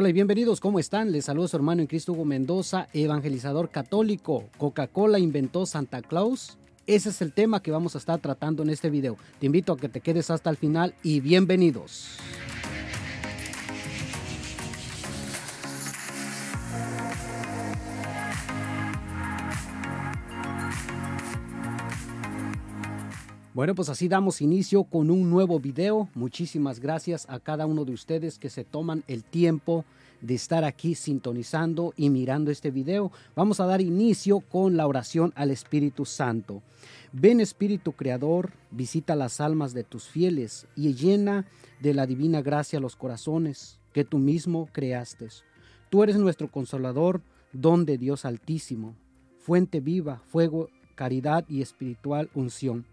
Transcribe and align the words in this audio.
Hola 0.00 0.10
y 0.10 0.12
bienvenidos, 0.12 0.60
¿cómo 0.60 0.78
están? 0.78 1.10
Les 1.10 1.24
saludo 1.24 1.46
a 1.46 1.48
su 1.48 1.56
hermano 1.56 1.80
en 1.80 1.88
Cristo 1.88 2.12
Hugo 2.12 2.24
Mendoza, 2.24 2.86
evangelizador 2.92 3.68
católico. 3.68 4.44
¿Coca-Cola 4.56 5.18
inventó 5.18 5.66
Santa 5.66 6.02
Claus? 6.02 6.56
Ese 6.86 7.08
es 7.08 7.20
el 7.20 7.32
tema 7.32 7.60
que 7.64 7.72
vamos 7.72 7.96
a 7.96 7.98
estar 7.98 8.20
tratando 8.20 8.62
en 8.62 8.70
este 8.70 8.90
video. 8.90 9.16
Te 9.40 9.46
invito 9.46 9.72
a 9.72 9.76
que 9.76 9.88
te 9.88 10.00
quedes 10.00 10.30
hasta 10.30 10.50
el 10.50 10.56
final 10.56 10.94
y 11.02 11.18
bienvenidos. 11.18 12.16
Bueno, 23.58 23.74
pues 23.74 23.88
así 23.88 24.06
damos 24.06 24.40
inicio 24.40 24.84
con 24.84 25.10
un 25.10 25.30
nuevo 25.30 25.58
video. 25.58 26.08
Muchísimas 26.14 26.78
gracias 26.78 27.26
a 27.28 27.40
cada 27.40 27.66
uno 27.66 27.84
de 27.84 27.92
ustedes 27.92 28.38
que 28.38 28.50
se 28.50 28.62
toman 28.62 29.02
el 29.08 29.24
tiempo 29.24 29.84
de 30.20 30.36
estar 30.36 30.62
aquí 30.62 30.94
sintonizando 30.94 31.92
y 31.96 32.08
mirando 32.08 32.52
este 32.52 32.70
video. 32.70 33.10
Vamos 33.34 33.58
a 33.58 33.66
dar 33.66 33.80
inicio 33.80 34.38
con 34.38 34.76
la 34.76 34.86
oración 34.86 35.32
al 35.34 35.50
Espíritu 35.50 36.04
Santo. 36.04 36.62
Ven 37.12 37.40
Espíritu 37.40 37.94
Creador, 37.94 38.52
visita 38.70 39.16
las 39.16 39.40
almas 39.40 39.74
de 39.74 39.82
tus 39.82 40.04
fieles 40.04 40.68
y 40.76 40.94
llena 40.94 41.44
de 41.80 41.94
la 41.94 42.06
divina 42.06 42.42
gracia 42.42 42.78
los 42.78 42.94
corazones 42.94 43.80
que 43.92 44.04
tú 44.04 44.18
mismo 44.18 44.68
creaste. 44.70 45.26
Tú 45.90 46.04
eres 46.04 46.16
nuestro 46.16 46.48
consolador, 46.48 47.22
don 47.52 47.86
de 47.86 47.98
Dios 47.98 48.24
Altísimo, 48.24 48.94
fuente 49.40 49.80
viva, 49.80 50.22
fuego, 50.28 50.68
caridad 50.94 51.44
y 51.48 51.60
espiritual 51.60 52.30
unción. 52.34 52.86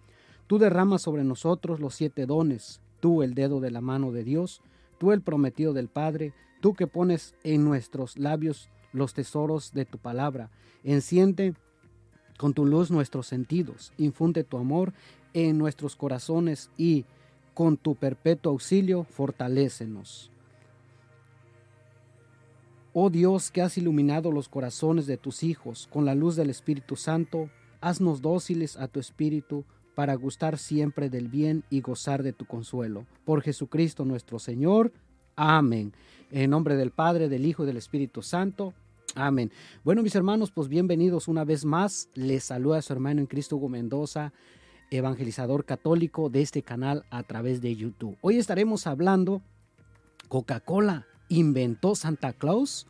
Tú 0.48 0.60
derramas 0.60 1.02
sobre 1.02 1.24
nosotros 1.24 1.80
los 1.80 1.96
siete 1.96 2.26
dones, 2.26 2.82
tú 3.00 3.24
el 3.24 3.34
dedo 3.34 3.60
de 3.60 3.72
la 3.72 3.82
mano 3.82 4.12
de 4.12 4.24
Dios, 4.24 4.62
tú 5.00 5.12
el 5.12 5.22
prometido 5.22 5.74
del 5.74 5.88
Padre, 5.88 6.34
tú 6.62 6.74
que 6.74 6.88
pones 6.88 7.36
en 7.44 7.64
nuestros 7.64 8.18
labios 8.18 8.70
los 8.94 9.14
tesoros 9.14 9.74
de 9.74 9.86
tu 9.86 9.98
palabra. 9.98 10.52
Enciende 10.84 11.56
con 12.38 12.54
tu 12.54 12.66
luz 12.66 12.92
nuestros 12.92 13.28
sentidos, 13.28 13.92
infunde 13.98 14.44
tu 14.44 14.58
amor 14.58 14.94
en 15.34 15.58
nuestros 15.58 15.96
corazones 15.96 16.70
y 16.78 17.06
con 17.54 17.78
tu 17.78 17.96
perpetuo 17.96 18.52
auxilio 18.52 19.04
fortalécenos. 19.04 20.32
Oh 22.94 23.10
Dios 23.10 23.52
que 23.52 23.62
has 23.62 23.78
iluminado 23.78 24.32
los 24.32 24.48
corazones 24.48 25.08
de 25.08 25.18
tus 25.18 25.44
hijos 25.44 25.90
con 25.92 26.06
la 26.06 26.16
luz 26.16 26.36
del 26.36 26.50
Espíritu 26.50 26.96
Santo, 26.96 27.50
haznos 27.82 28.22
dóciles 28.22 28.78
a 28.78 28.88
tu 28.88 29.00
Espíritu 29.00 29.66
para 29.96 30.16
gustar 30.16 30.58
siempre 30.58 31.10
del 31.10 31.30
bien 31.30 31.64
y 31.70 31.82
gozar 31.82 32.22
de 32.22 32.34
tu 32.34 32.46
consuelo. 32.46 33.06
Por 33.24 33.42
Jesucristo 33.42 34.06
nuestro 34.06 34.38
Señor. 34.38 34.92
Amén. 35.36 35.94
En 36.32 36.50
nombre 36.50 36.76
del 36.76 36.92
Padre, 36.92 37.30
del 37.30 37.46
Hijo 37.46 37.64
y 37.64 37.68
del 37.68 37.78
Espíritu 37.78 38.22
Santo. 38.22 38.74
Amén. 39.16 39.52
Bueno, 39.84 40.04
mis 40.04 40.16
hermanos, 40.16 40.52
pues 40.52 40.68
bienvenidos 40.68 41.28
una 41.28 41.46
vez 41.46 41.64
más. 41.64 42.10
Les 42.14 42.44
saluda 42.44 42.80
a 42.80 42.82
su 42.82 42.92
hermano 42.92 43.22
en 43.22 43.28
Cristo 43.28 43.56
Hugo 43.56 43.70
Mendoza, 43.70 44.34
evangelizador 44.92 45.64
católico 45.64 46.30
de 46.30 46.42
este 46.42 46.62
canal 46.62 47.06
a 47.10 47.24
través 47.24 47.62
de 47.62 47.76
YouTube. 47.76 48.18
Hoy 48.22 48.38
estaremos 48.38 48.88
hablando 48.88 49.42
Coca-Cola 50.28 51.08
inventó 51.30 51.96
Santa 51.96 52.34
Claus. 52.34 52.88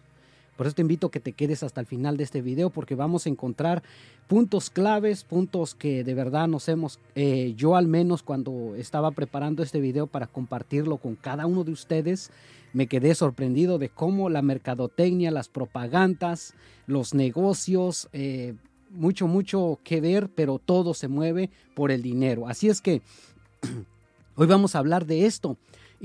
Por 0.56 0.68
eso 0.68 0.76
te 0.76 0.82
invito 0.82 1.08
a 1.08 1.12
que 1.12 1.20
te 1.20 1.34
quedes 1.34 1.64
hasta 1.64 1.82
el 1.82 1.88
final 1.88 2.18
de 2.18 2.24
este 2.24 2.42
video 2.42 2.70
porque 2.70 2.96
vamos 2.96 3.26
a 3.26 3.30
encontrar 3.30 3.84
puntos 4.28 4.70
claves, 4.70 5.24
puntos 5.24 5.76
que 5.76 6.04
de 6.04 6.14
verdad 6.14 6.48
nos 6.48 6.70
hemos, 6.70 7.00
eh, 7.16 7.54
yo 7.58 7.76
al 7.76 7.88
menos 7.88 8.24
cuando 8.24 8.74
estaba 8.76 9.12
preparando 9.12 9.64
este 9.64 9.80
video 9.80 10.08
para 10.08 10.28
compartirlo 10.28 10.98
con 10.98 11.16
cada 11.16 11.46
uno 11.46 11.64
de 11.64 11.72
ustedes, 11.72 12.32
me 12.74 12.88
quedé 12.88 13.16
sorprendido 13.16 13.78
de 13.78 13.90
cómo 13.90 14.30
la 14.30 14.42
mercadotecnia, 14.42 15.32
las 15.32 15.50
propagandas, 15.50 16.54
los 16.88 17.14
negocios, 17.14 18.10
eh, 18.14 18.54
mucho, 18.92 19.28
mucho 19.28 19.80
que 19.84 20.02
ver, 20.02 20.30
pero 20.30 20.60
todo 20.60 20.94
se 20.94 21.08
mueve 21.08 21.50
por 21.74 21.92
el 21.92 22.02
dinero. 22.02 22.48
Así 22.48 22.70
es 22.70 22.82
que 22.82 23.02
hoy 24.36 24.48
vamos 24.48 24.76
a 24.76 24.80
hablar 24.80 25.06
de 25.06 25.26
esto. 25.26 25.58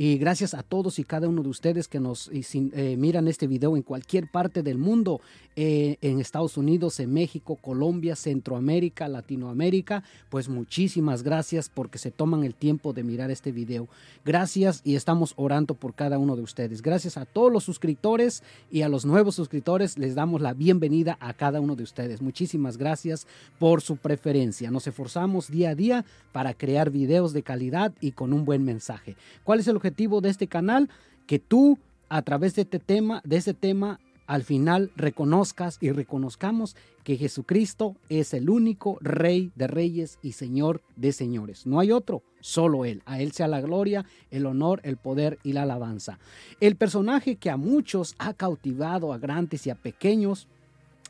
Y 0.02 0.16
gracias 0.16 0.54
a 0.54 0.62
todos 0.62 0.98
y 0.98 1.04
cada 1.04 1.28
uno 1.28 1.42
de 1.42 1.50
ustedes 1.50 1.86
que 1.86 2.00
nos 2.00 2.30
eh, 2.32 2.96
miran 2.96 3.28
este 3.28 3.46
video 3.46 3.76
en 3.76 3.82
cualquier 3.82 4.30
parte 4.30 4.62
del 4.62 4.78
mundo, 4.78 5.20
eh, 5.56 5.98
en 6.00 6.20
Estados 6.20 6.56
Unidos, 6.56 7.00
en 7.00 7.12
México, 7.12 7.56
Colombia, 7.56 8.16
Centroamérica, 8.16 9.08
Latinoamérica, 9.08 10.02
pues 10.30 10.48
muchísimas 10.48 11.22
gracias 11.22 11.68
porque 11.68 11.98
se 11.98 12.10
toman 12.10 12.44
el 12.44 12.54
tiempo 12.54 12.94
de 12.94 13.02
mirar 13.02 13.30
este 13.30 13.52
video. 13.52 13.88
Gracias 14.24 14.80
y 14.84 14.96
estamos 14.96 15.34
orando 15.36 15.74
por 15.74 15.92
cada 15.92 16.16
uno 16.16 16.34
de 16.34 16.44
ustedes. 16.44 16.80
Gracias 16.80 17.18
a 17.18 17.26
todos 17.26 17.52
los 17.52 17.64
suscriptores 17.64 18.42
y 18.70 18.80
a 18.80 18.88
los 18.88 19.04
nuevos 19.04 19.34
suscriptores 19.34 19.98
les 19.98 20.14
damos 20.14 20.40
la 20.40 20.54
bienvenida 20.54 21.18
a 21.20 21.34
cada 21.34 21.60
uno 21.60 21.76
de 21.76 21.82
ustedes. 21.82 22.22
Muchísimas 22.22 22.78
gracias 22.78 23.26
por 23.58 23.82
su 23.82 23.98
preferencia. 23.98 24.70
Nos 24.70 24.86
esforzamos 24.86 25.50
día 25.50 25.70
a 25.70 25.74
día 25.74 26.06
para 26.32 26.54
crear 26.54 26.88
videos 26.88 27.34
de 27.34 27.42
calidad 27.42 27.92
y 28.00 28.12
con 28.12 28.32
un 28.32 28.46
buen 28.46 28.64
mensaje. 28.64 29.14
¿Cuál 29.44 29.60
es 29.60 29.68
el 29.68 29.76
objetivo 29.76 29.89
de 29.90 30.28
este 30.28 30.46
canal, 30.46 30.88
que 31.26 31.38
tú 31.38 31.78
a 32.08 32.22
través 32.22 32.54
de 32.54 32.62
este 32.62 32.78
tema, 32.78 33.20
de 33.24 33.36
ese 33.36 33.54
tema, 33.54 34.00
al 34.26 34.44
final 34.44 34.92
reconozcas 34.94 35.78
y 35.80 35.90
reconozcamos 35.90 36.76
que 37.02 37.16
Jesucristo 37.16 37.96
es 38.08 38.32
el 38.32 38.48
único 38.48 38.98
Rey 39.00 39.50
de 39.56 39.66
reyes 39.66 40.18
y 40.22 40.32
Señor 40.32 40.82
de 40.96 41.12
señores. 41.12 41.66
No 41.66 41.80
hay 41.80 41.90
otro, 41.90 42.22
solo 42.40 42.84
Él. 42.84 43.02
A 43.06 43.20
Él 43.20 43.32
sea 43.32 43.48
la 43.48 43.60
gloria, 43.60 44.04
el 44.30 44.46
honor, 44.46 44.80
el 44.84 44.96
poder 44.96 45.38
y 45.42 45.52
la 45.52 45.62
alabanza. 45.62 46.18
El 46.60 46.76
personaje 46.76 47.36
que 47.36 47.50
a 47.50 47.56
muchos 47.56 48.14
ha 48.18 48.34
cautivado, 48.34 49.12
a 49.12 49.18
grandes 49.18 49.66
y 49.66 49.70
a 49.70 49.74
pequeños, 49.74 50.46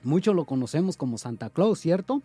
muchos 0.03 0.35
lo 0.35 0.45
conocemos 0.47 0.97
como 0.97 1.19
Santa 1.19 1.51
Claus, 1.51 1.81
¿cierto? 1.81 2.23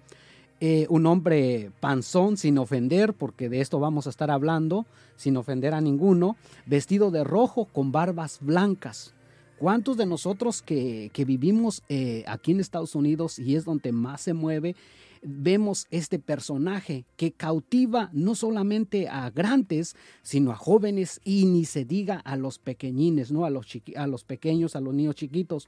Eh, 0.62 0.88
un 0.90 1.06
hombre 1.06 1.72
panzón 1.82 2.38
sin 2.38 2.58
ofender, 2.58 3.14
porque 3.14 3.50
de 3.50 3.60
esto 3.60 3.80
vamos 3.80 4.08
a 4.08 4.10
estar 4.10 4.32
hablando, 4.32 4.86
sin 5.18 5.36
ofender 5.36 5.74
a 5.74 5.82
ninguno, 5.82 6.38
vestido 6.66 7.12
de 7.12 7.26
rojo 7.26 7.66
con 7.66 7.92
barbas 7.92 8.40
blancas. 8.42 9.14
¿Cuántos 9.58 9.98
de 9.98 10.06
nosotros 10.06 10.62
que, 10.62 11.12
vivimos 11.26 11.84
eh, 11.90 12.24
aquí 12.28 12.52
en 12.52 12.60
Estados 12.60 12.96
Unidos 12.96 13.40
y 13.40 13.56
es 13.56 13.66
donde 13.66 13.92
más 13.92 14.22
se 14.22 14.34
mueve, 14.34 14.76
vemos 15.22 15.88
este 15.92 16.20
personaje 16.20 17.06
que 17.18 17.32
cautiva 17.32 18.10
no 18.14 18.36
solamente 18.36 19.08
a 19.10 19.30
grandes, 19.32 19.96
sino 20.22 20.52
a 20.52 20.56
jóvenes 20.56 21.20
y 21.24 21.46
ni 21.46 21.66
se 21.66 21.84
diga 21.84 22.18
a 22.20 22.38
los 22.38 22.60
pequeñines, 22.60 23.32
¿no? 23.32 23.46
A 23.46 23.50
los, 23.50 23.66
a 23.96 24.08
los 24.08 24.24
pequeños, 24.24 24.76
a 24.76 24.82
los 24.82 24.94
niños 24.94 25.16
chiquitos. 25.16 25.68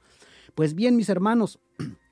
Pues 0.54 0.74
bien, 0.74 0.96
mis 0.96 1.08
hermanos, 1.08 1.58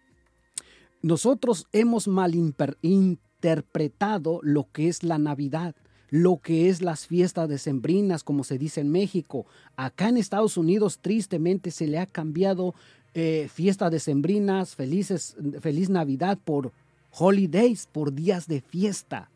nosotros 1.07 1.67
hemos 1.73 2.07
malinterpretado 2.09 4.41
lo 4.43 4.67
que 4.73 4.89
es 4.89 5.05
la 5.05 5.19
Navidad, 5.19 5.77
lo 6.11 6.39
que 6.39 6.69
es 6.69 6.83
las 6.83 7.07
fiestas 7.07 7.49
decembrinas, 7.49 8.25
como 8.25 8.43
se 8.43 8.59
dice 8.59 8.81
en 8.81 8.91
México. 8.91 9.47
Acá 9.77 10.09
en 10.09 10.17
Estados 10.17 10.57
Unidos, 10.57 10.99
tristemente, 11.01 11.71
se 11.71 11.87
le 11.87 12.01
ha 12.01 12.07
cambiado 12.07 12.75
eh, 13.15 13.49
fiestas 13.55 13.93
decembrinas, 13.93 14.75
feliz 14.75 15.89
Navidad 15.89 16.41
por 16.45 16.73
holidays, 17.13 17.87
por 17.87 18.13
días 18.13 18.49
de 18.49 18.61
fiesta. 18.61 19.31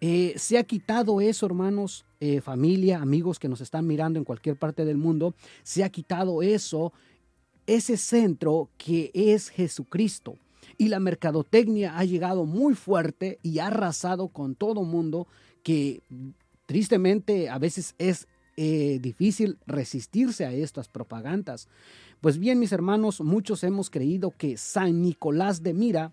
Eh, 0.00 0.32
se 0.36 0.56
ha 0.56 0.64
quitado 0.64 1.20
eso, 1.20 1.44
hermanos, 1.44 2.06
eh, 2.20 2.40
familia, 2.40 3.02
amigos 3.02 3.38
que 3.38 3.50
nos 3.50 3.60
están 3.60 3.86
mirando 3.86 4.18
en 4.18 4.24
cualquier 4.24 4.56
parte 4.56 4.86
del 4.86 4.96
mundo, 4.96 5.34
se 5.64 5.84
ha 5.84 5.90
quitado 5.90 6.40
eso, 6.40 6.94
ese 7.66 7.98
centro 7.98 8.70
que 8.78 9.10
es 9.12 9.50
Jesucristo. 9.50 10.38
Y 10.80 10.88
la 10.88 10.98
mercadotecnia 10.98 11.98
ha 11.98 12.06
llegado 12.06 12.46
muy 12.46 12.72
fuerte 12.72 13.38
y 13.42 13.58
ha 13.58 13.66
arrasado 13.66 14.28
con 14.28 14.54
todo 14.54 14.82
mundo 14.82 15.28
que 15.62 16.00
tristemente 16.64 17.50
a 17.50 17.58
veces 17.58 17.94
es 17.98 18.28
eh, 18.56 18.98
difícil 18.98 19.58
resistirse 19.66 20.46
a 20.46 20.54
estas 20.54 20.88
propagandas. 20.88 21.68
Pues 22.22 22.38
bien, 22.38 22.58
mis 22.58 22.72
hermanos, 22.72 23.20
muchos 23.20 23.62
hemos 23.62 23.90
creído 23.90 24.30
que 24.30 24.56
San 24.56 25.02
Nicolás 25.02 25.62
de 25.62 25.74
Mira, 25.74 26.12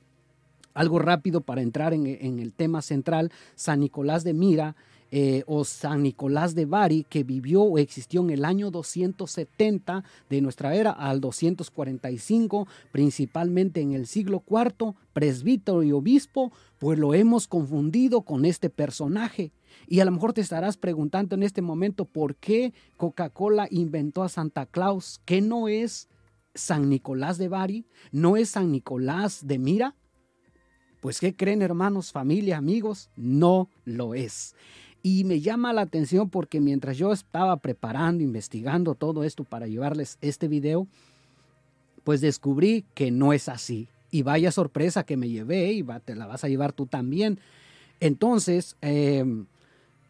algo 0.73 0.99
rápido 0.99 1.39
para 1.39 1.61
entrar 1.61 1.93
en, 1.93 2.05
en 2.05 2.39
el 2.39 2.51
tema 2.51 2.81
central, 2.81 3.31
San 3.55 3.79
Nicolás 3.79 4.25
de 4.25 4.33
Mira 4.33 4.75
eh, 5.11 5.43
o 5.47 5.63
San 5.63 6.03
Nicolás 6.03 6.53
de 6.55 6.65
Bari, 6.65 7.05
que 7.09 7.23
vivió 7.23 7.63
o 7.63 7.77
existió 7.77 8.21
en 8.21 8.29
el 8.29 8.43
año 8.43 8.71
270 8.71 10.03
de 10.29 10.41
nuestra 10.41 10.75
era 10.75 10.91
al 10.91 11.21
245, 11.21 12.67
principalmente 12.91 13.81
en 13.81 13.93
el 13.93 14.07
siglo 14.07 14.43
IV, 14.49 14.95
presbítero 15.13 15.83
y 15.83 15.91
obispo, 15.91 16.51
pues 16.79 16.99
lo 16.99 17.13
hemos 17.13 17.47
confundido 17.47 18.21
con 18.21 18.45
este 18.45 18.69
personaje. 18.69 19.51
Y 19.87 19.99
a 19.99 20.05
lo 20.05 20.11
mejor 20.11 20.33
te 20.33 20.41
estarás 20.41 20.77
preguntando 20.77 21.35
en 21.35 21.43
este 21.43 21.61
momento 21.61 22.05
por 22.05 22.35
qué 22.35 22.73
Coca-Cola 22.97 23.67
inventó 23.71 24.23
a 24.23 24.29
Santa 24.29 24.65
Claus, 24.65 25.21
que 25.25 25.41
no 25.41 25.67
es 25.67 26.09
San 26.53 26.89
Nicolás 26.89 27.37
de 27.37 27.47
Bari, 27.47 27.85
no 28.11 28.35
es 28.35 28.49
San 28.49 28.71
Nicolás 28.71 29.47
de 29.47 29.59
Mira. 29.59 29.95
Pues 30.99 31.19
¿qué 31.19 31.35
creen 31.35 31.61
hermanos, 31.61 32.11
familia, 32.11 32.57
amigos? 32.57 33.09
No 33.15 33.69
lo 33.85 34.15
es. 34.15 34.55
Y 35.09 35.23
me 35.23 35.39
llama 35.39 35.71
la 35.71 35.83
atención 35.83 36.29
porque 36.29 36.59
mientras 36.59 36.97
yo 36.97 37.13
estaba 37.13 37.55
preparando, 37.55 38.25
investigando 38.25 38.93
todo 38.93 39.23
esto 39.23 39.45
para 39.45 39.65
llevarles 39.65 40.17
este 40.19 40.49
video, 40.49 40.85
pues 42.03 42.19
descubrí 42.19 42.83
que 42.93 43.09
no 43.09 43.31
es 43.31 43.47
así. 43.47 43.87
Y 44.11 44.23
vaya 44.23 44.51
sorpresa 44.51 45.05
que 45.05 45.15
me 45.15 45.29
llevé 45.29 45.71
y 45.71 45.85
te 46.03 46.13
la 46.13 46.25
vas 46.25 46.43
a 46.43 46.49
llevar 46.49 46.73
tú 46.73 46.87
también. 46.87 47.39
Entonces, 48.01 48.75
em, 48.81 49.45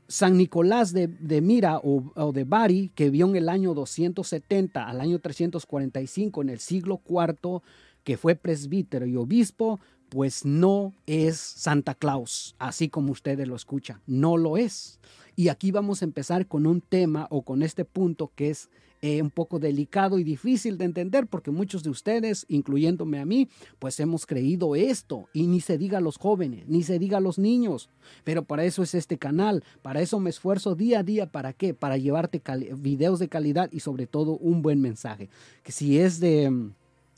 San 0.07 0.35
Nicolás 0.35 0.93
de, 0.93 1.41
Mira 1.41 1.79
o, 1.83 2.31
de 2.33 2.43
Bari, 2.43 2.89
que 2.95 3.11
vio 3.11 3.27
en 3.27 3.35
el 3.35 3.49
año 3.49 3.75
270 3.75 4.83
al 4.87 4.99
año 4.99 5.19
345 5.19 6.41
en 6.41 6.49
el 6.49 6.57
siglo 6.57 7.01
IV, 7.07 7.61
que 8.03 8.17
fue 8.17 8.33
presbítero 8.33 9.05
y 9.05 9.15
obispo, 9.15 9.79
pues 10.09 10.45
no 10.45 10.93
es 11.05 11.37
Santa 11.37 11.95
Claus, 11.95 12.55
así 12.59 12.89
como 12.89 13.11
ustedes 13.11 13.47
lo 13.47 13.55
escuchan, 13.55 14.01
no 14.07 14.37
lo 14.37 14.57
es. 14.57 14.99
Y 15.35 15.49
aquí 15.49 15.71
vamos 15.71 16.01
a 16.01 16.05
empezar 16.05 16.47
con 16.47 16.65
un 16.65 16.81
tema 16.81 17.27
o 17.29 17.43
con 17.43 17.61
este 17.61 17.85
punto 17.85 18.31
que 18.35 18.49
es 18.49 18.69
eh, 19.03 19.21
un 19.21 19.29
poco 19.29 19.59
delicado 19.59 20.17
y 20.17 20.23
difícil 20.23 20.79
de 20.79 20.85
entender 20.85 21.27
porque 21.27 21.51
muchos 21.51 21.83
de 21.83 21.91
ustedes, 21.91 22.45
incluyéndome 22.49 23.19
a 23.19 23.25
mí, 23.25 23.47
pues 23.77 23.99
hemos 23.99 24.25
creído 24.25 24.75
esto 24.75 25.29
y 25.33 25.45
ni 25.45 25.61
se 25.61 25.77
diga 25.77 25.99
a 25.99 26.01
los 26.01 26.17
jóvenes, 26.17 26.67
ni 26.67 26.81
se 26.81 26.97
diga 26.97 27.19
a 27.19 27.21
los 27.21 27.37
niños. 27.37 27.91
Pero 28.23 28.45
para 28.45 28.65
eso 28.65 28.81
es 28.81 28.95
este 28.95 29.19
canal, 29.19 29.63
para 29.83 30.01
eso 30.01 30.19
me 30.19 30.31
esfuerzo 30.31 30.73
día 30.73 30.99
a 30.99 31.03
día, 31.03 31.31
¿para 31.31 31.53
qué? 31.53 31.75
Para 31.75 31.97
llevarte 31.97 32.41
videos 32.75 33.19
de 33.19 33.29
calidad 33.29 33.69
y 33.71 33.81
sobre 33.81 34.07
todo 34.07 34.37
un 34.37 34.63
buen 34.63 34.81
mensaje. 34.81 35.29
Que 35.61 35.71
si 35.71 35.99
es 35.99 36.19
de 36.19 36.71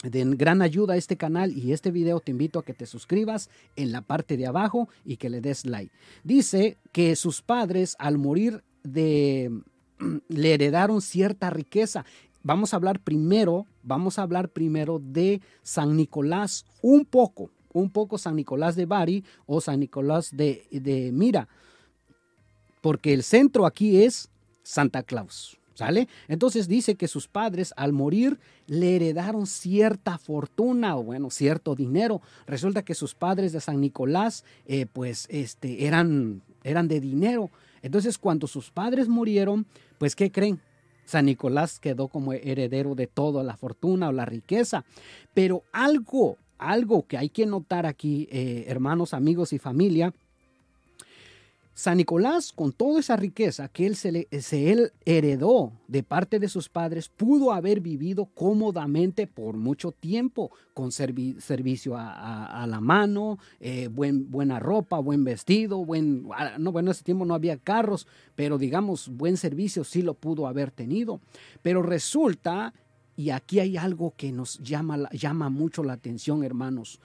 de 0.03 0.23
gran 0.35 0.61
ayuda 0.61 0.93
a 0.93 0.97
este 0.97 1.17
canal 1.17 1.51
y 1.55 1.73
este 1.73 1.91
video 1.91 2.19
te 2.19 2.31
invito 2.31 2.59
a 2.59 2.63
que 2.63 2.73
te 2.73 2.85
suscribas 2.85 3.49
en 3.75 3.91
la 3.91 4.01
parte 4.01 4.37
de 4.37 4.47
abajo 4.47 4.87
y 5.05 5.17
que 5.17 5.29
le 5.29 5.41
des 5.41 5.65
like. 5.65 5.93
Dice 6.23 6.77
que 6.91 7.15
sus 7.15 7.41
padres 7.41 7.95
al 7.99 8.17
morir 8.17 8.63
de 8.83 9.51
le 10.29 10.53
heredaron 10.53 11.01
cierta 11.01 11.49
riqueza. 11.49 12.05
Vamos 12.43 12.73
a 12.73 12.77
hablar 12.77 13.01
primero, 13.01 13.65
vamos 13.83 14.17
a 14.17 14.21
hablar 14.21 14.49
primero 14.49 14.99
de 14.99 15.41
San 15.61 15.97
Nicolás, 15.97 16.65
un 16.81 17.03
poco, 17.03 17.51
un 17.73 17.89
poco 17.89 18.17
San 18.17 18.37
Nicolás 18.37 18.77
de 18.77 18.85
Bari 18.85 19.25
o 19.45 19.59
San 19.59 19.81
Nicolás 19.81 20.35
de, 20.35 20.65
de 20.71 21.11
Mira, 21.11 21.49
porque 22.81 23.13
el 23.13 23.23
centro 23.23 23.65
aquí 23.65 24.01
es 24.01 24.29
Santa 24.63 25.03
Claus. 25.03 25.58
¿Sale? 25.79 26.09
Entonces 26.27 26.67
dice 26.67 26.95
que 26.95 27.07
sus 27.07 27.29
padres 27.29 27.73
al 27.77 27.93
morir 27.93 28.37
le 28.67 28.97
heredaron 28.97 29.47
cierta 29.47 30.17
fortuna 30.17 30.97
o 30.97 31.03
bueno, 31.03 31.29
cierto 31.29 31.73
dinero. 31.73 32.21
Resulta 32.47 32.83
que 32.83 32.93
sus 32.93 33.15
padres 33.15 33.53
de 33.53 33.61
San 33.61 33.79
Nicolás 33.79 34.43
eh, 34.65 34.87
pues 34.91 35.25
este, 35.29 35.87
eran, 35.87 36.41
eran 36.65 36.89
de 36.89 36.99
dinero. 36.99 37.49
Entonces 37.81 38.17
cuando 38.17 38.45
sus 38.45 38.71
padres 38.71 39.07
murieron, 39.07 39.67
pues 39.99 40.17
¿qué 40.17 40.33
creen? 40.33 40.59
San 41.05 41.27
Nicolás 41.27 41.79
quedó 41.79 42.09
como 42.09 42.33
heredero 42.33 42.93
de 42.93 43.07
toda 43.07 43.41
la 43.41 43.55
fortuna 43.55 44.09
o 44.09 44.11
la 44.11 44.25
riqueza. 44.25 44.83
Pero 45.33 45.63
algo, 45.71 46.35
algo 46.57 47.07
que 47.07 47.17
hay 47.17 47.29
que 47.29 47.45
notar 47.45 47.85
aquí, 47.85 48.27
eh, 48.33 48.65
hermanos, 48.67 49.13
amigos 49.13 49.53
y 49.53 49.59
familia, 49.59 50.13
San 51.79 51.95
Nicolás, 51.95 52.51
con 52.51 52.73
toda 52.73 52.99
esa 52.99 53.15
riqueza 53.15 53.69
que 53.69 53.85
él, 53.85 53.95
se, 53.95 54.09
él 54.69 54.91
heredó 55.05 55.71
de 55.87 56.03
parte 56.03 56.37
de 56.37 56.49
sus 56.49 56.67
padres, 56.67 57.07
pudo 57.07 57.53
haber 57.53 57.79
vivido 57.79 58.25
cómodamente 58.25 59.27
por 59.27 59.55
mucho 59.55 59.93
tiempo, 59.93 60.51
con 60.73 60.91
servicio 60.91 61.95
a, 61.97 62.65
la 62.67 62.81
mano, 62.81 63.39
eh, 63.61 63.87
buen, 63.87 64.29
buena 64.29 64.59
ropa, 64.59 64.99
buen 64.99 65.23
vestido, 65.23 65.85
buen, 65.85 66.27
ah, 66.35 66.57
no, 66.59 66.73
bueno, 66.73 66.89
en 66.89 66.95
ese 66.95 67.05
tiempo 67.05 67.23
no 67.23 67.33
había 67.33 67.55
carros, 67.55 68.07
pero 68.35 68.57
digamos, 68.57 69.07
buen 69.07 69.37
servicio 69.37 69.85
sí 69.85 70.01
lo 70.01 70.15
pudo 70.15 70.47
haber 70.47 70.71
tenido. 70.71 71.21
Pero 71.61 71.81
resulta, 71.81 72.73
y 73.15 73.29
aquí 73.29 73.61
hay 73.61 73.77
algo 73.77 74.13
que 74.17 74.33
nos 74.33 74.59
llama, 74.59 75.09
llama 75.13 75.47
mucho 75.47 75.85
la 75.85 75.93
atención, 75.93 76.43
hermanos, 76.43 76.99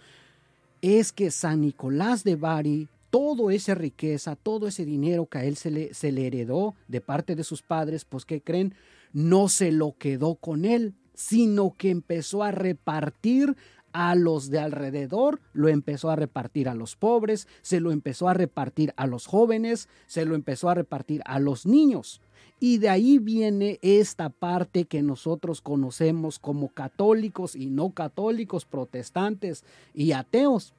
es 0.82 1.12
que 1.12 1.30
San 1.30 1.60
Nicolás 1.60 2.24
de 2.24 2.34
Bari 2.34 2.88
toda 3.14 3.54
esa 3.54 3.76
riqueza, 3.76 4.34
todo 4.34 4.66
ese 4.66 4.84
dinero 4.84 5.26
que 5.26 5.38
a 5.38 5.44
él 5.44 5.54
se 5.56 5.70
le, 5.70 5.94
se 5.94 6.10
le 6.10 6.26
heredó 6.26 6.74
de 6.88 7.00
parte 7.00 7.36
de 7.36 7.44
sus 7.44 7.62
padres, 7.62 8.04
pues 8.04 8.24
¿qué 8.24 8.42
creen? 8.42 8.74
No 9.12 9.46
se 9.48 9.70
lo 9.70 9.96
quedó 9.96 10.34
con 10.34 10.64
él, 10.64 10.94
sino 11.14 11.76
que 11.76 11.90
empezó 11.90 12.42
a 12.42 12.50
repartir 12.50 13.56
a 13.92 14.16
los 14.16 14.50
de 14.50 14.58
alrededor, 14.58 15.40
lo 15.52 15.68
empezó 15.68 16.10
a 16.10 16.16
repartir 16.16 16.68
a 16.68 16.74
los 16.74 16.96
pobres, 16.96 17.46
se 17.62 17.78
lo 17.78 17.92
empezó 17.92 18.28
a 18.28 18.34
repartir 18.34 18.92
a 18.96 19.06
los 19.06 19.26
jóvenes, 19.26 19.88
se 20.08 20.24
lo 20.24 20.34
empezó 20.34 20.68
a 20.68 20.74
repartir 20.74 21.22
a 21.24 21.38
los 21.38 21.66
niños. 21.66 22.20
Y 22.58 22.78
de 22.78 22.88
ahí 22.88 23.20
viene 23.20 23.78
esta 23.80 24.28
parte 24.28 24.86
que 24.86 25.02
nosotros 25.02 25.60
conocemos 25.60 26.40
como 26.40 26.66
católicos 26.70 27.54
y 27.54 27.70
no 27.70 27.90
católicos, 27.90 28.64
protestantes 28.64 29.62
y 29.94 30.10
ateos. 30.10 30.74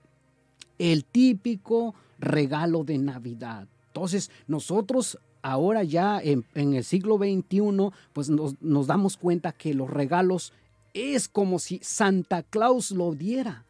El 0.77 1.05
típico 1.05 1.95
regalo 2.19 2.83
de 2.83 2.97
Navidad. 2.97 3.67
Entonces, 3.87 4.29
nosotros 4.47 5.17
ahora 5.41 5.83
ya 5.83 6.19
en, 6.19 6.43
el 6.55 6.83
siglo 6.83 7.17
XXI, 7.17 7.91
pues 8.13 8.29
nos, 8.29 8.87
damos 8.87 9.15
cuenta 9.15 9.51
que 9.51 9.73
los 9.73 9.89
regalos 9.89 10.53
es 10.93 11.27
como 11.27 11.59
si 11.59 11.79
Santa 11.83 12.41
Claus 12.41 12.89
lo 12.89 13.13
diera. 13.13 13.63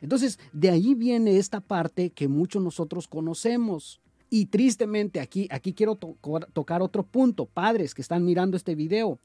Entonces, 0.00 0.40
de 0.52 0.70
ahí 0.70 0.94
viene 0.94 1.36
esta 1.36 1.60
parte 1.60 2.10
que 2.10 2.26
muchos 2.26 2.62
nosotros 2.62 3.06
conocemos. 3.06 4.00
Y 4.28 4.46
tristemente 4.46 5.20
aquí, 5.20 5.46
aquí 5.50 5.72
quiero 5.72 5.94
tocar 5.96 6.82
otro 6.82 7.04
punto. 7.04 7.46
Padres 7.46 7.94
que 7.94 8.02
están 8.02 8.24
mirando 8.24 8.56
este 8.56 8.74
video, 8.74 9.18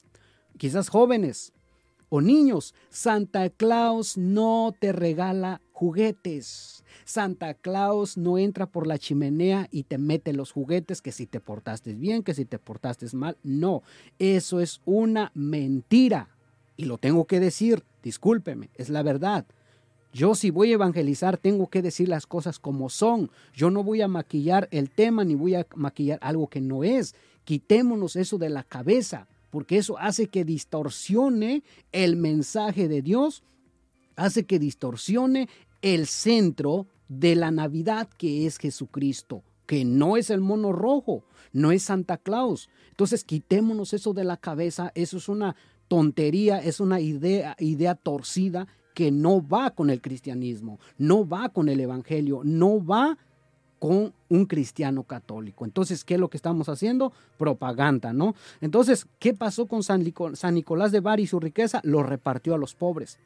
quizás 0.58 0.90
jóvenes 0.90 1.54
o 2.10 2.22
niños, 2.22 2.74
Santa 2.90 3.50
Claus 3.50 4.18
no 4.18 4.74
te 4.80 4.92
regala 4.92 5.62
juguetes. 5.72 6.84
Santa 7.04 7.54
Claus 7.54 8.18
no 8.18 8.38
entra 8.38 8.66
por 8.66 8.88
la 8.88 8.98
chimenea 8.98 9.68
y 9.72 9.84
te 9.84 9.98
mete 9.98 10.34
los 10.34 10.52
juguetes 10.52 11.02
que 11.02 11.12
si 11.12 11.26
te 11.26 11.40
portaste 11.40 11.94
bien, 11.94 12.24
que 12.24 12.34
si 12.34 12.46
te 12.46 12.60
portaste 12.60 13.06
mal. 13.16 13.38
No, 13.44 13.84
eso 14.18 14.60
es 14.60 14.82
una 14.86 15.32
mentira. 15.34 16.30
Y 16.78 16.86
lo 16.86 16.98
tengo 16.98 17.26
que 17.26 17.40
decir, 17.40 17.84
discúlpeme, 18.04 18.70
es 18.76 18.90
la 18.90 19.04
verdad. 19.04 19.46
Yo 20.14 20.34
si 20.34 20.50
voy 20.50 20.72
a 20.72 20.76
evangelizar 20.76 21.38
tengo 21.38 21.68
que 21.68 21.82
decir 21.82 22.08
las 22.08 22.26
cosas 22.26 22.58
como 22.58 22.90
son. 22.90 23.30
Yo 23.54 23.70
no 23.70 23.84
voy 23.84 24.02
a 24.02 24.08
maquillar 24.08 24.70
el 24.72 24.90
tema 24.90 25.26
ni 25.26 25.36
voy 25.36 25.56
a 25.56 25.68
maquillar 25.76 26.20
algo 26.22 26.48
que 26.48 26.62
no 26.62 26.86
es. 26.86 27.16
Quitémonos 27.44 28.16
eso 28.16 28.38
de 28.38 28.50
la 28.50 28.64
cabeza, 28.64 29.28
porque 29.56 29.78
eso 29.78 29.98
hace 29.98 30.28
que 30.28 30.44
distorsione 30.44 31.64
el 31.94 32.18
mensaje 32.18 32.90
de 32.90 33.02
Dios, 33.02 33.42
hace 34.18 34.46
que 34.46 34.60
distorsione 34.60 35.48
el 35.82 36.08
centro 36.08 36.88
de 37.08 37.38
la 37.38 37.52
Navidad 37.52 38.10
que 38.18 38.48
es 38.48 38.58
Jesucristo, 38.58 39.44
que 39.66 39.86
no 39.86 40.18
es 40.18 40.30
el 40.30 40.42
mono 40.42 40.74
rojo, 40.74 41.24
no 41.54 41.72
es 41.72 41.84
Santa 41.84 42.18
Claus. 42.18 42.68
Entonces 42.90 43.24
quitémonos 43.24 43.94
eso 43.94 44.14
de 44.14 44.26
la 44.26 44.36
cabeza, 44.36 44.92
eso 44.94 45.16
es 45.16 45.30
una 45.30 45.56
tontería, 45.88 46.60
es 46.60 46.82
una 46.82 47.00
idea, 47.00 47.56
idea 47.58 47.96
torcida 47.96 48.68
que 48.94 49.10
no 49.10 49.42
va 49.42 49.74
con 49.74 49.90
el 49.90 50.02
cristianismo, 50.02 50.82
no 50.98 51.26
va 51.26 51.48
con 51.48 51.70
el 51.70 51.80
evangelio, 51.80 52.42
no 52.44 52.86
va 52.86 53.18
con 53.80 54.14
un 54.30 54.46
cristiano 54.46 55.04
católico. 55.04 55.66
Entonces, 55.66 56.04
¿qué 56.04 56.16
es 56.16 56.20
lo 56.20 56.30
que 56.30 56.38
estamos 56.38 56.70
haciendo? 56.70 57.14
Propaganda, 57.38 58.14
¿no? 58.14 58.36
Entonces, 58.62 59.08
¿qué 59.20 59.34
pasó 59.34 59.68
con 59.68 59.84
San, 59.84 60.04
Nicolás 60.04 60.92
de 60.92 61.00
Bari 61.00 61.24
y 61.24 61.28
su 61.28 61.40
riqueza? 61.40 61.82
Lo 61.84 62.04
repartió 62.04 62.56
a 62.56 62.58
los 62.58 62.76
pobres. 62.76 63.20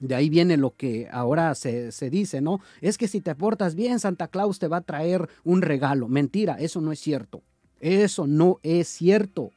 De 0.00 0.14
ahí 0.14 0.28
viene 0.28 0.56
lo 0.56 0.76
que 0.76 1.08
ahora 1.10 1.54
se, 1.54 1.90
dice, 2.10 2.40
¿no? 2.40 2.60
Es 2.80 2.98
que 2.98 3.08
si 3.08 3.20
te 3.20 3.34
portas 3.34 3.74
bien, 3.74 3.98
Santa 3.98 4.28
Claus 4.28 4.58
te 4.58 4.68
va 4.68 4.78
a 4.78 4.82
traer 4.82 5.28
un 5.44 5.62
regalo. 5.62 6.08
Mentira, 6.08 6.54
eso 6.54 6.80
no 6.80 6.92
es 6.92 7.00
cierto. 7.00 7.42
Eso 7.80 8.26
no 8.26 8.58
es 8.62 8.88
cierto. 8.88 9.50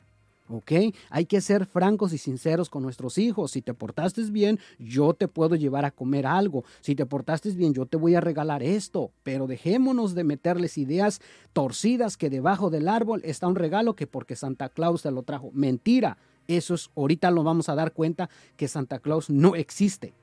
¿Ok? 0.51 0.71
Hay 1.09 1.25
que 1.25 1.41
ser 1.41 1.65
francos 1.65 2.13
y 2.13 2.17
sinceros 2.17 2.69
con 2.69 2.83
nuestros 2.83 3.17
hijos. 3.17 3.51
Si 3.51 3.61
te 3.61 3.73
portaste 3.73 4.21
bien, 4.23 4.59
yo 4.79 5.13
te 5.13 5.27
puedo 5.27 5.55
llevar 5.55 5.85
a 5.85 5.91
comer 5.91 6.27
algo. 6.27 6.63
Si 6.81 6.95
te 6.95 7.05
portaste 7.05 7.51
bien, 7.51 7.73
yo 7.73 7.85
te 7.85 7.97
voy 7.97 8.15
a 8.15 8.21
regalar 8.21 8.63
esto. 8.63 9.11
Pero 9.23 9.47
dejémonos 9.47 10.13
de 10.13 10.23
meterles 10.23 10.77
ideas 10.77 11.21
torcidas 11.53 12.17
que 12.17 12.29
debajo 12.29 12.69
del 12.69 12.87
árbol 12.87 13.21
está 13.23 13.47
un 13.47 13.55
regalo 13.55 13.95
que 13.95 14.07
porque 14.07 14.35
Santa 14.35 14.69
Claus 14.69 15.03
te 15.03 15.11
lo 15.11 15.23
trajo. 15.23 15.51
Mentira. 15.53 16.17
Eso 16.47 16.73
es, 16.73 16.89
ahorita 16.95 17.31
lo 17.31 17.43
vamos 17.43 17.69
a 17.69 17.75
dar 17.75 17.93
cuenta 17.93 18.29
que 18.57 18.67
Santa 18.67 18.99
Claus 18.99 19.29
no 19.29 19.55
existe 19.55 20.13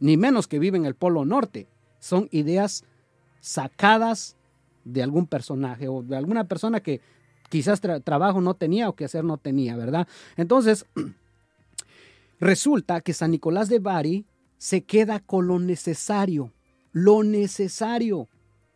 ni 0.00 0.16
menos 0.16 0.48
que 0.48 0.58
vive 0.58 0.76
en 0.76 0.84
el 0.84 0.94
Polo 0.94 1.24
Norte. 1.24 1.68
Son 2.00 2.28
ideas 2.32 2.84
sacadas 3.40 4.36
de 4.84 5.02
algún 5.02 5.26
personaje 5.26 5.88
o 5.88 6.02
de 6.02 6.16
alguna 6.16 6.44
persona 6.44 6.80
que 6.80 7.00
quizás 7.54 7.80
trabajo 7.80 8.40
no 8.40 8.54
tenía 8.54 8.88
o 8.88 8.96
que 8.96 9.04
hacer 9.04 9.22
no 9.22 9.38
tenía, 9.38 9.76
¿verdad? 9.76 10.08
Entonces, 10.36 10.86
resulta 12.40 13.00
que 13.00 13.12
San 13.12 13.30
Nicolás 13.30 13.68
de 13.68 13.78
Bari 13.78 14.26
se 14.58 14.82
queda 14.82 15.20
con 15.20 15.46
lo 15.46 15.60
necesario, 15.60 16.50
lo 16.90 17.22
necesario. 17.22 18.28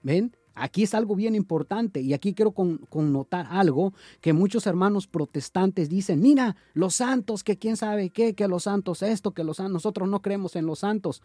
¿Ven? 0.04 0.36
Aquí 0.54 0.84
es 0.84 0.94
algo 0.94 1.16
bien 1.16 1.34
importante 1.34 2.00
y 2.00 2.14
aquí 2.14 2.34
quiero 2.34 2.52
connotar 2.52 3.48
algo 3.50 3.94
que 4.20 4.32
muchos 4.32 4.64
hermanos 4.68 5.08
protestantes 5.08 5.88
dicen, 5.88 6.20
mira, 6.20 6.54
los 6.72 6.94
santos, 6.94 7.42
que 7.42 7.58
quién 7.58 7.76
sabe 7.76 8.10
qué, 8.10 8.34
que 8.34 8.46
los 8.46 8.62
santos 8.62 9.02
esto, 9.02 9.32
que 9.32 9.42
los 9.42 9.58
nosotros 9.58 10.08
no 10.08 10.22
creemos 10.22 10.54
en 10.54 10.66
los 10.66 10.78
santos. 10.78 11.20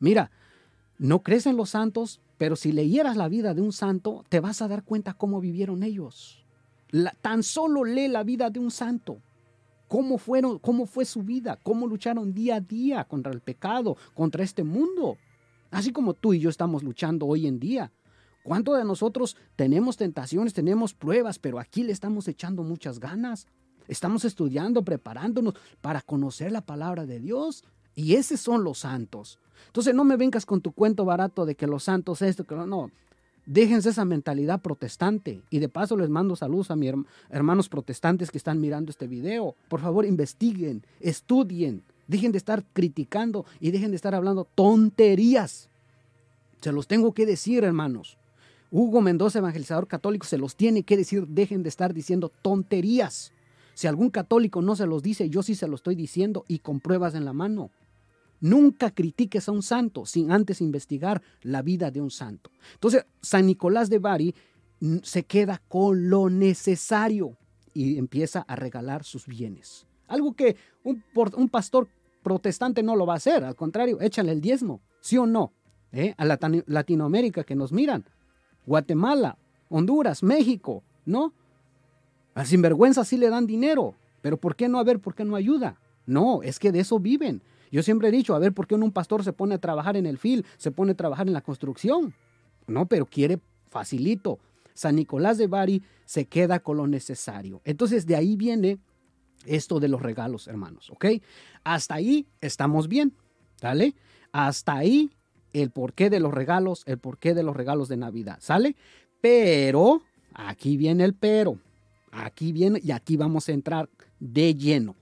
Mira, 0.00 0.30
no 0.96 1.22
crees 1.22 1.44
en 1.44 1.58
los 1.58 1.68
santos, 1.68 2.22
pero 2.38 2.56
si 2.56 2.72
leyeras 2.72 3.18
la 3.18 3.28
vida 3.28 3.52
de 3.52 3.60
un 3.60 3.74
santo, 3.74 4.24
te 4.30 4.40
vas 4.40 4.62
a 4.62 4.68
dar 4.68 4.82
cuenta 4.82 5.12
cómo 5.12 5.42
vivieron 5.42 5.82
ellos. 5.82 6.45
Tan 7.20 7.42
solo 7.42 7.84
lee 7.84 8.08
la 8.08 8.22
vida 8.22 8.50
de 8.50 8.60
un 8.60 8.70
santo. 8.70 9.18
Cómo, 9.88 10.18
fueron, 10.18 10.58
cómo 10.58 10.86
fue 10.86 11.04
su 11.04 11.22
vida, 11.22 11.58
cómo 11.62 11.86
lucharon 11.86 12.34
día 12.34 12.56
a 12.56 12.60
día 12.60 13.04
contra 13.04 13.32
el 13.32 13.40
pecado, 13.40 13.96
contra 14.14 14.42
este 14.42 14.64
mundo. 14.64 15.16
Así 15.70 15.92
como 15.92 16.14
tú 16.14 16.34
y 16.34 16.40
yo 16.40 16.50
estamos 16.50 16.82
luchando 16.82 17.26
hoy 17.26 17.46
en 17.46 17.60
día. 17.60 17.92
¿Cuántos 18.42 18.78
de 18.78 18.84
nosotros 18.84 19.36
tenemos 19.56 19.96
tentaciones, 19.96 20.54
tenemos 20.54 20.94
pruebas, 20.94 21.38
pero 21.38 21.58
aquí 21.58 21.82
le 21.82 21.92
estamos 21.92 22.28
echando 22.28 22.62
muchas 22.62 23.00
ganas? 23.00 23.46
Estamos 23.88 24.24
estudiando, 24.24 24.82
preparándonos 24.82 25.54
para 25.80 26.00
conocer 26.00 26.52
la 26.52 26.60
palabra 26.60 27.06
de 27.06 27.20
Dios. 27.20 27.64
Y 27.94 28.14
esos 28.14 28.40
son 28.40 28.62
los 28.62 28.78
santos. 28.78 29.38
Entonces 29.66 29.94
no 29.94 30.04
me 30.04 30.16
vengas 30.16 30.46
con 30.46 30.60
tu 30.60 30.72
cuento 30.72 31.04
barato 31.04 31.46
de 31.46 31.54
que 31.54 31.66
los 31.66 31.84
santos 31.84 32.22
esto, 32.22 32.44
que 32.44 32.54
no, 32.54 32.66
no. 32.66 32.90
Déjense 33.46 33.90
esa 33.90 34.04
mentalidad 34.04 34.60
protestante. 34.60 35.40
Y 35.50 35.60
de 35.60 35.68
paso 35.68 35.96
les 35.96 36.10
mando 36.10 36.34
saludos 36.34 36.70
a 36.70 36.76
mis 36.76 36.92
hermanos 37.30 37.68
protestantes 37.68 38.30
que 38.30 38.38
están 38.38 38.60
mirando 38.60 38.90
este 38.90 39.06
video. 39.06 39.54
Por 39.68 39.80
favor, 39.80 40.04
investiguen, 40.04 40.82
estudien. 41.00 41.82
Dejen 42.08 42.32
de 42.32 42.38
estar 42.38 42.64
criticando 42.72 43.46
y 43.60 43.70
dejen 43.70 43.90
de 43.90 43.96
estar 43.96 44.14
hablando 44.14 44.46
tonterías. 44.54 45.68
Se 46.60 46.72
los 46.72 46.86
tengo 46.86 47.12
que 47.12 47.26
decir, 47.26 47.64
hermanos. 47.64 48.18
Hugo 48.72 49.00
Mendoza, 49.00 49.38
evangelizador 49.38 49.86
católico, 49.86 50.26
se 50.26 50.38
los 50.38 50.56
tiene 50.56 50.82
que 50.82 50.96
decir, 50.96 51.26
dejen 51.28 51.62
de 51.62 51.68
estar 51.68 51.94
diciendo 51.94 52.32
tonterías. 52.42 53.32
Si 53.74 53.86
algún 53.86 54.10
católico 54.10 54.60
no 54.62 54.74
se 54.74 54.86
los 54.86 55.02
dice, 55.02 55.30
yo 55.30 55.42
sí 55.42 55.54
se 55.54 55.68
lo 55.68 55.76
estoy 55.76 55.94
diciendo 55.94 56.44
y 56.48 56.58
con 56.58 56.80
pruebas 56.80 57.14
en 57.14 57.24
la 57.24 57.32
mano. 57.32 57.70
Nunca 58.40 58.90
critiques 58.90 59.48
a 59.48 59.52
un 59.52 59.62
santo 59.62 60.06
sin 60.06 60.30
antes 60.30 60.60
investigar 60.60 61.22
la 61.42 61.62
vida 61.62 61.90
de 61.90 62.00
un 62.00 62.10
santo. 62.10 62.50
Entonces, 62.74 63.06
San 63.20 63.46
Nicolás 63.46 63.88
de 63.88 63.98
Bari 63.98 64.34
mm, 64.80 64.98
se 65.02 65.24
queda 65.24 65.62
con 65.68 66.10
lo 66.10 66.28
necesario 66.28 67.36
y 67.72 67.98
empieza 67.98 68.44
a 68.48 68.56
regalar 68.56 69.04
sus 69.04 69.26
bienes. 69.26 69.86
Algo 70.08 70.34
que 70.34 70.56
un, 70.82 71.02
pastor 71.48 71.88
protestante 72.22 72.82
no 72.82 72.96
lo 72.96 73.06
va 73.06 73.14
a 73.14 73.16
hacer, 73.16 73.44
al 73.44 73.56
contrario, 73.56 74.00
échale 74.00 74.32
el 74.32 74.40
diezmo, 74.40 74.80
sí 75.00 75.18
o 75.18 75.26
no, 75.26 75.52
¿Eh? 75.92 76.14
a 76.16 76.24
Latinoamérica 76.24 77.44
que 77.44 77.54
nos 77.54 77.72
miran. 77.72 78.04
Guatemala, 78.66 79.38
Honduras, 79.68 80.22
México, 80.22 80.82
¿no? 81.04 81.32
A 82.34 82.44
sinvergüenza 82.44 83.04
sí 83.04 83.16
le 83.16 83.30
dan 83.30 83.46
dinero, 83.46 83.94
pero 84.22 84.36
¿por 84.36 84.56
qué 84.56 84.68
no? 84.68 84.78
A 84.78 84.84
ver, 84.84 84.98
¿por 84.98 85.14
qué 85.14 85.24
no 85.24 85.36
ayuda? 85.36 85.78
No, 86.06 86.42
es 86.42 86.58
que 86.58 86.72
de 86.72 86.80
eso 86.80 86.98
viven. 86.98 87.42
Yo 87.76 87.82
siempre 87.82 88.08
he 88.08 88.10
dicho, 88.10 88.34
a 88.34 88.38
ver, 88.38 88.54
¿por 88.54 88.66
qué 88.66 88.74
un 88.74 88.90
pastor 88.90 89.22
se 89.22 89.34
pone 89.34 89.56
a 89.56 89.58
trabajar 89.58 89.98
en 89.98 90.06
el 90.06 90.16
fil, 90.16 90.46
se 90.56 90.70
pone 90.70 90.92
a 90.92 90.94
trabajar 90.94 91.26
en 91.26 91.34
la 91.34 91.42
construcción? 91.42 92.14
No, 92.66 92.86
pero 92.86 93.04
quiere 93.04 93.38
facilito. 93.68 94.38
San 94.72 94.96
Nicolás 94.96 95.36
de 95.36 95.46
Bari 95.46 95.82
se 96.06 96.24
queda 96.24 96.60
con 96.60 96.78
lo 96.78 96.86
necesario. 96.86 97.60
Entonces 97.66 98.06
de 98.06 98.16
ahí 98.16 98.34
viene 98.34 98.78
esto 99.44 99.78
de 99.78 99.88
los 99.88 100.00
regalos, 100.00 100.48
hermanos, 100.48 100.88
¿ok? 100.88 101.04
Hasta 101.64 101.96
ahí 101.96 102.26
estamos 102.40 102.88
bien, 102.88 103.12
¿vale? 103.60 103.94
Hasta 104.32 104.72
ahí 104.72 105.10
el 105.52 105.70
porqué 105.70 106.08
de 106.08 106.20
los 106.20 106.32
regalos, 106.32 106.82
el 106.86 106.96
porqué 106.96 107.34
de 107.34 107.42
los 107.42 107.54
regalos 107.54 107.90
de 107.90 107.98
Navidad, 107.98 108.38
¿sale? 108.40 108.74
Pero, 109.20 110.00
aquí 110.32 110.78
viene 110.78 111.04
el 111.04 111.12
pero, 111.12 111.58
aquí 112.10 112.52
viene 112.52 112.80
y 112.82 112.92
aquí 112.92 113.18
vamos 113.18 113.50
a 113.50 113.52
entrar 113.52 113.90
de 114.18 114.54
lleno. 114.54 114.96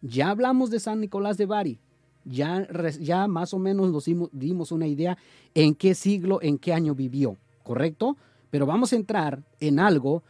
Ya 0.00 0.30
hablamos 0.30 0.70
de 0.70 0.78
San 0.78 1.00
Nicolás 1.00 1.36
de 1.36 1.46
Bari, 1.46 1.80
ya, 2.24 2.66
ya 3.00 3.26
más 3.28 3.54
o 3.54 3.58
menos 3.58 3.90
nos 3.90 4.04
dimos, 4.32 4.72
una 4.72 4.86
idea 4.86 5.18
en 5.54 5.74
qué 5.74 5.94
siglo, 5.94 6.40
en 6.42 6.58
qué 6.58 6.72
año 6.72 6.94
vivió, 6.94 7.36
¿correcto? 7.62 8.16
Pero 8.50 8.66
vamos 8.66 8.92
a 8.92 8.96
entrar 8.96 9.42
en 9.60 9.78
algo 9.78 10.22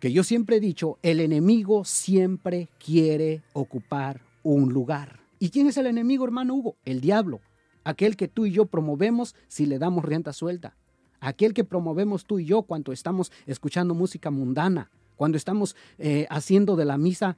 que 0.00 0.12
yo 0.12 0.22
siempre 0.22 0.56
he 0.56 0.60
dicho, 0.60 0.98
el 1.02 1.20
enemigo 1.20 1.84
siempre 1.84 2.68
quiere 2.84 3.42
ocupar 3.52 4.20
un 4.42 4.72
lugar. 4.72 5.20
¿Y 5.38 5.50
quién 5.50 5.66
es 5.66 5.76
el 5.76 5.86
enemigo, 5.86 6.24
hermano 6.24 6.54
Hugo? 6.54 6.76
El 6.84 7.00
diablo 7.00 7.40
aquel 7.84 8.16
que 8.16 8.28
tú 8.28 8.46
y 8.46 8.50
yo 8.50 8.66
promovemos 8.66 9.36
si 9.46 9.66
le 9.66 9.78
damos 9.78 10.04
rienda 10.04 10.32
suelta, 10.32 10.74
aquel 11.20 11.54
que 11.54 11.64
promovemos 11.64 12.24
tú 12.24 12.38
y 12.38 12.46
yo 12.46 12.62
cuando 12.62 12.92
estamos 12.92 13.30
escuchando 13.46 13.94
música 13.94 14.30
mundana, 14.30 14.90
cuando 15.16 15.36
estamos 15.36 15.76
eh, 15.98 16.26
haciendo 16.30 16.74
de 16.76 16.86
la 16.86 16.98
misa 16.98 17.36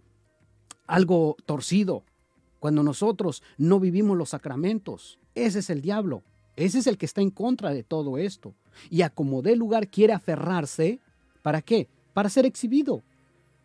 algo 0.87 1.37
torcido, 1.45 2.05
cuando 2.61 2.83
nosotros 2.83 3.43
no 3.59 3.81
vivimos 3.81 4.17
los 4.17 4.31
sacramentos. 4.31 5.19
Ese 5.35 5.59
es 5.61 5.71
el 5.71 5.83
diablo, 5.83 6.23
ese 6.57 6.79
es 6.79 6.87
el 6.87 6.99
que 6.99 7.07
está 7.07 7.21
en 7.21 7.31
contra 7.31 7.71
de 7.71 7.83
todo 7.83 8.19
esto. 8.19 8.55
Y 8.91 9.03
a 9.03 9.11
como 9.11 9.43
dé 9.43 9.57
lugar 9.57 9.89
quiere 9.89 10.13
aferrarse, 10.13 11.01
¿para 11.43 11.63
qué? 11.63 11.89
Para 12.13 12.29
ser 12.29 12.47
exhibido, 12.47 13.03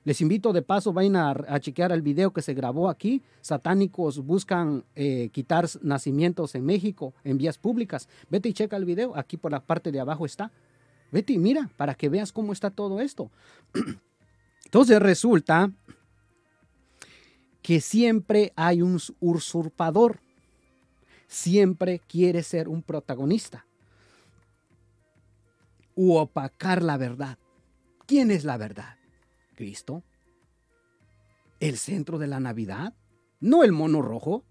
les 0.04 0.20
invito 0.20 0.52
de 0.52 0.64
paso, 0.64 0.94
vayan 0.94 1.16
a, 1.16 1.60
chequear 1.60 1.92
el 1.92 2.02
video 2.02 2.34
que 2.34 2.42
se 2.42 2.56
grabó 2.56 2.90
aquí. 2.90 3.22
Satánicos 3.42 4.26
buscan 4.26 4.84
eh, 4.96 5.30
quitar 5.32 5.68
nacimientos 5.84 6.56
en 6.56 6.66
México 6.66 7.14
en 7.24 7.38
vías 7.38 7.60
públicas. 7.60 8.10
Vete 8.30 8.50
y 8.50 8.54
checa 8.54 8.78
el 8.78 8.86
video, 8.86 9.16
aquí 9.16 9.38
por 9.38 9.52
la 9.52 9.60
parte 9.60 9.92
de 9.92 10.00
abajo 10.00 10.26
está. 10.26 10.52
Vete 11.12 11.34
y 11.34 11.38
mira 11.38 11.70
para 11.78 11.94
que 11.94 12.10
veas 12.10 12.32
cómo 12.32 12.52
está 12.52 12.72
todo 12.72 13.00
esto. 13.00 13.30
Entonces 14.66 15.00
resulta 15.00 15.72
que 17.62 17.82
siempre 17.82 18.54
hay 18.56 18.82
un 18.82 19.00
usurpador. 19.20 20.20
Siempre 21.28 22.00
quiere 22.00 22.44
ser 22.44 22.68
un 22.68 22.84
protagonista. 22.84 23.66
U 25.96 26.16
opacar 26.16 26.82
la 26.84 26.98
verdad. 26.98 27.38
¿Quién 28.06 28.32
es 28.32 28.44
la 28.44 28.58
verdad? 28.58 28.98
Cristo? 29.56 30.04
¿El 31.60 31.78
centro 31.78 32.18
de 32.18 32.28
la 32.28 32.40
Navidad? 32.40 32.94
¿No 33.40 33.64
el 33.64 33.72
mono 33.72 34.02
rojo? 34.02 34.44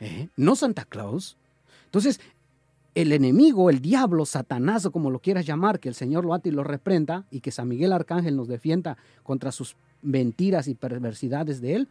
¿Eh? 0.00 0.28
¿No 0.36 0.56
Santa 0.56 0.84
Claus? 0.84 1.36
Entonces, 1.84 2.20
el 2.94 3.12
enemigo, 3.12 3.68
el 3.68 3.80
diablo, 3.80 4.24
Satanás 4.24 4.86
o 4.86 4.90
como 4.90 5.10
lo 5.10 5.20
quieras 5.20 5.46
llamar, 5.46 5.80
que 5.80 5.88
el 5.88 5.94
Señor 5.94 6.24
lo 6.24 6.34
ate 6.34 6.48
y 6.48 6.52
lo 6.52 6.64
reprenda 6.64 7.26
y 7.30 7.40
que 7.40 7.50
San 7.50 7.68
Miguel 7.68 7.92
Arcángel 7.92 8.36
nos 8.36 8.48
defienda 8.48 8.96
contra 9.22 9.52
sus 9.52 9.76
mentiras 10.02 10.68
y 10.68 10.74
perversidades 10.74 11.60
de 11.60 11.74
él, 11.74 11.88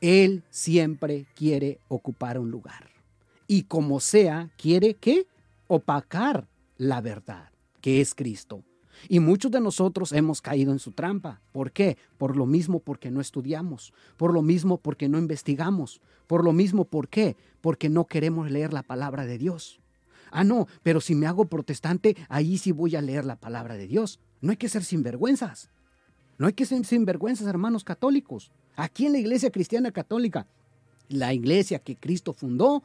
él 0.00 0.42
siempre 0.50 1.26
quiere 1.34 1.78
ocupar 1.88 2.38
un 2.38 2.50
lugar. 2.50 2.90
Y 3.46 3.64
como 3.64 4.00
sea, 4.00 4.50
quiere 4.56 4.94
que 4.94 5.26
opacar 5.68 6.46
la 6.78 7.00
verdad, 7.00 7.50
que 7.80 8.00
es 8.00 8.14
Cristo. 8.14 8.62
Y 9.08 9.20
muchos 9.20 9.50
de 9.50 9.60
nosotros 9.60 10.12
hemos 10.12 10.40
caído 10.40 10.72
en 10.72 10.78
su 10.78 10.92
trampa. 10.92 11.40
¿Por 11.52 11.72
qué? 11.72 11.96
Por 12.18 12.36
lo 12.36 12.46
mismo 12.46 12.78
porque 12.78 13.10
no 13.10 13.20
estudiamos, 13.20 13.92
por 14.16 14.32
lo 14.32 14.42
mismo 14.42 14.78
porque 14.78 15.08
no 15.08 15.18
investigamos, 15.18 16.00
por 16.26 16.44
lo 16.44 16.52
mismo 16.52 16.84
¿por 16.84 17.08
qué? 17.08 17.36
Porque 17.60 17.88
no 17.88 18.06
queremos 18.06 18.50
leer 18.50 18.72
la 18.72 18.82
palabra 18.82 19.26
de 19.26 19.38
Dios. 19.38 19.80
Ah, 20.30 20.44
no, 20.44 20.66
pero 20.82 21.00
si 21.00 21.14
me 21.14 21.26
hago 21.26 21.44
protestante, 21.44 22.16
ahí 22.28 22.56
sí 22.58 22.72
voy 22.72 22.96
a 22.96 23.02
leer 23.02 23.24
la 23.24 23.36
palabra 23.36 23.76
de 23.76 23.86
Dios. 23.86 24.18
No 24.40 24.50
hay 24.50 24.56
que 24.56 24.68
ser 24.68 24.82
sinvergüenzas. 24.82 25.68
No 26.42 26.48
hay 26.48 26.54
que 26.54 26.66
ser 26.66 26.84
sinvergüenzas, 26.84 27.46
hermanos 27.46 27.84
católicos. 27.84 28.50
Aquí 28.74 29.06
en 29.06 29.12
la 29.12 29.18
iglesia 29.18 29.52
cristiana 29.52 29.92
católica, 29.92 30.48
la 31.08 31.32
iglesia 31.32 31.78
que 31.78 31.94
Cristo 31.94 32.32
fundó, 32.32 32.82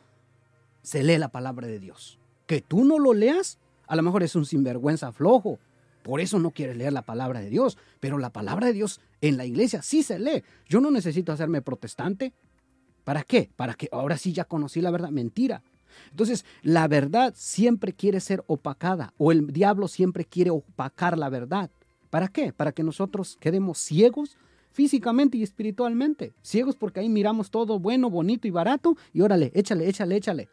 se 0.84 1.02
lee 1.02 1.18
la 1.18 1.30
palabra 1.30 1.66
de 1.66 1.80
Dios. 1.80 2.20
Que 2.46 2.62
tú 2.62 2.86
no 2.86 3.00
lo 3.00 3.16
leas, 3.16 3.58
a 3.88 3.96
lo 3.96 4.04
mejor 4.04 4.22
es 4.22 4.36
un 4.36 4.46
sinvergüenza 4.46 5.12
flojo, 5.12 5.58
por 6.04 6.22
eso 6.22 6.38
no 6.38 6.52
quieres 6.52 6.78
leer 6.78 6.94
la 6.94 7.02
palabra 7.02 7.40
de 7.40 7.50
Dios. 7.50 7.80
Pero 8.00 8.20
la 8.20 8.30
palabra 8.30 8.68
de 8.68 8.74
Dios 8.74 9.02
en 9.22 9.38
la 9.38 9.46
iglesia 9.46 9.82
sí 9.82 10.04
se 10.04 10.20
lee. 10.20 10.44
Yo 10.70 10.80
no 10.80 10.92
necesito 10.92 11.32
hacerme 11.32 11.64
protestante. 11.64 12.34
¿Para 13.04 13.24
qué? 13.24 13.50
Para 13.56 13.74
que 13.74 13.90
ahora 13.92 14.18
sí 14.18 14.34
ya 14.34 14.46
conocí 14.46 14.82
la 14.82 14.92
verdad. 14.92 15.10
Mentira. 15.10 15.64
Entonces, 16.12 16.46
la 16.62 16.88
verdad 16.88 17.34
siempre 17.36 17.92
quiere 17.92 18.20
ser 18.20 18.44
opacada 18.46 19.16
o 19.18 19.32
el 19.32 19.48
diablo 19.48 19.88
siempre 19.88 20.26
quiere 20.26 20.52
opacar 20.52 21.18
la 21.18 21.30
verdad. 21.30 21.72
¿Para 22.10 22.28
qué? 22.28 22.54
Para 22.54 22.72
que 22.72 22.84
nosotros 22.84 23.38
quedemos 23.40 23.78
ciegos 23.78 24.38
físicamente 24.72 25.38
y 25.38 25.44
espiritualmente. 25.44 26.34
Ciegos 26.42 26.76
porque 26.76 27.00
ahí 27.00 27.10
miramos 27.10 27.50
todo 27.50 27.80
bueno, 27.80 28.10
bonito 28.10 28.48
y 28.48 28.52
barato 28.52 28.96
y 29.14 29.22
órale, 29.22 29.52
échale, 29.56 29.90
échale, 29.90 30.16
échale. 30.16 30.50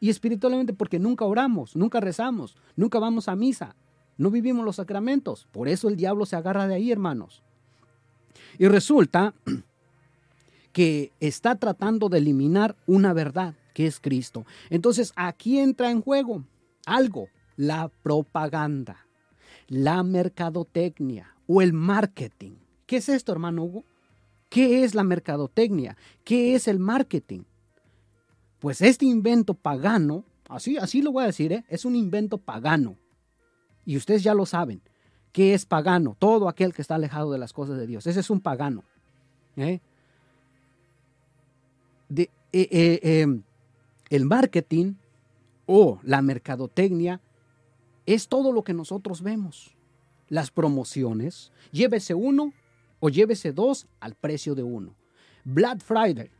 Y 0.00 0.10
espiritualmente 0.10 0.72
porque 0.72 0.98
nunca 0.98 1.24
oramos, 1.24 1.76
nunca 1.76 2.00
rezamos, 2.00 2.56
nunca 2.74 2.98
vamos 2.98 3.28
a 3.28 3.36
misa, 3.36 3.76
no 4.16 4.30
vivimos 4.30 4.64
los 4.64 4.76
sacramentos. 4.76 5.46
Por 5.52 5.68
eso 5.68 5.88
el 5.88 5.96
diablo 5.96 6.26
se 6.26 6.36
agarra 6.36 6.66
de 6.66 6.74
ahí, 6.74 6.90
hermanos. 6.90 7.42
Y 8.58 8.66
resulta 8.68 9.34
que 10.72 11.12
está 11.20 11.54
tratando 11.54 12.08
de 12.08 12.18
eliminar 12.18 12.76
una 12.86 13.12
verdad, 13.12 13.54
que 13.72 13.86
es 13.86 14.00
Cristo. 14.00 14.46
Entonces 14.68 15.12
aquí 15.16 15.58
entra 15.58 15.90
en 15.90 16.00
juego 16.00 16.44
algo, 16.86 17.28
la 17.56 17.88
propaganda, 18.02 19.06
la 19.70 20.02
mercadotecnia 20.02 21.34
o 21.46 21.62
el 21.62 21.72
marketing. 21.72 22.56
¿Qué 22.86 22.96
es 22.98 23.08
esto, 23.08 23.32
hermano 23.32 23.62
Hugo? 23.62 23.84
¿Qué 24.50 24.84
es 24.84 24.94
la 24.96 25.04
mercadotecnia? 25.04 25.96
¿Qué 26.24 26.56
es 26.56 26.68
el 26.68 26.80
marketing? 26.80 27.42
Pues 28.58 28.82
este 28.82 29.06
invento 29.06 29.54
pagano, 29.54 30.24
así, 30.48 30.76
así 30.76 31.00
lo 31.00 31.12
voy 31.12 31.22
a 31.22 31.28
decir, 31.28 31.52
¿eh? 31.52 31.64
es 31.68 31.84
un 31.84 31.94
invento 31.94 32.36
pagano. 32.36 32.96
Y 33.86 33.96
ustedes 33.96 34.24
ya 34.24 34.34
lo 34.34 34.44
saben. 34.44 34.82
¿Qué 35.32 35.54
es 35.54 35.64
pagano? 35.64 36.16
Todo 36.18 36.48
aquel 36.48 36.74
que 36.74 36.82
está 36.82 36.96
alejado 36.96 37.30
de 37.30 37.38
las 37.38 37.52
cosas 37.52 37.78
de 37.78 37.86
Dios. 37.86 38.06
Ese 38.08 38.20
es 38.20 38.28
un 38.28 38.40
pagano. 38.40 38.82
¿eh? 39.56 39.80
De, 42.08 42.28
eh, 42.52 43.26
el 44.10 44.24
marketing 44.24 44.94
o 45.66 46.00
la 46.02 46.20
mercadotecnia 46.22 47.20
es 48.14 48.28
todo 48.28 48.52
lo 48.52 48.62
que 48.62 48.74
nosotros 48.74 49.22
vemos. 49.22 49.76
Las 50.28 50.50
promociones, 50.50 51.52
llévese 51.72 52.14
uno 52.14 52.52
o 53.00 53.08
llévese 53.08 53.52
dos 53.52 53.86
al 53.98 54.14
precio 54.14 54.54
de 54.54 54.62
uno. 54.62 54.94
Black 55.44 55.80
Friday, 55.80 56.30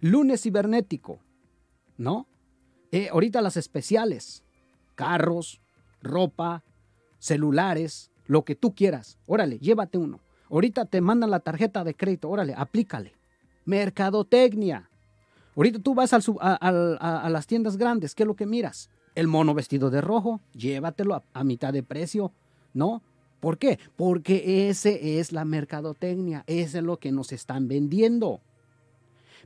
lunes 0.00 0.42
cibernético, 0.42 1.18
¿no? 1.96 2.26
Eh, 2.90 3.08
ahorita 3.10 3.40
las 3.40 3.56
especiales, 3.56 4.42
carros, 4.94 5.60
ropa, 6.02 6.62
celulares, 7.18 8.10
lo 8.26 8.44
que 8.44 8.54
tú 8.54 8.74
quieras. 8.74 9.18
Órale, 9.26 9.58
llévate 9.58 9.98
uno. 9.98 10.20
Ahorita 10.50 10.84
te 10.84 11.00
mandan 11.00 11.30
la 11.30 11.40
tarjeta 11.40 11.84
de 11.84 11.94
crédito, 11.94 12.28
órale, 12.28 12.54
aplícale. 12.54 13.14
Mercadotecnia. 13.64 14.90
Ahorita 15.56 15.78
tú 15.78 15.94
vas 15.94 16.12
a, 16.12 17.28
las 17.30 17.46
tiendas 17.46 17.76
grandes, 17.76 18.14
¿qué 18.14 18.22
es 18.22 18.26
lo 18.26 18.36
que 18.36 18.46
miras? 18.46 18.90
El 19.14 19.28
mono 19.28 19.54
vestido 19.54 19.90
de 19.90 20.00
rojo, 20.00 20.40
llévatelo 20.54 21.22
a, 21.32 21.44
mitad 21.44 21.72
de 21.72 21.82
precio, 21.82 22.32
¿no? 22.72 23.02
¿Por 23.40 23.58
qué? 23.58 23.78
Porque 23.96 24.68
ese 24.68 25.18
es 25.18 25.32
la 25.32 25.44
mercadotecnia, 25.44 26.44
ese 26.46 26.78
es 26.78 26.84
lo 26.84 26.98
que 26.98 27.12
nos 27.12 27.32
están 27.32 27.68
vendiendo. 27.68 28.40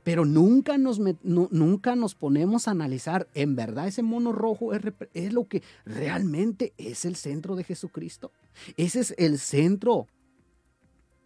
Pero 0.03 0.23
nunca 0.23 0.77
nos, 0.77 1.01
nunca 1.23 1.95
nos 1.95 2.15
ponemos 2.15 2.67
a 2.67 2.71
analizar, 2.71 3.27
¿en 3.33 3.55
verdad 3.55 3.87
ese 3.87 4.03
mono 4.03 4.31
rojo 4.31 4.73
es, 4.73 4.81
es 5.13 5.33
lo 5.33 5.47
que 5.47 5.63
realmente 5.85 6.73
es 6.77 7.03
el 7.03 7.15
centro 7.15 7.55
de 7.55 7.63
Jesucristo? 7.63 8.31
¿Ese 8.77 9.01
es 9.01 9.15
el 9.17 9.39
centro 9.39 10.07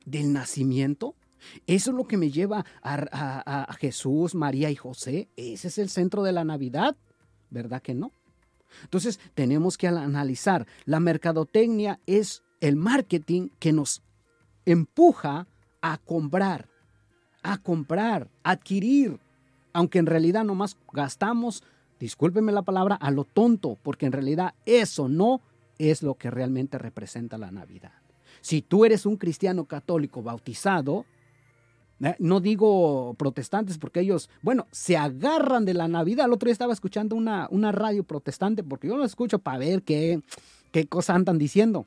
del 0.05 0.33
nacimiento? 0.33 1.15
Eso 1.67 1.91
es 1.91 1.97
lo 1.97 2.07
que 2.07 2.17
me 2.17 2.31
lleva 2.31 2.65
a, 2.81 3.75
Jesús, 3.79 4.35
María 4.35 4.69
y 4.69 4.75
José. 4.75 5.29
Ese 5.35 5.67
es 5.67 5.77
el 5.77 5.89
centro 5.89 6.23
de 6.23 6.31
la 6.31 6.43
Navidad. 6.43 6.95
¿Verdad 7.49 7.81
que 7.81 7.93
no? 7.93 8.11
Entonces 8.83 9.19
tenemos 9.33 9.77
que 9.77 9.87
analizar. 9.87 10.67
La 10.85 10.99
mercadotecnia 10.99 11.99
es 12.05 12.43
el 12.59 12.75
marketing 12.75 13.49
que 13.59 13.73
nos 13.73 14.01
empuja 14.65 15.47
a 15.81 15.97
comprar, 15.97 16.69
a 17.43 17.57
comprar, 17.57 18.29
a 18.43 18.51
adquirir, 18.51 19.19
aunque 19.73 19.99
en 19.99 20.05
realidad 20.05 20.43
nomás 20.43 20.77
gastamos, 20.93 21.63
discúlpeme 21.99 22.51
la 22.51 22.61
palabra, 22.61 22.95
a 22.95 23.11
lo 23.11 23.23
tonto, 23.23 23.77
porque 23.81 24.05
en 24.05 24.11
realidad 24.11 24.53
eso 24.65 25.07
no 25.07 25.41
es 25.79 26.03
lo 26.03 26.15
que 26.15 26.29
realmente 26.29 26.77
representa 26.77 27.37
la 27.37 27.51
Navidad. 27.51 27.93
Si 28.41 28.61
tú 28.61 28.85
eres 28.85 29.05
un 29.05 29.17
cristiano 29.17 29.65
católico 29.65 30.21
bautizado. 30.21 31.05
No 32.17 32.39
digo 32.39 33.13
protestantes 33.17 33.77
porque 33.77 33.99
ellos, 33.99 34.29
bueno, 34.41 34.67
se 34.71 34.97
agarran 34.97 35.65
de 35.65 35.75
la 35.75 35.87
Navidad. 35.87 36.25
El 36.25 36.33
otro 36.33 36.47
día 36.47 36.53
estaba 36.53 36.73
escuchando 36.73 37.15
una, 37.15 37.47
una 37.51 37.71
radio 37.71 38.03
protestante 38.03 38.63
porque 38.63 38.87
yo 38.87 38.97
lo 38.97 39.05
escucho 39.05 39.39
para 39.39 39.59
ver 39.59 39.83
qué, 39.83 40.21
qué 40.71 40.87
cosas 40.87 41.15
andan 41.15 41.37
diciendo. 41.37 41.85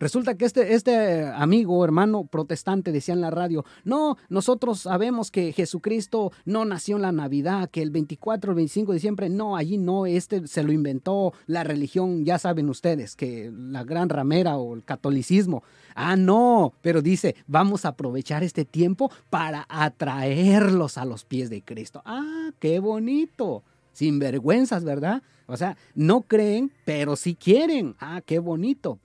Resulta 0.00 0.36
que 0.36 0.44
este, 0.44 0.74
este 0.74 1.26
amigo, 1.26 1.84
hermano 1.84 2.24
protestante, 2.24 2.92
decía 2.92 3.14
en 3.14 3.20
la 3.20 3.30
radio, 3.30 3.64
no, 3.84 4.16
nosotros 4.28 4.80
sabemos 4.80 5.30
que 5.30 5.52
Jesucristo 5.52 6.32
no 6.44 6.64
nació 6.64 6.96
en 6.96 7.02
la 7.02 7.12
Navidad, 7.12 7.68
que 7.68 7.82
el 7.82 7.90
24 7.90 8.50
o 8.50 8.52
el 8.52 8.56
25 8.56 8.92
de 8.92 8.96
diciembre, 8.96 9.28
no, 9.28 9.56
allí 9.56 9.76
no, 9.76 10.06
este 10.06 10.46
se 10.46 10.62
lo 10.62 10.72
inventó 10.72 11.32
la 11.46 11.64
religión, 11.64 12.24
ya 12.24 12.38
saben 12.38 12.68
ustedes, 12.68 13.16
que 13.16 13.50
la 13.52 13.82
gran 13.82 14.08
ramera 14.08 14.56
o 14.56 14.74
el 14.74 14.84
catolicismo. 14.84 15.64
Ah, 15.94 16.16
no, 16.16 16.72
pero 16.80 17.02
dice, 17.02 17.34
vamos 17.48 17.84
a 17.84 17.88
aprovechar 17.88 18.44
este 18.44 18.64
tiempo 18.64 19.10
para 19.30 19.66
atraerlos 19.68 20.96
a 20.96 21.04
los 21.04 21.24
pies 21.24 21.50
de 21.50 21.62
Cristo. 21.62 22.02
Ah, 22.04 22.50
qué 22.60 22.78
bonito. 22.78 23.64
Sin 23.92 24.20
vergüenzas, 24.20 24.84
¿verdad? 24.84 25.22
O 25.46 25.56
sea, 25.56 25.76
no 25.94 26.22
creen, 26.22 26.70
pero 26.84 27.16
sí 27.16 27.34
quieren. 27.34 27.96
Ah, 27.98 28.22
qué 28.24 28.38
bonito. 28.38 29.00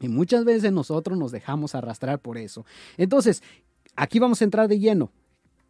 Y 0.00 0.08
muchas 0.08 0.44
veces 0.44 0.72
nosotros 0.72 1.18
nos 1.18 1.32
dejamos 1.32 1.74
arrastrar 1.74 2.20
por 2.20 2.38
eso. 2.38 2.64
Entonces, 2.96 3.42
aquí 3.96 4.18
vamos 4.18 4.40
a 4.40 4.44
entrar 4.44 4.68
de 4.68 4.78
lleno. 4.78 5.10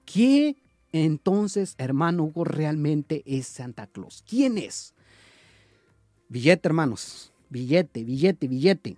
¿Qué 0.04 0.56
entonces, 0.92 1.74
hermano 1.78 2.24
Hugo, 2.24 2.44
realmente 2.44 3.22
es 3.26 3.46
Santa 3.46 3.86
Claus? 3.86 4.24
¿Quién 4.26 4.58
es? 4.58 4.94
Billete, 6.28 6.68
hermanos. 6.68 7.32
Billete, 7.50 8.04
billete, 8.04 8.48
billete. 8.48 8.96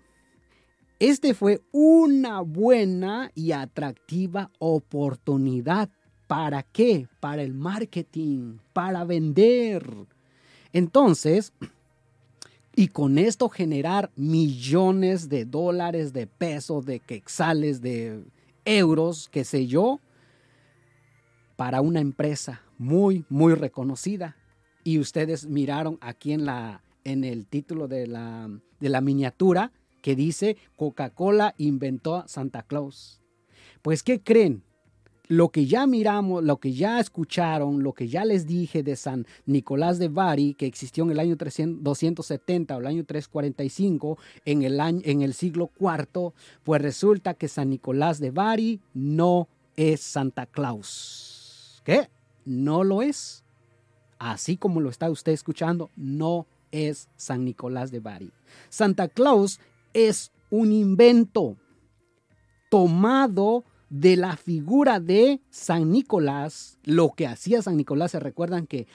Este 0.98 1.34
fue 1.34 1.62
una 1.72 2.40
buena 2.40 3.30
y 3.34 3.52
atractiva 3.52 4.50
oportunidad. 4.58 5.88
¿Para 6.26 6.62
qué? 6.62 7.08
Para 7.20 7.42
el 7.42 7.54
marketing, 7.54 8.58
para 8.72 9.04
vender. 9.04 9.84
Entonces, 10.72 11.52
y 12.80 12.88
con 12.88 13.18
esto 13.18 13.50
generar 13.50 14.10
millones 14.16 15.28
de 15.28 15.44
dólares, 15.44 16.14
de 16.14 16.26
pesos, 16.26 16.86
de 16.86 16.98
quexales, 16.98 17.82
de 17.82 18.24
euros, 18.64 19.28
qué 19.30 19.44
sé 19.44 19.66
yo, 19.66 20.00
para 21.56 21.82
una 21.82 22.00
empresa 22.00 22.62
muy, 22.78 23.26
muy 23.28 23.52
reconocida. 23.52 24.38
Y 24.82 24.98
ustedes 24.98 25.46
miraron 25.46 25.98
aquí 26.00 26.32
en, 26.32 26.46
la, 26.46 26.82
en 27.04 27.24
el 27.24 27.44
título 27.44 27.86
de 27.86 28.06
la, 28.06 28.48
de 28.80 28.88
la 28.88 29.02
miniatura 29.02 29.72
que 30.00 30.16
dice 30.16 30.56
Coca-Cola 30.76 31.54
inventó 31.58 32.16
a 32.16 32.28
Santa 32.28 32.62
Claus. 32.62 33.20
Pues, 33.82 34.02
¿qué 34.02 34.22
creen? 34.22 34.62
Lo 35.30 35.50
que 35.50 35.66
ya 35.66 35.86
miramos, 35.86 36.42
lo 36.42 36.56
que 36.56 36.72
ya 36.72 36.98
escucharon, 36.98 37.84
lo 37.84 37.92
que 37.92 38.08
ya 38.08 38.24
les 38.24 38.48
dije 38.48 38.82
de 38.82 38.96
San 38.96 39.28
Nicolás 39.46 40.00
de 40.00 40.08
Bari, 40.08 40.54
que 40.54 40.66
existió 40.66 41.04
en 41.04 41.12
el 41.12 41.20
año 41.20 41.36
270 41.36 42.76
o 42.76 42.80
el 42.80 42.86
año 42.88 43.04
345, 43.04 44.18
en 44.44 44.62
el, 44.64 44.80
año, 44.80 45.00
en 45.04 45.22
el 45.22 45.32
siglo 45.32 45.70
IV, 45.78 46.32
pues 46.64 46.82
resulta 46.82 47.34
que 47.34 47.46
San 47.46 47.70
Nicolás 47.70 48.18
de 48.18 48.32
Bari 48.32 48.80
no 48.92 49.46
es 49.76 50.00
Santa 50.00 50.46
Claus. 50.46 51.80
¿Qué? 51.84 52.10
No 52.44 52.82
lo 52.82 53.00
es. 53.00 53.44
Así 54.18 54.56
como 54.56 54.80
lo 54.80 54.90
está 54.90 55.08
usted 55.10 55.30
escuchando, 55.30 55.90
no 55.94 56.48
es 56.72 57.08
San 57.14 57.44
Nicolás 57.44 57.92
de 57.92 58.00
Bari. 58.00 58.32
Santa 58.68 59.06
Claus 59.06 59.60
es 59.94 60.32
un 60.50 60.72
invento 60.72 61.56
tomado 62.68 63.62
de 63.90 64.16
la 64.16 64.36
figura 64.36 65.00
de 65.00 65.40
San 65.50 65.90
Nicolás, 65.90 66.78
lo 66.84 67.10
que 67.10 67.26
hacía 67.26 67.60
San 67.60 67.76
Nicolás, 67.76 68.12
se 68.12 68.20
recuerdan 68.20 68.66
que 68.66 68.86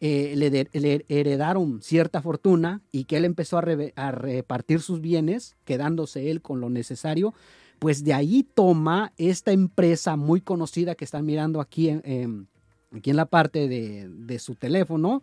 eh, 0.00 0.34
le, 0.36 1.04
heredaron 1.08 1.80
cierta 1.82 2.20
fortuna 2.20 2.82
y 2.90 3.04
que 3.04 3.16
él 3.16 3.24
empezó 3.24 3.58
a, 3.58 3.60
repartir 3.60 4.80
sus 4.80 5.00
bienes, 5.00 5.56
quedándose 5.64 6.30
él 6.30 6.42
con 6.42 6.60
lo 6.60 6.68
necesario, 6.68 7.32
pues 7.78 8.02
de 8.02 8.12
ahí 8.12 8.42
toma 8.42 9.12
esta 9.16 9.52
empresa 9.52 10.16
muy 10.16 10.40
conocida 10.40 10.94
que 10.94 11.04
están 11.04 11.24
mirando 11.24 11.60
aquí 11.60 11.88
en, 11.88 12.48
aquí 12.94 13.10
en 13.10 13.16
la 13.16 13.26
parte 13.26 13.68
de, 13.68 14.08
de 14.08 14.38
su 14.38 14.56
teléfono, 14.56 15.22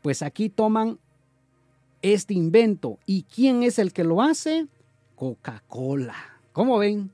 pues 0.00 0.22
aquí 0.22 0.48
toman 0.48 0.98
este 2.02 2.34
invento. 2.34 2.98
¿Y 3.04 3.24
quién 3.24 3.62
es 3.62 3.78
el 3.78 3.92
que 3.92 4.04
lo 4.04 4.22
hace? 4.22 4.66
Coca-Cola. 5.16 6.16
¿Cómo 6.52 6.78
ven? 6.78 7.10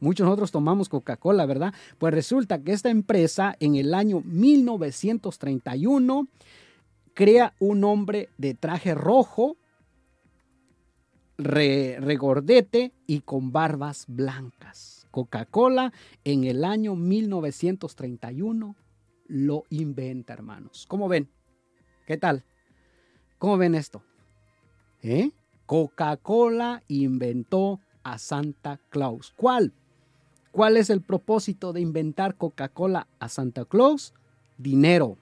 Muchos 0.00 0.24
nosotros 0.24 0.52
tomamos 0.52 0.88
Coca-Cola, 0.88 1.44
¿verdad? 1.46 1.74
Pues 1.98 2.14
resulta 2.14 2.62
que 2.62 2.72
esta 2.72 2.90
empresa 2.90 3.56
en 3.58 3.74
el 3.74 3.94
año 3.94 4.22
1931 4.24 6.28
crea 7.14 7.54
un 7.58 7.82
hombre 7.82 8.28
de 8.38 8.54
traje 8.54 8.94
rojo, 8.94 9.56
regordete 11.36 12.92
y 13.06 13.20
con 13.20 13.50
barbas 13.50 14.04
blancas. 14.06 15.06
Coca-Cola 15.10 15.92
en 16.24 16.44
el 16.44 16.64
año 16.64 16.94
1931 16.94 18.76
lo 19.26 19.64
inventa, 19.70 20.32
hermanos. 20.32 20.86
¿Cómo 20.86 21.08
ven? 21.08 21.28
¿Qué 22.06 22.16
tal? 22.16 22.44
¿Cómo 23.38 23.56
ven 23.56 23.74
esto? 23.74 24.02
¿Eh? 25.02 25.30
Coca-Cola 25.66 26.82
inventó 26.88 27.80
a 28.04 28.18
Santa 28.18 28.80
Claus. 28.90 29.32
¿Cuál? 29.36 29.72
¿Cuál 30.58 30.76
es 30.76 30.90
el 30.90 31.02
propósito 31.02 31.72
de 31.72 31.80
inventar 31.80 32.34
Coca-Cola 32.34 33.06
a 33.20 33.28
Santa 33.28 33.64
Claus? 33.64 34.12
Dinero. 34.56 35.16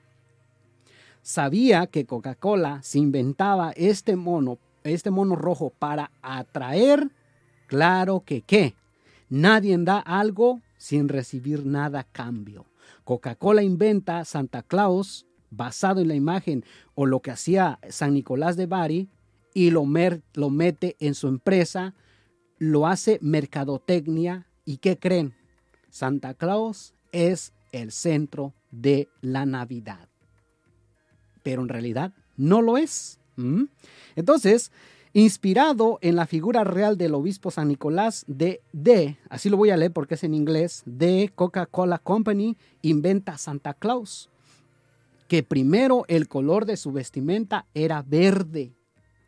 sabía 1.20 1.88
que 1.88 2.06
Coca-Cola 2.06 2.80
se 2.82 3.00
inventaba 3.00 3.72
este 3.72 4.16
mono, 4.16 4.56
este 4.82 5.10
mono 5.10 5.36
rojo 5.36 5.74
para 5.78 6.10
atraer, 6.22 7.10
claro 7.66 8.22
que 8.24 8.40
qué. 8.40 8.76
Nadie 9.28 9.76
da 9.76 9.98
algo 9.98 10.62
sin 10.78 11.06
recibir 11.06 11.66
nada 11.66 12.00
a 12.00 12.04
cambio. 12.04 12.64
Coca-Cola 13.04 13.62
inventa 13.62 14.24
Santa 14.24 14.62
Claus 14.62 15.26
basado 15.50 16.00
en 16.00 16.08
la 16.08 16.14
imagen 16.14 16.64
o 16.94 17.04
lo 17.04 17.20
que 17.20 17.32
hacía 17.32 17.78
San 17.90 18.14
Nicolás 18.14 18.56
de 18.56 18.64
Bari 18.64 19.10
y 19.52 19.70
lo, 19.70 19.84
lo 20.32 20.48
mete 20.48 20.96
en 20.98 21.14
su 21.14 21.28
empresa, 21.28 21.92
lo 22.56 22.86
hace 22.86 23.18
mercadotecnia 23.20 24.46
y 24.66 24.78
¿qué 24.78 24.98
creen? 24.98 25.32
Santa 25.88 26.34
Claus 26.34 26.92
es 27.12 27.54
el 27.72 27.92
centro 27.92 28.52
de 28.70 29.08
la 29.22 29.46
Navidad. 29.46 30.08
Pero 31.42 31.62
en 31.62 31.68
realidad 31.68 32.12
no 32.36 32.60
lo 32.60 32.76
es. 32.76 33.18
Entonces, 34.16 34.72
inspirado 35.12 35.98
en 36.02 36.16
la 36.16 36.26
figura 36.26 36.64
real 36.64 36.98
del 36.98 37.14
obispo 37.14 37.50
San 37.50 37.68
Nicolás 37.68 38.24
de, 38.26 38.60
de, 38.72 39.16
así 39.30 39.48
lo 39.48 39.56
voy 39.56 39.70
a 39.70 39.76
leer 39.76 39.92
porque 39.92 40.14
es 40.14 40.24
en 40.24 40.34
inglés, 40.34 40.82
de 40.84 41.30
Coca-Cola 41.34 41.98
Company, 41.98 42.56
inventa 42.82 43.38
Santa 43.38 43.72
Claus, 43.74 44.28
que 45.28 45.42
primero 45.42 46.04
el 46.08 46.28
color 46.28 46.66
de 46.66 46.76
su 46.76 46.92
vestimenta 46.92 47.66
era 47.74 48.02
verde. 48.02 48.72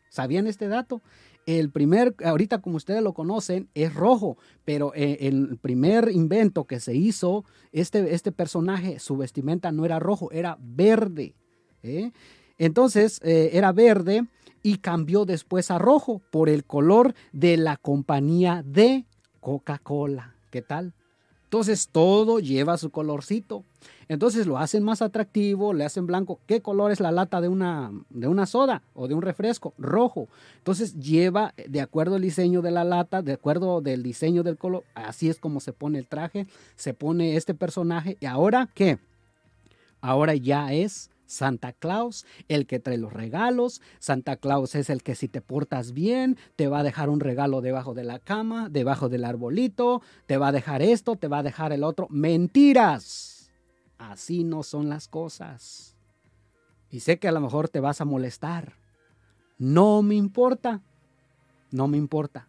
¿Sabían 0.09 0.47
este 0.47 0.67
dato? 0.67 1.01
El 1.45 1.71
primer, 1.71 2.15
ahorita 2.23 2.61
como 2.61 2.77
ustedes 2.77 3.01
lo 3.01 3.13
conocen, 3.13 3.69
es 3.73 3.93
rojo, 3.93 4.37
pero 4.65 4.93
eh, 4.93 5.17
el 5.21 5.57
primer 5.57 6.09
invento 6.11 6.65
que 6.65 6.79
se 6.79 6.95
hizo, 6.95 7.43
este, 7.71 8.13
este 8.13 8.31
personaje, 8.31 8.99
su 8.99 9.17
vestimenta 9.17 9.71
no 9.71 9.85
era 9.85 9.99
rojo, 9.99 10.31
era 10.31 10.57
verde. 10.59 11.33
¿eh? 11.81 12.11
Entonces, 12.57 13.19
eh, 13.23 13.51
era 13.53 13.71
verde 13.71 14.27
y 14.61 14.77
cambió 14.77 15.25
después 15.25 15.71
a 15.71 15.79
rojo 15.79 16.21
por 16.31 16.49
el 16.49 16.65
color 16.65 17.15
de 17.31 17.57
la 17.57 17.77
compañía 17.77 18.63
de 18.65 19.05
Coca-Cola. 19.39 20.35
¿Qué 20.51 20.61
tal? 20.61 20.93
Entonces 21.49 21.89
todo 21.91 22.37
lleva 22.37 22.77
su 22.77 22.91
colorcito. 22.91 23.63
Entonces 24.07 24.45
lo 24.45 24.59
hacen 24.59 24.83
más 24.83 25.01
atractivo, 25.01 25.73
le 25.73 25.83
hacen 25.83 26.05
blanco. 26.05 26.39
¿Qué 26.45 26.61
color 26.61 26.91
es 26.91 26.99
la 26.99 27.11
lata 27.11 27.41
de 27.41 27.47
una, 27.47 27.91
de 28.11 28.27
una 28.27 28.45
soda 28.45 28.83
o 28.93 29.07
de 29.07 29.15
un 29.15 29.23
refresco? 29.23 29.73
Rojo. 29.79 30.27
Entonces 30.59 30.93
lleva, 30.99 31.55
de 31.67 31.81
acuerdo 31.81 32.17
al 32.17 32.21
diseño 32.21 32.61
de 32.61 32.69
la 32.69 32.83
lata, 32.83 33.23
de 33.23 33.33
acuerdo 33.33 33.81
del 33.81 34.03
diseño 34.03 34.43
del 34.43 34.57
color, 34.57 34.83
así 34.93 35.27
es 35.27 35.39
como 35.39 35.59
se 35.59 35.73
pone 35.73 35.97
el 35.97 36.05
traje, 36.05 36.45
se 36.75 36.93
pone 36.93 37.35
este 37.35 37.55
personaje. 37.55 38.15
¿Y 38.19 38.27
ahora 38.27 38.69
qué? 38.71 38.99
Ahora 40.01 40.35
ya 40.35 40.71
es 40.71 41.09
Santa 41.29 41.73
Claus, 41.73 42.25
el 42.47 42.65
que 42.65 42.79
trae 42.79 42.97
los 42.97 43.13
regalos. 43.13 43.81
Santa 43.99 44.35
Claus 44.35 44.73
es 44.73 44.89
el 44.89 45.03
que 45.03 45.13
si 45.13 45.27
te 45.27 45.41
portas 45.41 45.93
bien, 45.93 46.37
te 46.55 46.67
va 46.67 46.79
a 46.79 46.83
dejar 46.83 47.09
un 47.09 47.19
regalo 47.19 47.61
debajo 47.61 47.93
de 47.93 48.03
la 48.03 48.17
cama, 48.17 48.67
debajo 48.67 49.09
del 49.09 49.23
arbolito, 49.23 50.01
te 50.25 50.37
va 50.37 50.47
a 50.47 50.51
dejar 50.51 50.81
esto, 50.81 51.15
te 51.15 51.27
va 51.27 51.39
a 51.39 51.43
dejar 51.43 51.71
el 51.71 51.83
otro. 51.83 52.07
Mentiras. 52.09 53.51
Así 53.99 54.43
no 54.43 54.63
son 54.63 54.89
las 54.89 55.07
cosas. 55.07 55.95
Y 56.89 57.01
sé 57.01 57.19
que 57.19 57.27
a 57.27 57.31
lo 57.31 57.41
mejor 57.41 57.69
te 57.69 57.79
vas 57.79 58.01
a 58.01 58.05
molestar. 58.05 58.73
No 59.59 60.01
me 60.01 60.15
importa. 60.15 60.81
No 61.69 61.87
me 61.87 61.97
importa. 61.97 62.47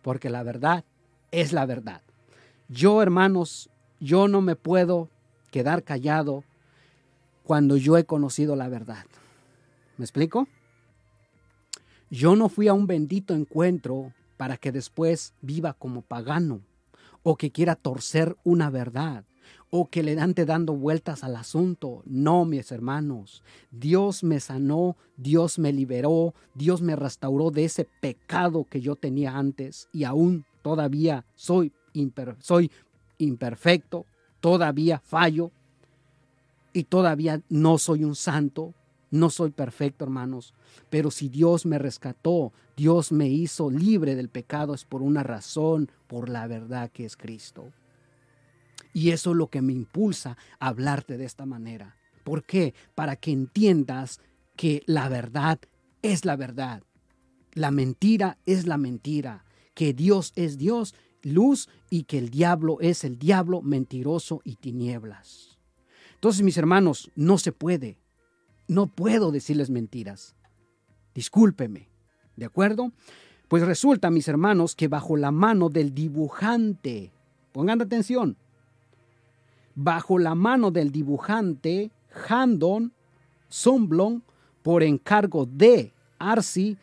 Porque 0.00 0.30
la 0.30 0.42
verdad 0.42 0.84
es 1.30 1.52
la 1.52 1.66
verdad. 1.66 2.00
Yo, 2.68 3.02
hermanos, 3.02 3.68
yo 4.00 4.28
no 4.28 4.40
me 4.40 4.56
puedo 4.56 5.10
quedar 5.50 5.82
callado 5.82 6.44
cuando 7.48 7.78
yo 7.78 7.96
he 7.96 8.04
conocido 8.04 8.56
la 8.56 8.68
verdad. 8.68 9.06
¿Me 9.96 10.04
explico? 10.04 10.48
Yo 12.10 12.36
no 12.36 12.50
fui 12.50 12.68
a 12.68 12.74
un 12.74 12.86
bendito 12.86 13.32
encuentro 13.32 14.12
para 14.36 14.58
que 14.58 14.70
después 14.70 15.32
viva 15.40 15.72
como 15.72 16.02
pagano 16.02 16.60
o 17.22 17.36
que 17.36 17.50
quiera 17.50 17.74
torcer 17.74 18.36
una 18.44 18.68
verdad 18.68 19.24
o 19.70 19.88
que 19.88 20.02
le 20.02 20.14
dante 20.14 20.44
dando 20.44 20.74
vueltas 20.74 21.24
al 21.24 21.36
asunto. 21.36 22.02
No, 22.04 22.44
mis 22.44 22.70
hermanos. 22.70 23.42
Dios 23.70 24.22
me 24.22 24.40
sanó, 24.40 24.98
Dios 25.16 25.58
me 25.58 25.72
liberó, 25.72 26.34
Dios 26.52 26.82
me 26.82 26.96
restauró 26.96 27.50
de 27.50 27.64
ese 27.64 27.86
pecado 28.02 28.66
que 28.68 28.82
yo 28.82 28.94
tenía 28.94 29.38
antes 29.38 29.88
y 29.90 30.04
aún 30.04 30.44
todavía 30.60 31.24
soy, 31.34 31.72
soy 32.40 32.70
imperfecto, 33.16 34.04
todavía 34.40 34.98
fallo, 34.98 35.50
y 36.72 36.84
todavía 36.84 37.42
no 37.48 37.78
soy 37.78 38.04
un 38.04 38.14
santo, 38.14 38.74
no 39.10 39.30
soy 39.30 39.50
perfecto, 39.50 40.04
hermanos, 40.04 40.54
pero 40.90 41.10
si 41.10 41.28
Dios 41.28 41.64
me 41.64 41.78
rescató, 41.78 42.52
Dios 42.76 43.10
me 43.10 43.28
hizo 43.28 43.70
libre 43.70 44.14
del 44.14 44.28
pecado, 44.28 44.74
es 44.74 44.84
por 44.84 45.02
una 45.02 45.22
razón, 45.22 45.90
por 46.06 46.28
la 46.28 46.46
verdad 46.46 46.90
que 46.90 47.04
es 47.04 47.16
Cristo. 47.16 47.72
Y 48.92 49.10
eso 49.10 49.30
es 49.30 49.36
lo 49.36 49.48
que 49.48 49.62
me 49.62 49.72
impulsa 49.72 50.36
a 50.58 50.68
hablarte 50.68 51.16
de 51.16 51.24
esta 51.24 51.46
manera. 51.46 51.96
¿Por 52.24 52.44
qué? 52.44 52.74
Para 52.94 53.16
que 53.16 53.30
entiendas 53.30 54.20
que 54.56 54.82
la 54.86 55.08
verdad 55.08 55.58
es 56.02 56.24
la 56.24 56.36
verdad. 56.36 56.82
La 57.52 57.70
mentira 57.70 58.38
es 58.44 58.66
la 58.66 58.76
mentira. 58.76 59.44
Que 59.74 59.92
Dios 59.92 60.32
es 60.36 60.58
Dios, 60.58 60.94
luz, 61.22 61.68
y 61.90 62.04
que 62.04 62.18
el 62.18 62.30
diablo 62.30 62.78
es 62.80 63.04
el 63.04 63.18
diablo, 63.18 63.62
mentiroso 63.62 64.40
y 64.44 64.56
tinieblas. 64.56 65.47
Entonces, 66.18 66.42
mis 66.42 66.58
hermanos, 66.58 67.12
no 67.14 67.38
se 67.38 67.52
puede. 67.52 68.00
No 68.66 68.88
puedo 68.88 69.30
decirles 69.30 69.70
mentiras. 69.70 70.34
Discúlpeme. 71.14 71.88
¿De 72.34 72.44
acuerdo? 72.44 72.90
Pues 73.46 73.62
resulta, 73.62 74.10
mis 74.10 74.26
hermanos, 74.26 74.74
que 74.74 74.88
bajo 74.88 75.16
la 75.16 75.30
mano 75.30 75.68
del 75.68 75.94
dibujante, 75.94 77.12
pongan 77.52 77.80
atención, 77.80 78.36
bajo 79.76 80.18
la 80.18 80.34
mano 80.34 80.72
del 80.72 80.90
dibujante 80.90 81.92
Handon 82.28 82.92
Somblon, 83.48 84.24
por 84.62 84.82
encargo 84.82 85.46
de 85.46 85.94
Arsi, 86.18 86.78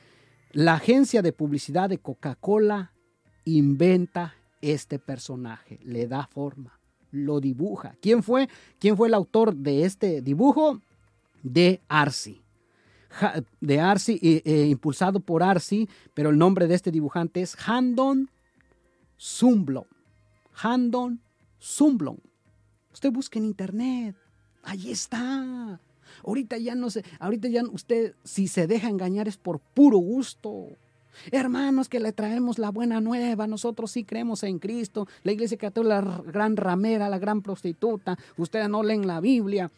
la 0.53 0.75
agencia 0.75 1.21
de 1.21 1.33
publicidad 1.33 1.89
de 1.89 1.97
Coca-Cola 1.97 2.93
inventa 3.43 4.33
este 4.61 4.97
personaje, 4.97 5.77
le 5.83 6.07
da 6.07 6.25
forma 6.25 6.74
lo 7.15 7.39
dibuja. 7.39 7.95
¿Quién 8.01 8.21
fue? 8.21 8.49
¿Quién 8.79 8.97
fue 8.97 9.07
el 9.07 9.13
autor 9.13 9.55
de 9.55 9.85
este 9.85 10.21
dibujo? 10.21 10.81
De 11.43 11.81
Arsi. 11.87 12.41
De 13.61 13.79
Arsi, 13.79 14.19
eh, 14.21 14.67
impulsado 14.69 15.19
por 15.19 15.41
Arsi, 15.41 15.87
pero 16.13 16.29
el 16.29 16.37
nombre 16.37 16.67
de 16.67 16.75
este 16.75 16.91
dibujante 16.91 17.41
es 17.41 17.55
Handon 17.65 18.29
Zumblon. 19.19 19.85
Handon 20.53 21.21
Zumblon. 21.61 22.19
Usted 22.91 23.11
busca 23.11 23.39
en 23.39 23.45
internet. 23.45 24.15
Ahí 24.63 24.91
está. 24.91 25.79
Ahorita 26.23 26.57
ya 26.57 26.75
no 26.75 26.89
sé, 26.89 27.03
ahorita 27.19 27.47
ya 27.47 27.63
usted, 27.63 28.15
si 28.23 28.47
se 28.47 28.67
deja 28.67 28.89
engañar 28.89 29.27
es 29.27 29.37
por 29.37 29.59
puro 29.59 29.97
gusto. 29.97 30.69
Hermanos, 31.31 31.89
que 31.89 31.99
le 31.99 32.11
traemos 32.11 32.59
la 32.59 32.71
buena 32.71 33.01
nueva, 33.01 33.47
nosotros 33.47 33.91
sí 33.91 34.03
creemos 34.03 34.43
en 34.43 34.59
Cristo. 34.59 35.07
La 35.23 35.31
iglesia 35.31 35.57
católica, 35.57 36.01
la 36.01 36.21
gran 36.31 36.57
ramera, 36.57 37.09
la 37.09 37.19
gran 37.19 37.41
prostituta, 37.41 38.17
ustedes 38.37 38.69
no 38.69 38.83
leen 38.83 39.07
la 39.07 39.19
Biblia. 39.19 39.71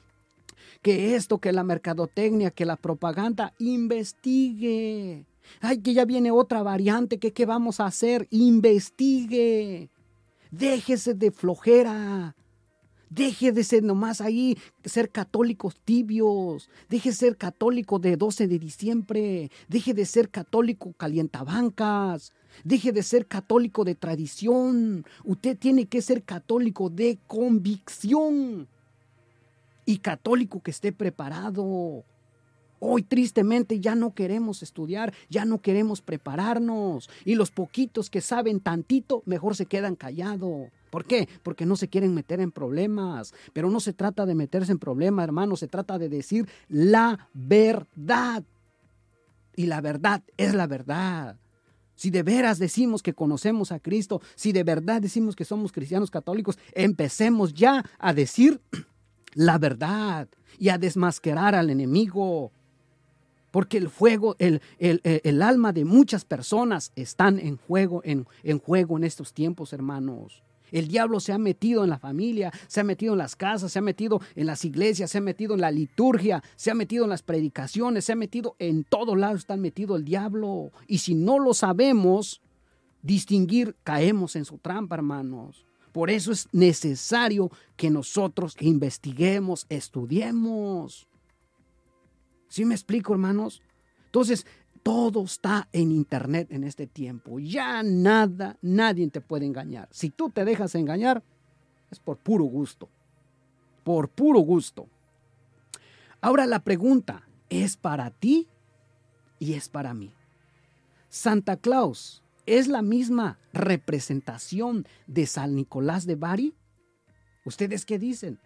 Que 0.81 1.15
esto, 1.15 1.39
que 1.39 1.51
la 1.51 1.63
mercadotecnia, 1.63 2.51
que 2.51 2.65
la 2.65 2.75
propaganda, 2.75 3.53
investigue. 3.59 5.25
Ay, 5.61 5.79
que 5.79 5.93
ya 5.93 6.05
viene 6.05 6.31
otra 6.31 6.61
variante, 6.61 7.19
que 7.19 7.33
qué 7.33 7.45
vamos 7.45 7.79
a 7.79 7.85
hacer, 7.85 8.27
investigue. 8.31 9.89
Déjese 10.51 11.13
de 11.13 11.31
flojera. 11.31 12.35
Deje 13.09 13.51
de 13.51 13.63
ser 13.63 13.83
nomás 13.83 14.19
ahí, 14.19 14.57
ser 14.83 15.09
católicos 15.09 15.75
tibios. 15.83 16.69
Deje 16.89 17.09
de 17.09 17.15
ser 17.15 17.37
católico 17.37 17.99
de 17.99 18.17
12 18.17 18.47
de 18.47 18.59
diciembre. 18.59 19.51
Deje 19.67 19.93
de 19.93 20.05
ser 20.05 20.29
católico 20.29 20.93
calientabancas. 20.93 22.33
Deje 22.63 22.91
de 22.91 23.03
ser 23.03 23.25
católico 23.25 23.85
de 23.85 23.95
tradición. 23.95 25.05
Usted 25.23 25.57
tiene 25.57 25.85
que 25.85 26.01
ser 26.01 26.23
católico 26.23 26.89
de 26.89 27.17
convicción. 27.27 28.67
Y 29.85 29.99
católico 29.99 30.61
que 30.61 30.71
esté 30.71 30.91
preparado. 30.91 32.03
Hoy 32.79 33.01
tristemente 33.01 33.79
ya 33.79 33.95
no 33.95 34.13
queremos 34.13 34.61
estudiar, 34.61 35.13
ya 35.29 35.45
no 35.45 35.61
queremos 35.61 36.01
prepararnos. 36.01 37.09
Y 37.25 37.35
los 37.35 37.51
poquitos 37.51 38.09
que 38.09 38.21
saben 38.21 38.59
tantito, 38.59 39.23
mejor 39.25 39.55
se 39.55 39.65
quedan 39.65 39.95
callados. 39.95 40.69
¿Por 40.89 41.05
qué? 41.05 41.27
Porque 41.43 41.65
no 41.65 41.75
se 41.75 41.87
quieren 41.87 42.13
meter 42.13 42.39
en 42.39 42.51
problemas. 42.51 43.33
Pero 43.53 43.69
no 43.69 43.79
se 43.79 43.93
trata 43.93 44.25
de 44.25 44.35
meterse 44.35 44.71
en 44.71 44.79
problemas, 44.79 45.23
hermano, 45.23 45.55
se 45.55 45.67
trata 45.67 45.97
de 45.97 46.09
decir 46.09 46.47
la 46.69 47.29
verdad. 47.33 48.43
Y 49.55 49.65
la 49.65 49.81
verdad 49.81 50.21
es 50.37 50.53
la 50.53 50.67
verdad. 50.67 51.37
Si 51.95 52.11
de 52.11 52.21
veras 52.21 52.59
decimos 52.59 53.01
que 53.01 53.15
conocemos 53.15 53.71
a 53.71 53.79
Cristo, 53.79 54.21
si 54.35 54.51
de 54.51 54.63
verdad 54.63 55.01
decimos 55.01 55.35
que 55.35 55.45
somos 55.45 55.71
cristianos 55.71 56.11
católicos, 56.11 56.59
empecemos 56.73 57.55
ya 57.55 57.83
a 57.97 58.13
decir 58.13 58.61
la 59.33 59.57
verdad. 59.57 60.27
y 60.59 60.69
a 60.69 60.77
desmascarar 60.77 61.55
al 61.55 61.69
enemigo. 61.69 62.51
Porque 63.57 63.79
el 63.79 63.89
fuego, 63.89 64.35
el, 64.37 64.61
el, 64.77 65.41
alma 65.41 65.73
de 65.73 65.83
muchas 65.83 66.25
personas 66.25 66.91
están 66.95 67.39
en 67.39 67.57
juego, 67.57 68.03
en, 68.05 68.27
en 68.43 68.59
juego 68.59 68.97
en 68.97 69.03
estos 69.03 69.33
tiempos, 69.33 69.73
hermanos. 69.73 70.43
El 70.71 70.87
diablo 70.87 71.19
se 71.19 71.33
ha 71.33 71.39
metido 71.39 71.83
en 71.83 71.89
la 71.89 71.97
familia, 71.97 72.51
se 72.67 72.81
ha 72.81 72.83
metido 72.83 73.13
en 73.13 73.17
las 73.17 73.35
casas, 73.35 73.71
se 73.71 73.79
ha 73.79 73.81
metido 73.81 74.21
en 74.35 74.45
las 74.45 74.63
iglesias, 74.63 75.09
se 75.09 75.17
ha 75.17 75.21
metido 75.21 75.55
en 75.55 75.61
la 75.61 75.71
liturgia, 75.71 76.43
se 76.55 76.69
ha 76.69 76.75
metido 76.75 77.05
en 77.05 77.09
las 77.09 77.23
predicaciones, 77.23 78.05
se 78.05 78.11
ha 78.11 78.15
metido 78.15 78.55
en 78.59 78.83
todos 78.83 79.17
lados, 79.17 79.39
está 79.39 79.57
metido 79.57 79.95
el 79.95 80.05
diablo. 80.05 80.69
Y 80.85 80.99
si 80.99 81.15
no 81.15 81.39
lo 81.39 81.55
sabemos 81.55 82.43
distinguir, 83.01 83.75
caemos 83.83 84.35
en 84.35 84.45
su 84.45 84.59
trampa, 84.59 84.93
hermanos. 84.93 85.65
Por 85.93 86.11
eso 86.11 86.31
es 86.31 86.47
necesario 86.51 87.49
que 87.75 87.89
nosotros 87.89 88.55
investiguemos, 88.59 89.65
estudiemos. 89.67 91.07
¿Sí 92.47 92.65
me 92.65 92.75
explico, 92.75 93.13
hermanos? 93.13 93.61
Entonces, 94.05 94.45
todo 94.83 95.23
está 95.23 95.67
en 95.73 95.91
Internet 95.91 96.47
en 96.51 96.63
este 96.63 96.87
tiempo. 96.87 97.39
Ya 97.39 97.83
nada, 97.83 98.57
nadie 98.61 99.07
te 99.09 99.21
puede 99.21 99.45
engañar. 99.45 99.89
Si 99.91 100.09
tú 100.09 100.29
te 100.29 100.45
dejas 100.45 100.75
engañar, 100.75 101.23
es 101.91 101.99
por 101.99 102.17
puro 102.17 102.45
gusto. 102.45 102.89
Por 103.83 104.09
puro 104.09 104.39
gusto. 104.39 104.87
Ahora 106.21 106.45
la 106.45 106.63
pregunta, 106.63 107.27
¿es 107.49 107.77
para 107.77 108.11
ti 108.11 108.47
y 109.39 109.53
es 109.53 109.69
para 109.69 109.93
mí? 109.93 110.13
Santa 111.09 111.57
Claus 111.57 112.23
es 112.45 112.67
la 112.67 112.81
misma 112.81 113.39
representación 113.53 114.87
de 115.05 115.25
San 115.25 115.55
Nicolás 115.55 116.05
de 116.05 116.15
Bari. 116.15 116.53
¿Ustedes 117.45 117.85
qué 117.85 117.99
dicen? 117.99 118.39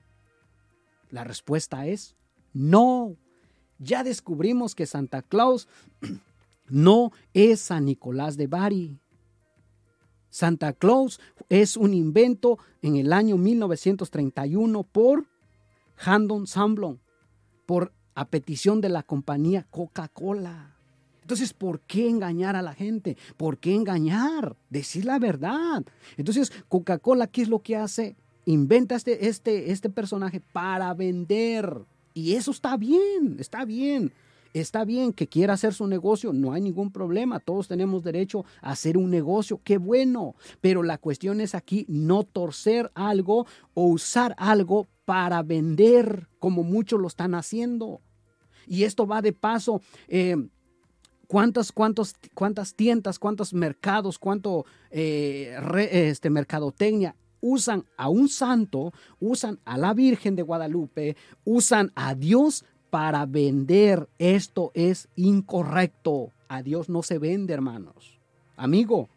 La 1.10 1.24
respuesta 1.24 1.86
es 1.86 2.16
no. 2.54 3.16
Ya 3.84 4.04
descubrimos 4.04 4.76
que 4.76 4.86
Santa 4.86 5.24
Claus 5.24 5.68
no 6.70 7.12
es 7.34 7.62
San 7.62 7.86
Nicolás 7.86 8.38
de 8.38 8.46
Bari. 8.46 9.00
Santa 10.30 10.72
Claus 10.72 11.20
es 11.50 11.76
un 11.76 11.94
invento 11.94 12.60
en 12.84 12.96
el 12.96 13.12
año 13.12 13.38
1931 13.38 14.84
por 14.84 15.26
Handon 15.98 16.48
Samblon, 16.48 17.02
por 17.66 17.92
a 18.14 18.26
petición 18.26 18.82
de 18.82 18.90
la 18.90 19.04
compañía 19.04 19.66
Coca-Cola. 19.70 20.76
Entonces, 21.22 21.54
¿por 21.54 21.80
qué 21.82 22.08
engañar 22.08 22.56
a 22.56 22.62
la 22.62 22.74
gente? 22.74 23.18
¿Por 23.36 23.58
qué 23.58 23.74
engañar? 23.74 24.56
Decir 24.70 25.06
la 25.06 25.18
verdad. 25.18 25.84
Entonces, 26.18 26.52
Coca-Cola, 26.68 27.28
¿qué 27.28 27.42
es 27.42 27.50
lo 27.50 27.60
que 27.60 27.78
hace? 27.78 28.16
Inventa 28.46 28.96
este, 28.96 29.28
este, 29.28 29.72
este 29.72 29.90
personaje 29.90 30.40
para 30.40 30.94
vender. 30.94 31.86
Y 32.14 32.34
eso 32.34 32.52
está 32.52 32.78
bien, 32.78 33.38
está 33.40 33.66
bien. 33.66 34.12
Está 34.54 34.84
bien 34.84 35.14
que 35.14 35.28
quiera 35.28 35.54
hacer 35.54 35.74
su 35.74 35.88
negocio, 35.88 36.34
no 36.34 36.52
hay 36.52 36.62
ningún 36.62 36.92
problema, 36.92 37.40
todos 37.40 37.70
tenemos 37.70 38.04
derecho 38.04 38.44
a 38.62 38.72
hacer 38.72 38.98
un 38.98 39.10
negocio, 39.10 39.62
qué 39.64 39.78
bueno, 39.78 40.36
pero 40.60 40.84
la 40.84 40.98
cuestión 40.98 41.40
es 41.40 41.56
aquí 41.56 41.86
no 41.88 42.24
torcer 42.24 42.92
algo 42.94 43.48
o 43.74 43.86
usar 43.86 44.36
algo 44.38 44.88
para 45.06 45.42
vender 45.42 46.28
como 46.40 46.64
muchos 46.64 47.00
lo 47.00 47.08
están 47.08 47.34
haciendo. 47.34 48.02
Y 48.68 48.84
esto 48.84 49.08
va 49.08 49.22
de 49.22 49.34
paso. 49.34 49.82
Eh, 50.08 50.36
¿Cuántas, 51.28 51.72
cuántos, 51.72 52.16
cuántas 52.34 52.76
tiendas, 52.76 53.18
cuántos 53.18 53.54
mercados, 53.54 54.20
cuánto 54.20 54.66
eh, 54.90 55.58
este, 55.92 56.30
mercadotecnia 56.30 57.16
usan 57.42 57.86
a 57.98 58.10
un 58.10 58.30
santo, 58.30 58.94
usan 59.20 59.60
a 59.66 59.78
la 59.78 59.94
Virgen 59.94 60.36
de 60.36 60.44
Guadalupe, 60.44 61.18
usan 61.44 61.92
a 61.96 62.16
Dios 62.16 62.64
para 62.90 63.26
vender. 63.26 64.08
Esto 64.20 64.72
es 64.74 65.10
incorrecto. 65.16 66.30
A 66.48 66.62
Dios 66.62 66.90
no 66.90 67.02
se 67.02 67.18
vende, 67.18 67.54
hermanos. 67.54 68.20
Amigo, 68.56 69.10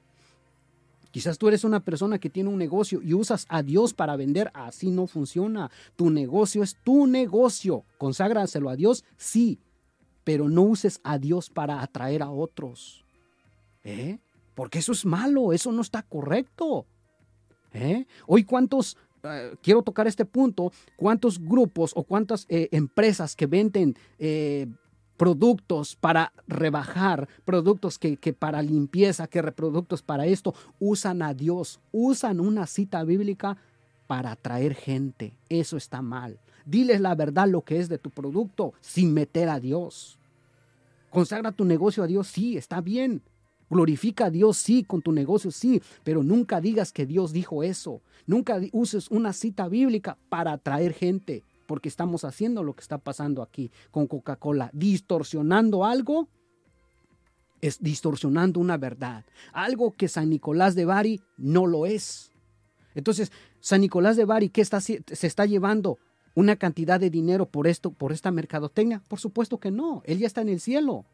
quizás 1.11 1.37
tú 1.37 1.49
eres 1.49 1.65
una 1.65 1.81
persona 1.81 2.19
que 2.19 2.31
tiene 2.31 2.49
un 2.49 2.59
negocio 2.59 3.03
y 3.03 3.13
usas 3.13 3.45
a 3.49 3.63
Dios 3.63 3.93
para 3.93 4.17
vender. 4.17 4.51
Así 4.55 4.91
no 4.91 5.07
funciona. 5.07 5.71
Tu 5.97 6.11
negocio 6.11 6.63
es 6.63 6.77
tu 6.83 7.07
negocio. 7.07 7.85
Conságraselo 7.99 8.71
a 8.71 8.77
Dios, 8.77 9.05
sí, 9.17 9.59
pero 10.23 10.49
no 10.49 10.63
uses 10.63 11.01
a 11.05 11.19
Dios 11.19 11.51
para 11.51 11.83
atraer 11.83 12.23
a 12.23 12.31
otros. 12.31 13.05
¿Eh? 13.83 14.19
Porque 14.55 14.79
eso 14.79 14.93
es 14.93 15.05
malo, 15.05 15.53
eso 15.53 15.73
no 15.73 15.83
está 15.83 16.03
correcto. 16.03 16.87
¿Eh? 17.75 18.07
Hoy 18.27 18.45
cuántos, 18.45 18.97
eh, 19.25 19.57
quiero 19.63 19.83
tocar 19.83 20.07
este 20.07 20.25
punto, 20.25 20.73
cuántos 20.97 21.41
grupos 21.41 21.93
o 21.95 22.05
cuántas 22.05 22.47
eh, 22.49 22.69
empresas 22.71 23.35
que 23.35 23.47
venden 23.47 23.97
productos 25.17 25.97
para 25.97 26.33
rebajar, 26.47 27.29
productos 27.45 27.99
que, 27.99 28.17
para 28.33 28.63
limpieza, 28.63 29.27
que 29.27 29.43
productos 29.43 30.03
para 30.03 30.27
esto, 30.27 30.55
usan 30.79 31.23
a 31.23 31.35
Dios, 31.35 31.81
usan 31.93 32.41
una 32.41 32.67
cita 32.67 33.05
bíblica 33.05 33.57
para 34.07 34.33
atraer 34.33 34.75
gente. 34.75 35.35
Eso 35.49 35.77
está 35.77 36.01
mal. 36.03 36.39
Diles 36.65 37.01
la 37.01 37.15
verdad 37.15 37.49
lo 37.49 37.63
que 37.63 37.79
es 37.79 37.89
de 37.89 37.99
tu 37.99 38.11
producto 38.11 38.73
sin 38.81 39.13
meter 39.13 39.49
a 39.49 39.61
Dios. 39.61 40.19
Consagra 41.11 41.53
tu 41.53 41.65
negocio 41.65 42.03
a 42.03 42.07
Dios, 42.07 42.27
sí, 42.29 42.57
está 42.57 42.81
bien. 42.81 43.23
Glorifica 43.75 44.27
a 44.27 44.31
Dios, 44.31 44.57
sí, 44.57 44.85
con 44.85 45.03
tu 45.03 45.11
negocio, 45.11 45.51
sí, 45.51 45.83
pero 46.05 46.23
nunca 46.23 46.61
digas 46.61 46.93
que 46.93 47.07
Dios 47.07 47.33
dijo 47.33 47.65
eso. 47.65 48.03
Nunca 48.25 48.61
uses 48.71 49.11
una 49.11 49.33
cita 49.33 49.67
bíblica 49.67 50.17
para 50.29 50.53
atraer 50.53 50.93
gente, 50.93 51.43
porque 51.67 51.89
estamos 51.89 52.23
haciendo 52.23 52.63
lo 52.63 52.75
que 52.75 52.83
está 52.83 52.99
pasando 52.99 53.43
aquí 53.43 53.73
con 53.91 54.07
Coca-Cola, 54.07 54.71
distorsionando 54.73 55.85
algo, 55.85 56.29
es 57.61 57.83
distorsionando 57.83 58.61
una 58.61 58.77
verdad, 58.77 59.25
algo 59.53 59.91
que 59.91 60.07
San 60.07 60.31
Nicolás 60.31 60.77
de 60.77 60.85
Bari 60.85 61.21
no 61.37 61.67
lo 61.67 61.85
es. 61.85 62.31
Entonces, 62.95 63.33
San 63.59 63.81
Nicolás 63.81 64.17
de 64.17 64.25
Bari, 64.25 64.51
¿qué 64.51 64.61
está, 64.61 64.81
se 64.81 65.03
está 65.05 65.47
llevando? 65.47 65.99
¿Una 66.37 66.55
cantidad 66.55 67.01
de 67.01 67.11
dinero 67.11 67.47
por 67.47 67.67
esto, 67.67 67.91
por 67.91 68.13
esta 68.13 68.31
mercadotecnia? 68.31 69.03
Por 69.09 69.19
supuesto 69.19 69.59
que 69.59 69.73
no, 69.73 70.05
él 70.05 70.19
ya 70.19 70.29
está 70.29 70.43
en 70.43 70.51
el 70.51 70.61
cielo. 70.61 71.07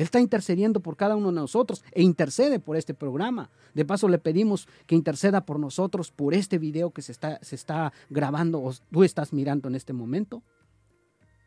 Él 0.00 0.04
está 0.04 0.18
intercediendo 0.18 0.80
por 0.80 0.96
cada 0.96 1.14
uno 1.14 1.26
de 1.28 1.34
nosotros 1.34 1.84
e 1.92 2.00
intercede 2.00 2.58
por 2.58 2.78
este 2.78 2.94
programa. 2.94 3.50
De 3.74 3.84
paso, 3.84 4.08
le 4.08 4.18
pedimos 4.18 4.66
que 4.86 4.94
interceda 4.94 5.44
por 5.44 5.60
nosotros 5.60 6.10
por 6.10 6.32
este 6.32 6.56
video 6.56 6.90
que 6.90 7.02
se 7.02 7.12
está, 7.12 7.92
grabando 8.08 8.62
o 8.62 8.72
tú 8.90 9.04
estás 9.04 9.34
mirando 9.34 9.68
en 9.68 9.74
este 9.74 9.92
momento. 9.92 10.42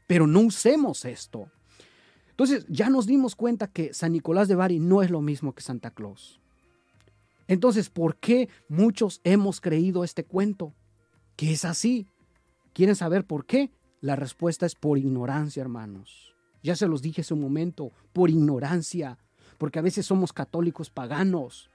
Pero 0.06 0.28
no 0.28 0.42
usemos 0.42 1.04
esto. 1.04 1.50
Entonces, 2.30 2.68
ya 2.70 2.92
nos 2.92 3.08
dimos 3.08 3.36
cuenta 3.36 3.66
que 3.66 3.92
San 3.92 4.12
Nicolás 4.12 4.48
de 4.48 4.54
Bari 4.54 4.78
no 4.78 5.02
es 5.02 5.10
lo 5.10 5.22
mismo 5.22 5.56
que 5.56 5.63
Santa 5.63 5.89
Claus. 5.89 6.39
Entonces, 7.48 7.89
¿por 7.89 8.18
qué 8.18 8.50
muchos 8.70 9.20
hemos 9.24 9.62
creído 9.62 10.04
este 10.04 10.26
cuento? 10.26 10.76
Que 11.36 11.54
es 11.54 11.66
así. 11.66 12.06
¿Quieren 12.74 12.96
saber 12.96 13.26
por 13.26 13.48
qué? 13.48 13.72
La 14.00 14.16
respuesta 14.16 14.68
es 14.68 14.76
por 14.76 15.00
ignorancia, 15.00 15.62
hermanos. 15.62 16.33
Ya 16.63 16.76
se 16.76 16.88
los 16.88 17.02
dije 17.02 17.21
hace 17.21 17.34
un 17.34 17.41
momento, 17.41 17.91
por 18.13 18.30
ignorancia, 18.30 19.17
porque 19.58 19.80
a 19.80 19.84
veces 19.84 20.06
somos 20.06 20.34
católicos 20.34 20.89
paganos. 20.89 21.69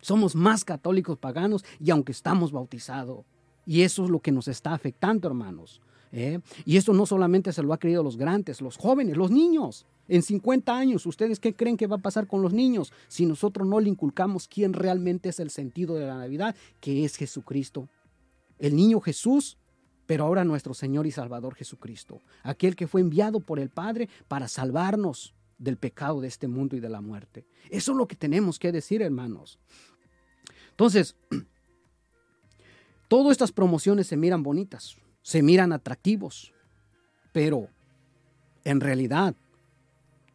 Somos 0.00 0.34
más 0.34 0.64
católicos 0.64 1.18
paganos 1.18 1.64
y 1.80 1.90
aunque 1.90 2.12
estamos 2.12 2.52
bautizados. 2.52 3.24
Y 3.64 3.82
eso 3.82 4.04
es 4.04 4.10
lo 4.10 4.20
que 4.20 4.32
nos 4.32 4.48
está 4.48 4.74
afectando, 4.74 5.28
hermanos. 5.28 5.80
¿eh? 6.12 6.40
Y 6.64 6.76
esto 6.76 6.92
no 6.92 7.06
solamente 7.06 7.52
se 7.52 7.62
lo 7.62 7.72
ha 7.72 7.78
creído 7.78 8.02
los 8.02 8.16
grandes, 8.16 8.60
los 8.60 8.76
jóvenes, 8.76 9.16
los 9.16 9.30
niños. 9.30 9.86
En 10.08 10.22
50 10.22 10.76
años, 10.76 11.06
¿ustedes 11.06 11.38
qué 11.38 11.54
creen 11.54 11.76
que 11.76 11.86
va 11.86 11.96
a 11.96 12.02
pasar 12.02 12.26
con 12.26 12.42
los 12.42 12.52
niños 12.52 12.92
si 13.08 13.24
nosotros 13.24 13.66
no 13.66 13.80
le 13.80 13.88
inculcamos 13.88 14.48
quién 14.48 14.72
realmente 14.72 15.28
es 15.28 15.40
el 15.40 15.50
sentido 15.50 15.94
de 15.94 16.06
la 16.06 16.18
Navidad, 16.18 16.54
que 16.80 17.04
es 17.04 17.16
Jesucristo? 17.16 17.88
El 18.58 18.76
niño 18.76 19.00
Jesús 19.00 19.56
pero 20.06 20.24
ahora 20.24 20.44
nuestro 20.44 20.74
Señor 20.74 21.06
y 21.06 21.10
Salvador 21.10 21.54
Jesucristo, 21.54 22.20
aquel 22.42 22.76
que 22.76 22.86
fue 22.86 23.00
enviado 23.00 23.40
por 23.40 23.58
el 23.58 23.70
Padre 23.70 24.08
para 24.28 24.48
salvarnos 24.48 25.34
del 25.58 25.76
pecado 25.76 26.20
de 26.20 26.28
este 26.28 26.48
mundo 26.48 26.76
y 26.76 26.80
de 26.80 26.88
la 26.88 27.00
muerte. 27.00 27.46
Eso 27.70 27.92
es 27.92 27.98
lo 27.98 28.08
que 28.08 28.16
tenemos 28.16 28.58
que 28.58 28.72
decir, 28.72 29.00
hermanos. 29.00 29.58
Entonces, 30.70 31.14
todas 33.08 33.32
estas 33.32 33.52
promociones 33.52 34.06
se 34.06 34.16
miran 34.16 34.42
bonitas, 34.42 34.96
se 35.22 35.42
miran 35.42 35.72
atractivos, 35.72 36.52
pero 37.32 37.68
en 38.64 38.80
realidad 38.80 39.34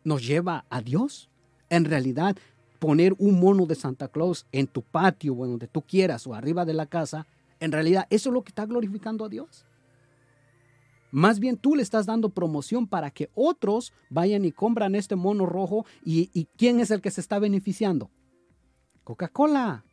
nos 0.03 0.25
lleva 0.25 0.65
a 0.69 0.81
Dios. 0.81 1.29
En 1.69 1.83
realidad, 1.83 2.37
poner 2.79 3.13
un 3.17 3.39
mono 3.39 3.65
de 3.65 3.75
Santa 3.75 4.07
Claus 4.07 4.45
en 4.53 4.67
tu 4.67 4.81
patio 4.81 5.35
o 5.35 5.45
donde 5.45 5.67
tú 5.67 5.81
quieras 5.81 6.25
o 6.27 6.33
arriba 6.33 6.63
de 6.63 6.73
la 6.73 6.85
casa, 6.85 7.27
en 7.59 7.71
realidad, 7.71 8.07
¿eso 8.09 8.29
es 8.29 8.33
lo 8.33 8.43
que 8.43 8.49
está 8.49 8.65
glorificando 8.65 9.25
a 9.25 9.29
Dios? 9.29 9.65
Más 11.11 11.39
bien 11.39 11.57
tú 11.57 11.75
le 11.75 11.83
estás 11.83 12.05
dando 12.05 12.29
promoción 12.29 12.87
para 12.87 13.11
que 13.11 13.29
otros 13.33 13.93
vayan 14.09 14.45
y 14.45 14.51
compran 14.51 14.95
este 14.95 15.15
mono 15.15 15.45
rojo. 15.45 15.85
¿Y, 16.03 16.47
quién 16.57 16.79
es 16.79 16.91
el 16.91 17.01
que 17.01 17.11
se 17.11 17.21
está 17.21 17.39
beneficiando? 17.39 18.11
Coca-Cola. 19.03 19.85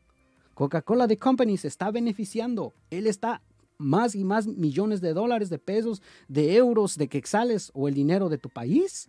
Coca-Cola 0.55 1.07
de 1.07 1.19
Company 1.19 1.57
se 1.57 1.69
está 1.69 1.91
beneficiando. 1.91 2.75
Él 2.91 3.07
está 3.07 3.43
más 3.79 4.15
y 4.15 4.25
más 4.25 4.47
millones 4.47 5.01
de 5.01 5.15
dólares, 5.15 5.51
de 5.51 5.59
pesos, 5.59 6.03
de 6.29 6.57
euros, 6.57 6.97
de 6.97 7.09
quexales 7.09 7.71
o 7.75 7.89
el 7.89 7.95
dinero 7.95 8.29
de 8.29 8.39
tu 8.39 8.49
país. 8.49 9.09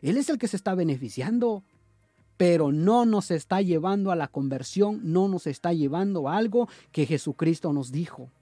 Él 0.00 0.16
es 0.16 0.28
el 0.28 0.38
que 0.38 0.48
se 0.48 0.56
está 0.56 0.74
beneficiando, 0.74 1.64
pero 2.42 2.72
no 2.72 3.04
nos 3.06 3.30
está 3.30 3.62
llevando 3.62 4.10
a 4.10 4.16
la 4.16 4.26
conversión, 4.26 4.98
no 5.04 5.28
nos 5.28 5.46
está 5.46 5.72
llevando 5.72 6.28
a 6.28 6.36
algo 6.36 6.68
que 6.90 7.06
Jesucristo 7.06 7.72
nos 7.72 7.92
dijo. 7.92 8.32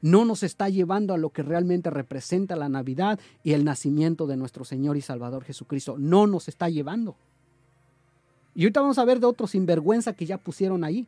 No 0.00 0.24
nos 0.24 0.42
está 0.42 0.68
llevando 0.68 1.14
a 1.14 1.16
lo 1.16 1.30
que 1.30 1.44
realmente 1.44 1.90
representa 1.90 2.56
la 2.56 2.68
Navidad 2.68 3.20
y 3.44 3.52
el 3.52 3.64
nacimiento 3.64 4.26
de 4.26 4.36
nuestro 4.36 4.64
Señor 4.64 4.96
y 4.96 5.00
Salvador 5.00 5.44
Jesucristo. 5.44 5.94
No 5.96 6.26
nos 6.26 6.48
está 6.48 6.68
llevando. 6.70 7.14
Y 8.56 8.64
ahorita 8.64 8.80
vamos 8.80 8.98
a 8.98 9.04
ver 9.04 9.20
de 9.20 9.26
otros 9.26 9.52
sinvergüenza 9.52 10.14
que 10.14 10.26
ya 10.26 10.36
pusieron 10.36 10.82
ahí. 10.82 11.06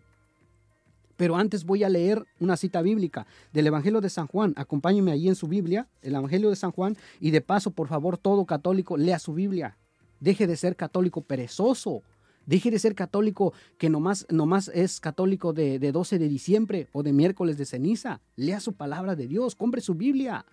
Pero 1.17 1.35
antes 1.35 1.65
voy 1.65 1.83
a 1.83 1.89
leer 1.89 2.25
una 2.39 2.57
cita 2.57 2.83
bíblica 2.83 3.27
del 3.53 3.67
Evangelio 3.67 4.01
de 4.01 4.11
San 4.11 4.29
Juan. 4.29 4.55
Acompáñenme 4.57 5.11
ahí 5.11 5.27
en 5.27 5.35
su 5.35 5.49
Biblia, 5.49 5.89
el 6.03 6.15
Evangelio 6.15 6.51
de 6.51 6.57
San 6.57 6.71
Juan. 6.71 6.97
Y 7.19 7.33
de 7.33 7.41
paso, 7.41 7.73
por 7.73 7.89
favor, 7.89 8.17
todo 8.17 8.47
católico, 8.47 8.97
lea 8.97 9.19
su 9.19 9.35
Biblia. 9.35 9.77
Deje 10.21 10.47
de 10.47 10.57
ser 10.57 10.77
católico 10.77 11.23
perezoso. 11.23 12.03
Deje 12.47 12.71
de 12.71 12.79
ser 12.79 12.95
católico 12.95 13.53
que 13.79 13.91
nomás, 13.91 14.27
nomás 14.31 14.71
es 14.75 15.01
católico 15.01 15.53
de, 15.53 15.79
de 15.79 15.93
12 15.93 16.19
de 16.19 16.29
diciembre 16.29 16.89
o 16.93 17.03
de 17.03 17.13
miércoles 17.13 17.57
de 17.59 17.67
ceniza. 17.67 18.21
Lea 18.37 18.61
su 18.61 18.73
palabra 18.73 19.17
de 19.17 19.27
Dios, 19.27 19.55
compre 19.55 19.81
su 19.81 19.95
Biblia. 19.95 20.47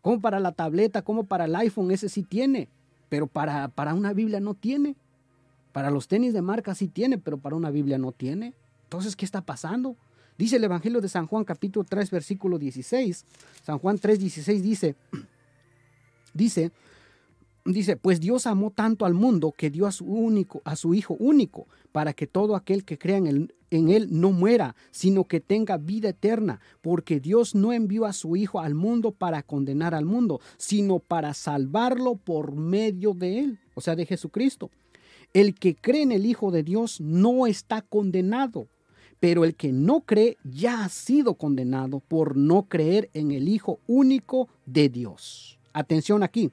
Como 0.00 0.20
para 0.20 0.40
la 0.40 0.52
tableta, 0.52 1.02
como 1.02 1.24
para 1.24 1.44
el 1.44 1.56
iPhone, 1.56 1.90
ese 1.90 2.08
sí 2.08 2.22
tiene. 2.22 2.68
Pero 3.08 3.26
para, 3.26 3.68
para 3.68 3.94
una 3.94 4.12
Biblia 4.12 4.40
no 4.40 4.54
tiene. 4.54 4.96
Para 5.72 5.90
los 5.90 6.08
tenis 6.08 6.32
de 6.32 6.42
marca 6.42 6.74
sí 6.74 6.88
tiene, 6.88 7.18
pero 7.18 7.38
para 7.38 7.56
una 7.56 7.70
Biblia 7.70 7.98
no 7.98 8.12
tiene. 8.12 8.54
Entonces, 8.84 9.16
¿qué 9.16 9.24
está 9.24 9.42
pasando? 9.42 9.96
Dice 10.38 10.56
el 10.56 10.64
Evangelio 10.64 11.00
de 11.00 11.08
San 11.08 11.26
Juan 11.26 11.44
capítulo 11.44 11.84
3 11.88 12.10
versículo 12.10 12.58
16. 12.58 13.24
San 13.62 13.78
Juan 13.78 13.98
3 13.98 14.18
16 14.18 14.62
dice, 14.62 14.96
dice, 16.32 16.72
dice, 17.72 17.96
pues 17.96 18.20
Dios 18.20 18.46
amó 18.46 18.70
tanto 18.70 19.04
al 19.04 19.14
mundo 19.14 19.52
que 19.56 19.70
dio 19.70 19.86
a 19.86 19.92
su 19.92 20.04
único, 20.06 20.60
a 20.64 20.76
su 20.76 20.94
Hijo 20.94 21.16
único, 21.18 21.66
para 21.92 22.12
que 22.12 22.26
todo 22.26 22.56
aquel 22.56 22.84
que 22.84 22.98
crea 22.98 23.16
en 23.18 23.26
él, 23.26 23.54
en 23.70 23.90
él 23.90 24.08
no 24.10 24.32
muera, 24.32 24.74
sino 24.90 25.24
que 25.24 25.40
tenga 25.40 25.76
vida 25.76 26.10
eterna, 26.10 26.60
porque 26.80 27.20
Dios 27.20 27.54
no 27.54 27.72
envió 27.72 28.04
a 28.06 28.12
su 28.12 28.36
Hijo 28.36 28.60
al 28.60 28.74
mundo 28.74 29.12
para 29.12 29.42
condenar 29.42 29.94
al 29.94 30.04
mundo, 30.04 30.40
sino 30.56 30.98
para 30.98 31.34
salvarlo 31.34 32.16
por 32.16 32.54
medio 32.54 33.14
de 33.14 33.40
él, 33.40 33.58
o 33.74 33.80
sea, 33.80 33.96
de 33.96 34.06
Jesucristo. 34.06 34.70
El 35.34 35.54
que 35.54 35.74
cree 35.74 36.02
en 36.02 36.12
el 36.12 36.26
Hijo 36.26 36.50
de 36.50 36.62
Dios 36.62 37.00
no 37.00 37.46
está 37.46 37.82
condenado, 37.82 38.68
pero 39.20 39.44
el 39.44 39.56
que 39.56 39.72
no 39.72 40.00
cree 40.00 40.38
ya 40.44 40.84
ha 40.84 40.88
sido 40.88 41.34
condenado 41.34 42.00
por 42.00 42.36
no 42.36 42.62
creer 42.62 43.10
en 43.12 43.32
el 43.32 43.48
Hijo 43.48 43.80
único 43.86 44.48
de 44.64 44.88
Dios. 44.88 45.58
Atención 45.72 46.22
aquí, 46.22 46.50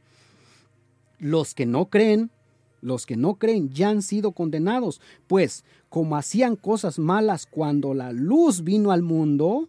los 1.26 1.56
que 1.56 1.66
no 1.66 1.90
creen, 1.90 2.30
los 2.82 3.08
que 3.08 3.18
no 3.18 3.36
creen 3.36 3.72
ya 3.72 3.90
han 3.90 4.04
sido 4.04 4.34
condenados, 4.34 5.02
pues 5.26 5.66
como 5.90 6.18
hacían 6.18 6.56
cosas 6.56 7.00
malas 7.00 7.48
cuando 7.48 7.96
la 7.96 8.12
luz 8.12 8.64
vino 8.64 8.92
al 8.92 9.02
mundo, 9.02 9.68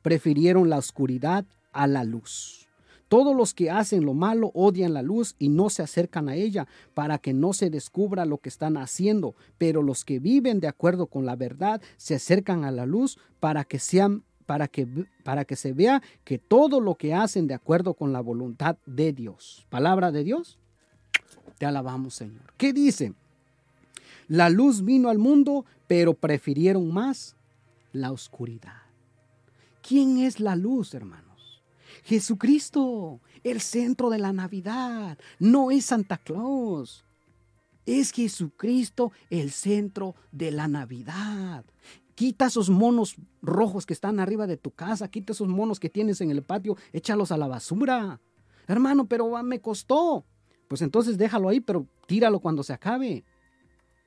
prefirieron 0.00 0.70
la 0.70 0.78
oscuridad 0.78 1.44
a 1.72 1.86
la 1.86 2.02
luz. 2.02 2.66
Todos 3.08 3.36
los 3.36 3.52
que 3.52 3.70
hacen 3.70 4.06
lo 4.06 4.14
malo 4.14 4.50
odian 4.54 4.94
la 4.94 5.02
luz 5.02 5.36
y 5.38 5.50
no 5.50 5.68
se 5.68 5.82
acercan 5.82 6.30
a 6.30 6.34
ella 6.34 6.66
para 6.94 7.18
que 7.18 7.34
no 7.34 7.52
se 7.52 7.68
descubra 7.68 8.24
lo 8.24 8.38
que 8.38 8.48
están 8.48 8.78
haciendo, 8.78 9.34
pero 9.58 9.82
los 9.82 10.02
que 10.02 10.18
viven 10.18 10.60
de 10.60 10.68
acuerdo 10.68 11.08
con 11.08 11.26
la 11.26 11.36
verdad 11.36 11.82
se 11.98 12.14
acercan 12.14 12.64
a 12.64 12.70
la 12.70 12.86
luz 12.86 13.18
para 13.38 13.64
que 13.64 13.78
sean 13.78 14.24
para 14.46 14.66
que, 14.68 14.86
para 15.24 15.44
que 15.44 15.56
se 15.56 15.72
vea 15.74 16.02
que 16.24 16.38
todo 16.38 16.80
lo 16.80 16.94
que 16.94 17.12
hacen 17.12 17.48
de 17.48 17.54
acuerdo 17.54 17.94
con 17.94 18.14
la 18.14 18.20
voluntad 18.20 18.78
de 18.86 19.12
Dios. 19.12 19.66
Palabra 19.68 20.10
de 20.10 20.24
Dios. 20.24 20.58
Te 21.58 21.66
alabamos, 21.66 22.14
Señor. 22.14 22.52
¿Qué 22.56 22.72
dice? 22.72 23.14
La 24.28 24.50
luz 24.50 24.84
vino 24.84 25.08
al 25.08 25.18
mundo, 25.18 25.64
pero 25.86 26.14
prefirieron 26.14 26.92
más 26.92 27.36
la 27.92 28.12
oscuridad. 28.12 28.82
¿Quién 29.86 30.18
es 30.18 30.40
la 30.40 30.56
luz, 30.56 30.94
hermano? 30.94 31.26
Jesucristo, 32.04 33.20
el 33.42 33.60
centro 33.60 34.10
de 34.10 34.18
la 34.18 34.32
Navidad, 34.32 35.18
no 35.38 35.70
es 35.70 35.86
Santa 35.86 36.18
Claus. 36.18 37.04
Es 37.84 38.12
Jesucristo 38.12 39.12
el 39.30 39.50
centro 39.50 40.14
de 40.32 40.50
la 40.50 40.68
Navidad. 40.68 41.64
Quita 42.14 42.46
esos 42.46 42.70
monos 42.70 43.16
rojos 43.42 43.86
que 43.86 43.92
están 43.92 44.20
arriba 44.20 44.46
de 44.46 44.56
tu 44.56 44.70
casa, 44.70 45.08
quita 45.08 45.32
esos 45.32 45.48
monos 45.48 45.78
que 45.78 45.90
tienes 45.90 46.20
en 46.20 46.30
el 46.30 46.42
patio, 46.42 46.76
échalos 46.92 47.30
a 47.30 47.36
la 47.36 47.46
basura. 47.46 48.20
Hermano, 48.66 49.06
pero 49.06 49.42
me 49.42 49.60
costó. 49.60 50.24
Pues 50.68 50.82
entonces 50.82 51.18
déjalo 51.18 51.48
ahí, 51.48 51.60
pero 51.60 51.86
tíralo 52.06 52.40
cuando 52.40 52.62
se 52.62 52.72
acabe. 52.72 53.24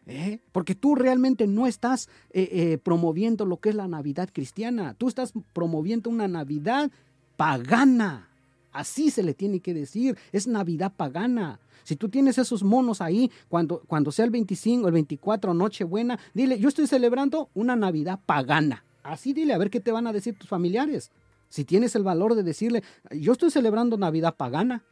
¿Eh? 0.08 0.40
Porque 0.52 0.74
tú 0.74 0.96
realmente 0.96 1.46
no 1.46 1.68
estás 1.68 2.10
eh, 2.32 2.50
eh, 2.52 2.78
promoviendo 2.80 3.46
lo 3.46 3.58
que 3.58 3.70
es 3.70 3.76
la 3.76 3.88
Navidad 3.88 4.30
cristiana. 4.34 4.96
Tú 4.96 5.08
estás 5.08 5.34
promoviendo 5.54 6.10
una 6.10 6.28
Navidad 6.28 6.90
pagana. 7.38 8.28
Así 8.72 9.12
se 9.12 9.24
le 9.24 9.34
tiene 9.34 9.60
que 9.60 9.74
decir, 9.74 10.18
es 10.32 10.48
Navidad 10.48 10.94
pagana. 10.96 11.60
Si 11.84 11.96
tú 11.96 12.10
tienes 12.10 12.38
esos 12.38 12.64
monos 12.64 13.02
ahí, 13.02 13.32
cuando, 13.48 13.82
cuando 13.88 14.12
sea 14.12 14.26
el 14.26 14.32
25, 14.32 14.88
el 14.88 14.94
24, 14.94 15.54
Nochebuena, 15.54 16.20
dile, 16.34 16.60
yo 16.60 16.70
estoy 16.70 16.88
celebrando 16.88 17.50
una 17.54 17.76
Navidad 17.76 18.20
pagana. 18.26 18.84
Así 19.04 19.34
dile, 19.34 19.54
a 19.54 19.58
ver 19.58 19.70
qué 19.70 19.80
te 19.80 19.92
van 19.92 20.08
a 20.08 20.14
decir 20.14 20.38
tus 20.38 20.50
familiares. 20.50 21.12
Si 21.50 21.66
tienes 21.66 21.96
el 21.96 22.04
valor 22.04 22.36
de 22.36 22.44
decirle, 22.44 22.84
yo 23.12 23.32
estoy 23.32 23.50
celebrando 23.50 23.98
Navidad 23.98 24.36
pagana. 24.36 24.84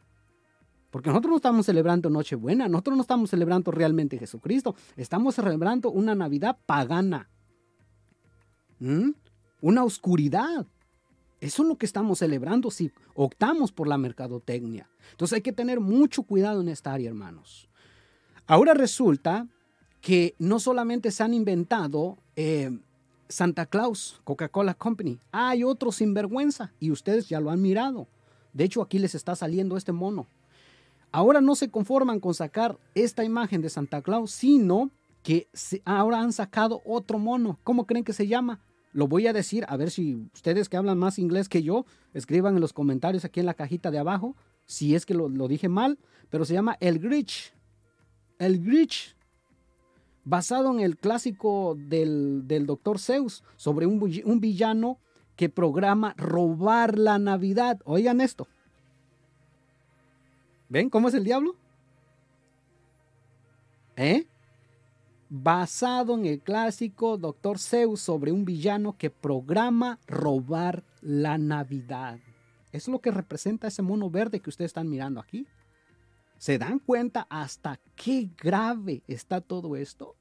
Porque 0.90 1.10
nosotros 1.10 1.30
no 1.30 1.36
estamos 1.36 1.66
celebrando 1.66 2.08
Nochebuena, 2.08 2.68
nosotros 2.68 2.96
no 2.96 3.02
estamos 3.02 3.30
celebrando 3.30 3.70
realmente 3.70 4.18
Jesucristo, 4.18 4.74
estamos 4.96 5.34
celebrando 5.34 5.90
una 5.90 6.14
Navidad 6.14 6.56
pagana. 6.64 7.28
¿Mm? 8.78 9.10
Una 9.60 9.84
oscuridad. 9.84 10.66
Eso 11.40 11.62
es 11.62 11.68
lo 11.68 11.76
que 11.76 11.86
estamos 11.86 12.18
celebrando 12.18 12.70
si 12.70 12.90
optamos 13.14 13.70
por 13.70 13.86
la 13.86 13.98
mercadotecnia. 13.98 14.88
Entonces 15.10 15.36
hay 15.36 15.42
que 15.42 15.52
tener 15.52 15.78
mucho 15.78 16.22
cuidado 16.22 16.60
en 16.60 16.68
esta 16.68 16.92
área, 16.92 17.08
hermanos. 17.08 17.68
Ahora 18.46 18.74
resulta 18.74 19.46
que 20.00 20.34
no 20.38 20.58
solamente 20.58 21.10
se 21.10 21.22
han 21.22 21.34
inventado 21.34 22.18
eh, 22.34 22.70
Santa 23.28 23.66
Claus, 23.66 24.20
Coca-Cola 24.24 24.74
Company, 24.74 25.18
hay 25.32 25.64
otro 25.64 25.92
sinvergüenza 25.92 26.72
y 26.80 26.90
ustedes 26.90 27.28
ya 27.28 27.40
lo 27.40 27.50
han 27.50 27.60
mirado. 27.60 28.08
De 28.52 28.64
hecho, 28.64 28.80
aquí 28.80 28.98
les 28.98 29.14
está 29.14 29.36
saliendo 29.36 29.76
este 29.76 29.92
mono. 29.92 30.26
Ahora 31.10 31.40
no 31.40 31.54
se 31.54 31.70
conforman 31.70 32.20
con 32.20 32.34
sacar 32.34 32.78
esta 32.94 33.24
imagen 33.24 33.62
de 33.62 33.70
Santa 33.70 34.02
Claus, 34.02 34.30
sino 34.30 34.90
que 35.22 35.48
ahora 35.84 36.20
han 36.20 36.32
sacado 36.32 36.82
otro 36.84 37.18
mono. 37.18 37.58
¿Cómo 37.64 37.86
creen 37.86 38.04
que 38.04 38.12
se 38.12 38.26
llama? 38.26 38.60
Lo 38.92 39.08
voy 39.08 39.26
a 39.26 39.32
decir, 39.32 39.64
a 39.68 39.76
ver 39.76 39.90
si 39.90 40.16
ustedes 40.34 40.68
que 40.68 40.76
hablan 40.76 40.98
más 40.98 41.18
inglés 41.18 41.48
que 41.48 41.62
yo, 41.62 41.86
escriban 42.14 42.54
en 42.54 42.60
los 42.60 42.72
comentarios 42.72 43.24
aquí 43.24 43.40
en 43.40 43.46
la 43.46 43.54
cajita 43.54 43.90
de 43.90 43.98
abajo, 43.98 44.36
si 44.64 44.94
es 44.94 45.06
que 45.06 45.14
lo, 45.14 45.28
dije 45.48 45.68
mal, 45.68 45.98
pero 46.30 46.44
se 46.44 46.54
llama 46.54 46.76
El 46.80 46.98
Grinch. 46.98 47.54
El 48.38 48.62
Grinch, 48.62 49.16
basado 50.24 50.70
en 50.72 50.80
el 50.80 50.96
clásico 50.96 51.76
del, 51.78 52.46
del 52.46 52.66
Dr. 52.66 52.98
Zeus, 52.98 53.44
sobre 53.56 53.86
un, 53.86 54.00
un 54.24 54.40
villano 54.40 54.98
que 55.36 55.48
programa 55.48 56.14
robar 56.16 56.98
la 56.98 57.18
Navidad. 57.18 57.80
Oigan 57.84 58.20
esto. 58.20 58.48
¿Ven 60.68 60.90
cómo 60.90 61.08
es 61.08 61.14
el 61.14 61.24
diablo? 61.24 61.56
¿Eh? 63.96 64.26
basado 65.28 66.14
en 66.14 66.26
el 66.26 66.40
clásico 66.40 67.18
Doctor 67.18 67.58
Zeus 67.58 68.00
sobre 68.00 68.32
un 68.32 68.44
villano 68.44 68.96
que 68.96 69.10
programa 69.10 69.98
robar 70.06 70.84
la 71.02 71.38
Navidad. 71.38 72.18
Es 72.72 72.88
lo 72.88 73.00
que 73.00 73.10
representa 73.10 73.68
ese 73.68 73.82
mono 73.82 74.10
verde 74.10 74.40
que 74.40 74.50
ustedes 74.50 74.70
están 74.70 74.88
mirando 74.88 75.20
aquí. 75.20 75.46
¿Se 76.38 76.58
dan 76.58 76.78
cuenta 76.78 77.26
hasta 77.28 77.80
qué 77.96 78.30
grave 78.40 79.02
está 79.06 79.40
todo 79.40 79.76
esto? 79.76 80.16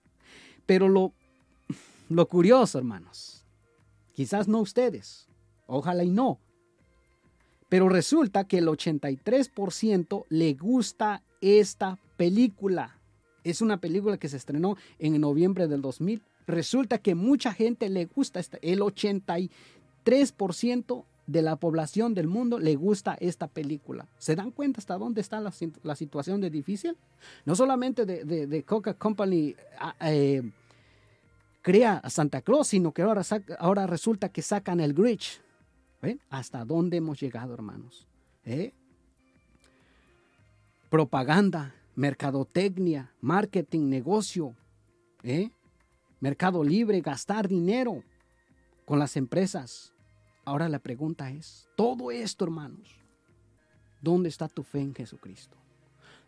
Pero 0.65 0.89
lo, 0.89 1.13
lo 2.09 2.27
curioso, 2.27 2.77
hermanos, 2.77 3.45
quizás 4.13 4.47
no 4.47 4.59
ustedes, 4.59 5.27
ojalá 5.67 6.03
y 6.03 6.09
no, 6.09 6.39
pero 7.69 7.89
resulta 7.89 8.45
que 8.45 8.59
el 8.59 8.67
83% 8.67 10.25
le 10.29 10.53
gusta 10.53 11.23
esta 11.41 11.97
película. 12.15 12.99
Es 13.43 13.61
una 13.61 13.79
película 13.79 14.17
que 14.17 14.29
se 14.29 14.37
estrenó 14.37 14.77
en 14.99 15.19
noviembre 15.19 15.67
del 15.67 15.81
2000. 15.81 16.21
Resulta 16.47 16.99
que 16.99 17.15
mucha 17.15 17.53
gente 17.53 17.89
le 17.89 18.05
gusta, 18.05 18.39
esta, 18.39 18.57
el 18.61 18.79
83% 18.79 21.03
de 21.27 21.41
la 21.41 21.57
población 21.57 22.13
del 22.13 22.27
mundo 22.27 22.57
le 22.57 22.75
gusta 22.75 23.17
esta 23.19 23.47
película. 23.47 24.07
¿Se 24.17 24.35
dan 24.35 24.51
cuenta 24.51 24.79
hasta 24.79 24.97
dónde 24.97 25.21
está 25.21 25.41
la, 25.41 25.95
situación 25.95 26.41
de 26.41 26.49
difícil? 26.49 26.97
No 27.45 27.55
solamente 27.55 28.05
de, 28.05 28.63
Coca 28.63 28.93
Company 28.93 29.55
ah, 29.77 29.93
eh, 30.01 30.41
crea 31.61 31.97
a 31.97 32.09
Santa 32.09 32.41
Claus, 32.41 32.69
sino 32.69 32.93
que 32.93 33.01
ahora, 33.01 33.23
ahora 33.59 33.87
resulta 33.87 34.29
que 34.29 34.41
sacan 34.41 34.79
el 34.79 34.93
Grinch. 34.93 35.41
¿Ven? 36.01 36.21
¿Hasta 36.29 36.63
dónde 36.65 36.97
hemos 36.97 37.19
llegado, 37.19 37.53
hermanos? 37.53 38.07
¿Eh? 38.45 38.73
Propaganda, 40.89 41.73
mercadotecnia, 41.95 43.11
marketing, 43.19 43.89
negocio, 43.89 44.55
¿eh? 45.23 45.49
mercado 46.19 46.63
libre, 46.63 47.01
gastar 47.01 47.47
dinero 47.47 48.03
con 48.85 48.99
las 48.99 49.17
empresas. 49.17 49.93
Ahora 50.45 50.69
la 50.69 50.79
pregunta 50.79 51.31
es, 51.31 51.67
todo 51.75 52.11
esto, 52.11 52.45
hermanos, 52.45 52.95
¿dónde 54.01 54.29
está 54.29 54.47
tu 54.47 54.63
fe 54.63 54.79
en 54.79 54.95
Jesucristo? 54.95 55.57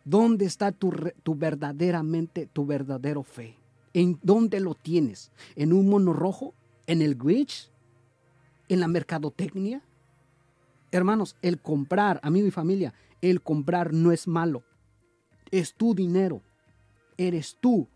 ¿Dónde 0.04 0.44
está 0.44 0.72
tu, 0.72 0.92
tu 1.22 1.34
verdaderamente, 1.34 2.46
tu 2.46 2.66
verdadero 2.66 3.22
fe? 3.22 3.56
¿En 3.94 4.18
dónde 4.22 4.60
lo 4.60 4.74
tienes? 4.74 5.30
¿En 5.56 5.72
un 5.72 5.88
mono 5.88 6.12
rojo? 6.12 6.54
¿En 6.86 7.02
el 7.02 7.14
Grinch? 7.14 7.70
¿En 8.70 8.78
la 8.78 8.86
mercadotecnia? 8.86 9.82
Hermanos, 10.92 11.34
el 11.42 11.60
comprar, 11.60 12.20
amigo 12.22 12.46
y 12.46 12.52
familia, 12.52 12.94
el 13.20 13.42
comprar 13.42 13.92
no 13.92 14.12
es 14.12 14.28
malo. 14.28 14.62
Es 15.50 15.74
tu 15.74 15.92
dinero. 15.92 16.40
Eres 17.16 17.56
tú. 17.60 17.88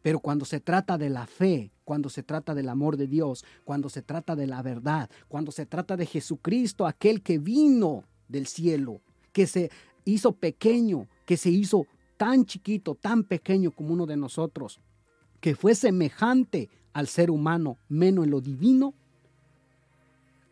Pero 0.00 0.20
cuando 0.20 0.46
se 0.46 0.58
trata 0.58 0.96
de 0.96 1.10
la 1.10 1.26
fe, 1.26 1.70
cuando 1.84 2.08
se 2.08 2.22
trata 2.22 2.54
del 2.54 2.70
amor 2.70 2.96
de 2.96 3.08
Dios, 3.08 3.44
cuando 3.64 3.90
se 3.90 4.00
trata 4.00 4.34
de 4.34 4.46
la 4.46 4.62
verdad, 4.62 5.10
cuando 5.28 5.52
se 5.52 5.66
trata 5.66 5.98
de 5.98 6.06
Jesucristo, 6.06 6.86
aquel 6.86 7.20
que 7.20 7.38
vino 7.38 8.04
del 8.26 8.46
cielo, 8.46 9.02
que 9.32 9.46
se 9.46 9.70
hizo 10.06 10.32
pequeño, 10.32 11.08
que 11.26 11.36
se 11.36 11.50
hizo 11.50 11.86
tan 12.16 12.46
chiquito, 12.46 12.94
tan 12.94 13.22
pequeño 13.22 13.70
como 13.70 13.92
uno 13.92 14.06
de 14.06 14.16
nosotros, 14.16 14.80
que 15.40 15.54
fue 15.54 15.74
semejante 15.74 16.70
al 16.94 17.06
ser 17.06 17.30
humano, 17.30 17.76
menos 17.90 18.24
en 18.24 18.30
lo 18.30 18.40
divino, 18.40 18.94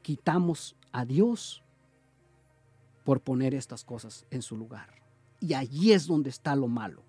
quitamos 0.08 0.74
a 0.90 1.04
Dios 1.04 1.62
por 3.04 3.20
poner 3.20 3.52
estas 3.54 3.84
cosas 3.84 4.24
en 4.30 4.40
su 4.40 4.56
lugar. 4.56 4.88
Y 5.38 5.52
allí 5.52 5.92
es 5.92 6.06
donde 6.06 6.30
está 6.30 6.56
lo 6.56 6.66
malo. 6.66 7.02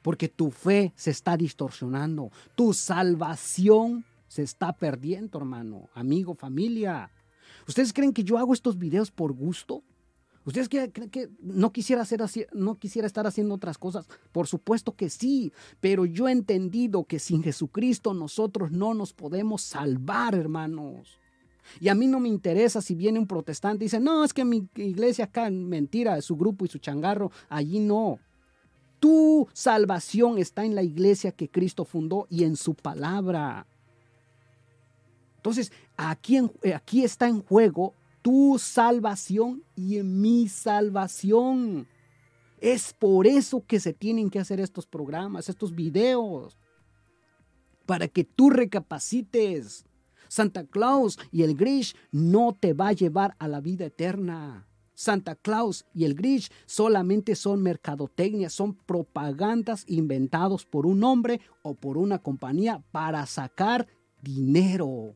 Porque 0.00 0.26
tu 0.26 0.50
fe 0.50 0.94
se 0.96 1.10
está 1.10 1.36
distorsionando, 1.36 2.30
tu 2.54 2.72
salvación 2.72 4.06
se 4.28 4.42
está 4.44 4.72
perdiendo, 4.72 5.36
hermano, 5.36 5.90
amigo, 5.92 6.32
familia. 6.32 7.10
¿Ustedes 7.68 7.92
creen 7.92 8.14
que 8.14 8.24
yo 8.24 8.38
hago 8.38 8.54
estos 8.54 8.78
videos 8.78 9.10
por 9.10 9.34
gusto? 9.34 9.82
¿Ustedes 10.46 10.70
creen 10.70 10.90
que 11.10 11.28
no 11.38 11.70
quisiera, 11.70 12.00
hacer 12.00 12.22
así, 12.22 12.46
no 12.54 12.78
quisiera 12.78 13.06
estar 13.06 13.26
haciendo 13.26 13.56
otras 13.56 13.76
cosas? 13.76 14.08
Por 14.32 14.46
supuesto 14.46 14.96
que 14.96 15.10
sí, 15.10 15.52
pero 15.80 16.06
yo 16.06 16.28
he 16.28 16.32
entendido 16.32 17.04
que 17.04 17.18
sin 17.18 17.42
Jesucristo 17.42 18.14
nosotros 18.14 18.70
no 18.72 18.94
nos 18.94 19.12
podemos 19.12 19.60
salvar, 19.60 20.34
hermanos. 20.34 21.20
Y 21.80 21.88
a 21.88 21.94
mí 21.94 22.06
no 22.06 22.20
me 22.20 22.28
interesa 22.28 22.80
si 22.80 22.94
viene 22.94 23.18
un 23.18 23.26
protestante 23.26 23.84
y 23.84 23.86
dice, 23.86 24.00
no, 24.00 24.24
es 24.24 24.32
que 24.32 24.44
mi 24.44 24.68
iglesia 24.76 25.26
acá, 25.26 25.50
mentira, 25.50 26.20
su 26.22 26.36
grupo 26.36 26.64
y 26.64 26.68
su 26.68 26.78
changarro, 26.78 27.30
allí 27.48 27.78
no. 27.78 28.18
Tu 29.00 29.46
salvación 29.52 30.38
está 30.38 30.64
en 30.64 30.74
la 30.74 30.82
iglesia 30.82 31.32
que 31.32 31.48
Cristo 31.48 31.84
fundó 31.84 32.26
y 32.30 32.44
en 32.44 32.56
su 32.56 32.74
palabra. 32.74 33.66
Entonces, 35.36 35.70
aquí, 35.96 36.40
aquí 36.74 37.04
está 37.04 37.28
en 37.28 37.42
juego 37.42 37.94
tu 38.26 38.58
salvación 38.58 39.62
y 39.76 40.02
mi 40.02 40.48
salvación. 40.48 41.86
Es 42.60 42.92
por 42.92 43.28
eso 43.28 43.64
que 43.64 43.78
se 43.78 43.92
tienen 43.92 44.30
que 44.30 44.40
hacer 44.40 44.58
estos 44.58 44.84
programas, 44.84 45.48
estos 45.48 45.72
videos, 45.72 46.56
para 47.86 48.08
que 48.08 48.24
tú 48.24 48.50
recapacites. 48.50 49.85
Santa 50.28 50.64
Claus 50.64 51.18
y 51.30 51.42
el 51.42 51.54
Grinch 51.56 51.94
no 52.10 52.56
te 52.58 52.72
va 52.72 52.88
a 52.88 52.92
llevar 52.92 53.36
a 53.38 53.48
la 53.48 53.60
vida 53.60 53.86
eterna. 53.86 54.66
Santa 54.94 55.34
Claus 55.34 55.84
y 55.92 56.04
el 56.04 56.14
Grinch 56.14 56.50
solamente 56.64 57.36
son 57.36 57.62
mercadotecnia, 57.62 58.48
son 58.48 58.74
propagandas 58.74 59.84
inventados 59.88 60.64
por 60.64 60.86
un 60.86 61.04
hombre 61.04 61.40
o 61.62 61.74
por 61.74 61.98
una 61.98 62.18
compañía 62.18 62.82
para 62.92 63.26
sacar 63.26 63.86
dinero. 64.22 65.14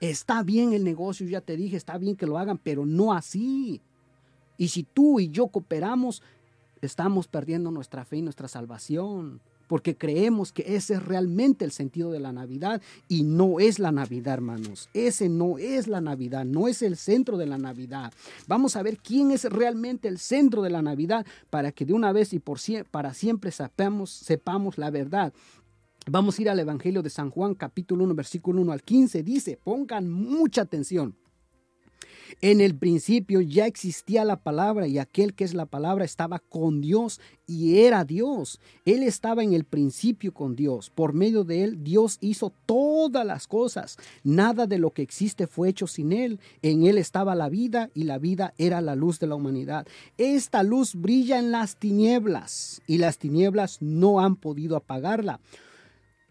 Está 0.00 0.42
bien 0.42 0.72
el 0.72 0.84
negocio, 0.84 1.28
ya 1.28 1.40
te 1.40 1.56
dije, 1.56 1.76
está 1.76 1.98
bien 1.98 2.16
que 2.16 2.26
lo 2.26 2.38
hagan, 2.38 2.58
pero 2.58 2.86
no 2.86 3.12
así. 3.12 3.80
Y 4.56 4.68
si 4.68 4.84
tú 4.84 5.18
y 5.18 5.28
yo 5.28 5.48
cooperamos, 5.48 6.22
estamos 6.80 7.26
perdiendo 7.26 7.70
nuestra 7.70 8.04
fe 8.04 8.18
y 8.18 8.22
nuestra 8.22 8.46
salvación, 8.48 9.40
porque 9.66 9.96
creemos 9.96 10.52
que 10.52 10.76
ese 10.76 10.94
es 10.94 11.04
realmente 11.04 11.64
el 11.64 11.72
sentido 11.72 12.10
de 12.10 12.20
la 12.20 12.32
Navidad 12.32 12.80
y 13.08 13.22
no 13.22 13.60
es 13.60 13.78
la 13.78 13.92
Navidad, 13.92 14.34
hermanos. 14.34 14.88
Ese 14.94 15.28
no 15.28 15.58
es 15.58 15.88
la 15.88 16.00
Navidad, 16.00 16.44
no 16.44 16.68
es 16.68 16.82
el 16.82 16.96
centro 16.96 17.36
de 17.36 17.46
la 17.46 17.58
Navidad. 17.58 18.12
Vamos 18.46 18.76
a 18.76 18.82
ver 18.82 18.98
quién 18.98 19.30
es 19.30 19.44
realmente 19.44 20.08
el 20.08 20.18
centro 20.18 20.62
de 20.62 20.70
la 20.70 20.82
Navidad 20.82 21.26
para 21.50 21.72
que 21.72 21.84
de 21.84 21.92
una 21.92 22.12
vez 22.12 22.32
y 22.32 22.38
por 22.38 22.58
para 22.90 23.14
siempre 23.14 23.50
sepamos, 23.50 24.10
sepamos 24.10 24.78
la 24.78 24.90
verdad. 24.90 25.32
Vamos 26.06 26.38
a 26.38 26.42
ir 26.42 26.50
al 26.50 26.58
Evangelio 26.58 27.02
de 27.02 27.10
San 27.10 27.30
Juan, 27.30 27.54
capítulo 27.54 28.04
1, 28.04 28.14
versículo 28.14 28.60
1 28.60 28.72
al 28.72 28.82
15. 28.82 29.22
Dice, 29.22 29.58
pongan 29.62 30.10
mucha 30.10 30.62
atención. 30.62 31.14
En 32.40 32.60
el 32.60 32.76
principio 32.76 33.40
ya 33.40 33.66
existía 33.66 34.24
la 34.24 34.36
palabra 34.36 34.86
y 34.86 34.98
aquel 34.98 35.34
que 35.34 35.44
es 35.44 35.54
la 35.54 35.66
palabra 35.66 36.04
estaba 36.04 36.38
con 36.38 36.80
Dios 36.80 37.20
y 37.46 37.80
era 37.80 38.04
Dios. 38.04 38.60
Él 38.84 39.02
estaba 39.02 39.42
en 39.42 39.52
el 39.52 39.64
principio 39.64 40.32
con 40.32 40.56
Dios. 40.56 40.90
Por 40.90 41.12
medio 41.12 41.44
de 41.44 41.64
él 41.64 41.84
Dios 41.84 42.18
hizo 42.20 42.52
todas 42.66 43.26
las 43.26 43.46
cosas. 43.46 43.96
Nada 44.24 44.66
de 44.66 44.78
lo 44.78 44.90
que 44.90 45.02
existe 45.02 45.46
fue 45.46 45.68
hecho 45.68 45.86
sin 45.86 46.12
él. 46.12 46.40
En 46.62 46.84
él 46.84 46.98
estaba 46.98 47.34
la 47.34 47.48
vida 47.48 47.90
y 47.94 48.04
la 48.04 48.18
vida 48.18 48.54
era 48.58 48.80
la 48.80 48.94
luz 48.94 49.18
de 49.18 49.26
la 49.26 49.34
humanidad. 49.34 49.86
Esta 50.16 50.62
luz 50.62 50.94
brilla 50.94 51.38
en 51.38 51.50
las 51.50 51.76
tinieblas 51.76 52.82
y 52.86 52.98
las 52.98 53.18
tinieblas 53.18 53.82
no 53.82 54.20
han 54.20 54.36
podido 54.36 54.76
apagarla 54.76 55.40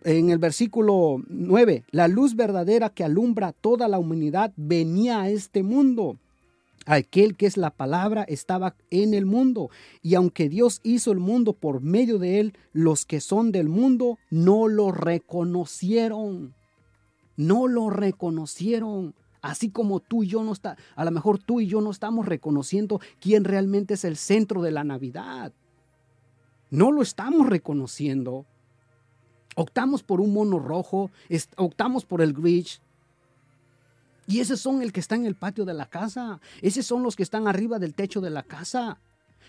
en 0.03 0.29
el 0.29 0.37
versículo 0.37 1.21
9, 1.27 1.85
la 1.91 2.07
luz 2.07 2.35
verdadera 2.35 2.89
que 2.89 3.03
alumbra 3.03 3.53
toda 3.53 3.87
la 3.87 3.99
humanidad 3.99 4.51
venía 4.55 5.21
a 5.21 5.29
este 5.29 5.63
mundo. 5.63 6.17
Aquel 6.87 7.37
que 7.37 7.45
es 7.45 7.57
la 7.57 7.69
palabra 7.69 8.23
estaba 8.23 8.75
en 8.89 9.13
el 9.13 9.27
mundo, 9.27 9.69
y 10.01 10.15
aunque 10.15 10.49
Dios 10.49 10.79
hizo 10.83 11.11
el 11.11 11.19
mundo 11.19 11.53
por 11.53 11.81
medio 11.81 12.17
de 12.17 12.39
él, 12.39 12.53
los 12.73 13.05
que 13.05 13.21
son 13.21 13.51
del 13.51 13.69
mundo 13.69 14.17
no 14.31 14.67
lo 14.67 14.91
reconocieron. 14.91 16.55
No 17.37 17.67
lo 17.67 17.91
reconocieron. 17.91 19.13
Así 19.41 19.69
como 19.69 19.99
tú 19.99 20.23
y 20.23 20.27
yo 20.27 20.43
no 20.43 20.53
está, 20.53 20.77
a 20.95 21.05
lo 21.05 21.11
mejor 21.11 21.39
tú 21.39 21.59
y 21.61 21.67
yo 21.67 21.81
no 21.81 21.91
estamos 21.91 22.27
reconociendo 22.27 22.99
quién 23.19 23.43
realmente 23.43 23.95
es 23.95 24.05
el 24.05 24.15
centro 24.15 24.61
de 24.61 24.71
la 24.71 24.83
Navidad. 24.83 25.53
No 26.69 26.91
lo 26.91 27.01
estamos 27.01 27.47
reconociendo. 27.47 28.45
Optamos 29.55 30.03
por 30.03 30.21
un 30.21 30.33
mono 30.33 30.59
rojo, 30.59 31.11
optamos 31.57 32.05
por 32.05 32.21
el 32.21 32.33
Grinch. 32.33 32.81
Y 34.27 34.39
esos 34.39 34.61
son 34.61 34.81
el 34.81 34.93
que 34.93 35.01
está 35.01 35.15
en 35.15 35.25
el 35.25 35.35
patio 35.35 35.65
de 35.65 35.73
la 35.73 35.87
casa. 35.87 36.39
Esos 36.61 36.85
son 36.85 37.03
los 37.03 37.15
que 37.15 37.23
están 37.23 37.47
arriba 37.47 37.79
del 37.79 37.93
techo 37.93 38.21
de 38.21 38.29
la 38.29 38.43
casa. 38.43 38.97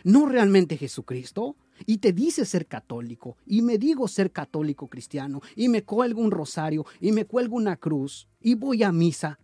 No 0.02 0.26
realmente 0.26 0.76
Jesucristo. 0.76 1.54
Y 1.86 1.98
te 1.98 2.12
dice 2.12 2.44
ser 2.44 2.66
católico. 2.66 3.36
Y 3.46 3.62
me 3.62 3.78
digo 3.78 4.08
ser 4.08 4.32
católico 4.32 4.88
cristiano. 4.88 5.40
Y 5.54 5.68
me 5.68 5.84
cuelgo 5.84 6.20
un 6.20 6.32
rosario. 6.32 6.84
Y 7.00 7.12
me 7.12 7.26
cuelgo 7.26 7.56
una 7.56 7.76
cruz. 7.76 8.26
Y 8.40 8.54
voy 8.54 8.82
a 8.82 8.90
misa. 8.90 9.38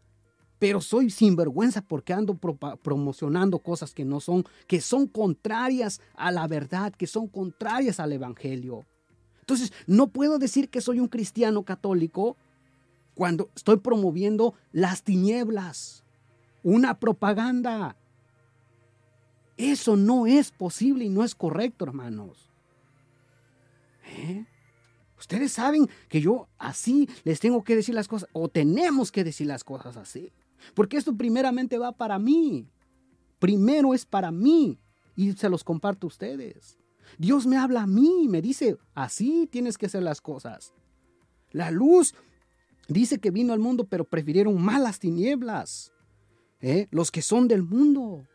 Pero 0.58 0.80
soy 0.80 1.08
sinvergüenza 1.10 1.82
porque 1.82 2.12
ando 2.12 2.34
promocionando 2.34 3.60
cosas 3.60 3.94
que 3.94 4.04
no 4.04 4.18
son, 4.18 4.44
que 4.66 4.80
son 4.80 5.06
contrarias 5.06 6.00
a 6.14 6.32
la 6.32 6.48
verdad, 6.48 6.92
que 6.92 7.06
son 7.06 7.28
contrarias 7.28 8.00
al 8.00 8.12
Evangelio. 8.12 8.84
Entonces, 9.48 9.72
no 9.86 10.08
puedo 10.08 10.38
decir 10.38 10.68
que 10.68 10.82
soy 10.82 11.00
un 11.00 11.08
cristiano 11.08 11.62
católico 11.62 12.36
cuando 13.14 13.48
estoy 13.56 13.78
promoviendo 13.78 14.52
las 14.72 15.04
tinieblas, 15.04 16.04
una 16.62 17.00
propaganda. 17.00 17.96
Eso 19.56 19.96
no 19.96 20.26
es 20.26 20.50
posible 20.50 21.06
y 21.06 21.08
no 21.08 21.24
es 21.24 21.34
correcto, 21.34 21.86
hermanos. 21.86 22.50
¿Eh? 24.18 24.44
Ustedes 25.18 25.52
saben 25.52 25.88
que 26.10 26.20
yo 26.20 26.46
así 26.58 27.08
les 27.24 27.40
tengo 27.40 27.64
que 27.64 27.74
decir 27.74 27.94
las 27.94 28.06
cosas, 28.06 28.28
o 28.34 28.50
tenemos 28.50 29.10
que 29.10 29.24
decir 29.24 29.46
las 29.46 29.64
cosas 29.64 29.96
así. 29.96 30.30
Porque 30.74 30.98
esto 30.98 31.16
primeramente 31.16 31.78
va 31.78 31.92
para 31.92 32.18
mí. 32.18 32.68
Primero 33.38 33.94
es 33.94 34.04
para 34.04 34.30
mí. 34.30 34.78
Y 35.16 35.32
se 35.32 35.48
los 35.48 35.64
comparto 35.64 36.06
a 36.06 36.08
ustedes. 36.08 36.78
Dios 37.16 37.46
me 37.46 37.56
habla 37.56 37.82
a 37.82 37.86
mí, 37.86 38.26
me 38.28 38.42
dice, 38.42 38.76
así 38.94 39.48
tienes 39.50 39.78
que 39.78 39.86
hacer 39.86 40.02
las 40.02 40.20
cosas. 40.20 40.72
La 41.50 41.70
luz 41.70 42.14
dice 42.88 43.18
que 43.18 43.30
vino 43.30 43.52
al 43.52 43.58
mundo, 43.58 43.84
pero 43.84 44.04
prefirieron 44.04 44.60
malas 44.60 44.98
tinieblas. 44.98 45.92
¿eh? 46.60 46.88
Los 46.90 47.10
que 47.10 47.22
son 47.22 47.48
del 47.48 47.62
mundo. 47.62 48.26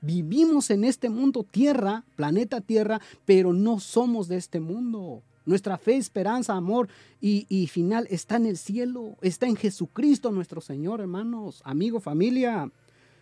Vivimos 0.00 0.70
en 0.70 0.84
este 0.84 1.08
mundo 1.08 1.44
tierra, 1.44 2.04
planeta 2.16 2.60
tierra, 2.60 3.00
pero 3.24 3.52
no 3.52 3.80
somos 3.80 4.28
de 4.28 4.36
este 4.36 4.60
mundo. 4.60 5.22
Nuestra 5.46 5.78
fe, 5.78 5.96
esperanza, 5.96 6.54
amor 6.54 6.88
y, 7.20 7.46
y, 7.48 7.66
final 7.66 8.06
está 8.10 8.36
en 8.36 8.46
el 8.46 8.56
cielo, 8.56 9.16
está 9.20 9.46
en 9.46 9.56
Jesucristo 9.56 10.30
nuestro 10.30 10.60
Señor, 10.60 11.00
hermanos, 11.00 11.60
amigo, 11.64 12.00
familia. 12.00 12.70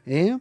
¿eh? 0.06 0.38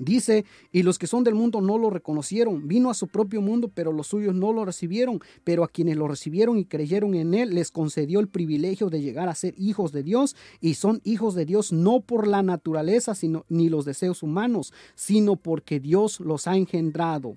Dice, 0.00 0.46
y 0.72 0.82
los 0.82 0.98
que 0.98 1.06
son 1.06 1.24
del 1.24 1.34
mundo 1.34 1.60
no 1.60 1.76
lo 1.76 1.90
reconocieron. 1.90 2.66
Vino 2.66 2.88
a 2.88 2.94
su 2.94 3.06
propio 3.06 3.42
mundo, 3.42 3.70
pero 3.72 3.92
los 3.92 4.06
suyos 4.06 4.34
no 4.34 4.50
lo 4.50 4.64
recibieron. 4.64 5.20
Pero 5.44 5.62
a 5.62 5.68
quienes 5.68 5.98
lo 5.98 6.08
recibieron 6.08 6.56
y 6.56 6.64
creyeron 6.64 7.14
en 7.14 7.34
él, 7.34 7.54
les 7.54 7.70
concedió 7.70 8.18
el 8.20 8.28
privilegio 8.28 8.88
de 8.88 9.02
llegar 9.02 9.28
a 9.28 9.34
ser 9.34 9.54
hijos 9.58 9.92
de 9.92 10.02
Dios. 10.02 10.36
Y 10.62 10.74
son 10.74 11.02
hijos 11.04 11.34
de 11.34 11.44
Dios 11.44 11.70
no 11.70 12.00
por 12.00 12.26
la 12.26 12.42
naturaleza, 12.42 13.14
sino, 13.14 13.44
ni 13.50 13.68
los 13.68 13.84
deseos 13.84 14.22
humanos, 14.22 14.72
sino 14.94 15.36
porque 15.36 15.80
Dios 15.80 16.18
los 16.18 16.46
ha 16.46 16.56
engendrado. 16.56 17.36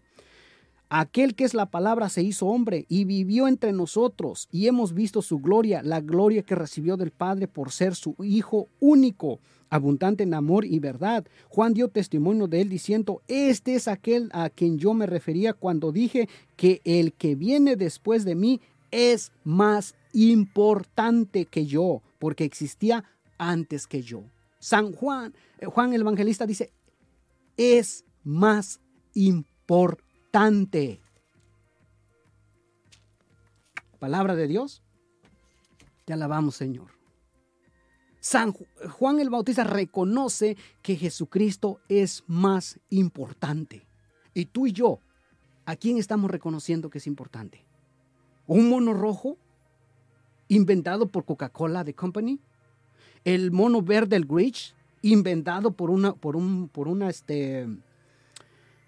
Aquel 0.96 1.34
que 1.34 1.44
es 1.44 1.56
la 1.56 1.66
palabra 1.66 2.08
se 2.08 2.22
hizo 2.22 2.46
hombre 2.46 2.86
y 2.88 3.06
vivió 3.06 3.48
entre 3.48 3.74
nosotros 3.74 4.48
y 4.52 4.68
hemos 4.68 4.94
visto 4.94 5.24
su 5.24 5.40
gloria, 5.40 5.82
la 5.82 6.02
gloria 6.02 6.44
que 6.44 6.54
recibió 6.54 6.98
del 6.98 7.10
Padre 7.10 7.48
por 7.48 7.72
ser 7.72 7.96
su 7.96 8.16
Hijo 8.20 8.68
único 8.80 9.40
abundante 9.74 10.22
en 10.22 10.36
amor 10.36 10.66
y 10.66 10.78
verdad. 10.78 11.26
Juan 11.50 11.74
dio 11.74 11.88
testimonio 11.88 12.48
de 12.48 12.62
él 12.62 12.70
diciendo, 12.70 13.24
este 13.28 13.74
es 13.74 13.88
aquel 13.88 14.30
a 14.32 14.52
quien 14.52 14.78
yo 14.78 14.94
me 14.94 15.08
refería 15.08 15.54
cuando 15.54 15.92
dije 15.92 16.30
que 16.56 16.80
el 16.86 17.14
que 17.14 17.34
viene 17.34 17.76
después 17.76 18.24
de 18.24 18.36
mí 18.36 18.62
es 18.92 19.32
más 19.44 19.96
importante 20.14 21.46
que 21.46 21.66
yo, 21.66 22.04
porque 22.20 22.44
existía 22.44 23.04
antes 23.40 23.88
que 23.88 24.04
yo. 24.04 24.22
San 24.60 24.94
Juan, 24.94 25.34
eh, 25.58 25.66
Juan 25.66 25.92
el 25.94 26.02
evangelista 26.02 26.46
dice, 26.46 26.72
es 27.58 28.06
más 28.24 28.80
importante. 29.16 31.02
Palabra 33.98 34.36
de 34.36 34.48
Dios. 34.48 34.84
Te 36.06 36.14
alabamos, 36.14 36.56
Señor. 36.56 36.93
San 38.24 38.54
Juan 38.54 39.20
el 39.20 39.30
Bautista 39.30 39.66
reconoce 39.66 40.56
que 40.82 40.96
Jesucristo 40.96 41.82
es 41.90 42.24
más 42.26 42.80
importante. 42.90 43.86
Y 44.34 44.46
tú 44.46 44.66
y 44.66 44.72
yo, 44.72 45.00
¿a 45.66 45.76
quién 45.76 45.98
estamos 45.98 46.32
reconociendo 46.32 46.90
que 46.90 47.00
es 47.00 47.08
importante? 47.08 47.66
¿Un 48.48 48.70
mono 48.70 48.94
rojo 48.94 49.38
inventado 50.48 51.10
por 51.10 51.26
Coca-Cola 51.26 51.84
de 51.84 51.96
Company? 51.96 52.40
¿El 53.26 53.52
mono 53.52 53.82
verde, 53.82 54.16
el 54.16 54.26
Grinch, 54.26 54.74
inventado 55.02 55.74
por 55.74 55.90
una, 55.90 56.14
por 56.14 56.38
un, 56.38 56.70
por 56.70 56.88
una, 56.88 57.10
este, 57.10 57.68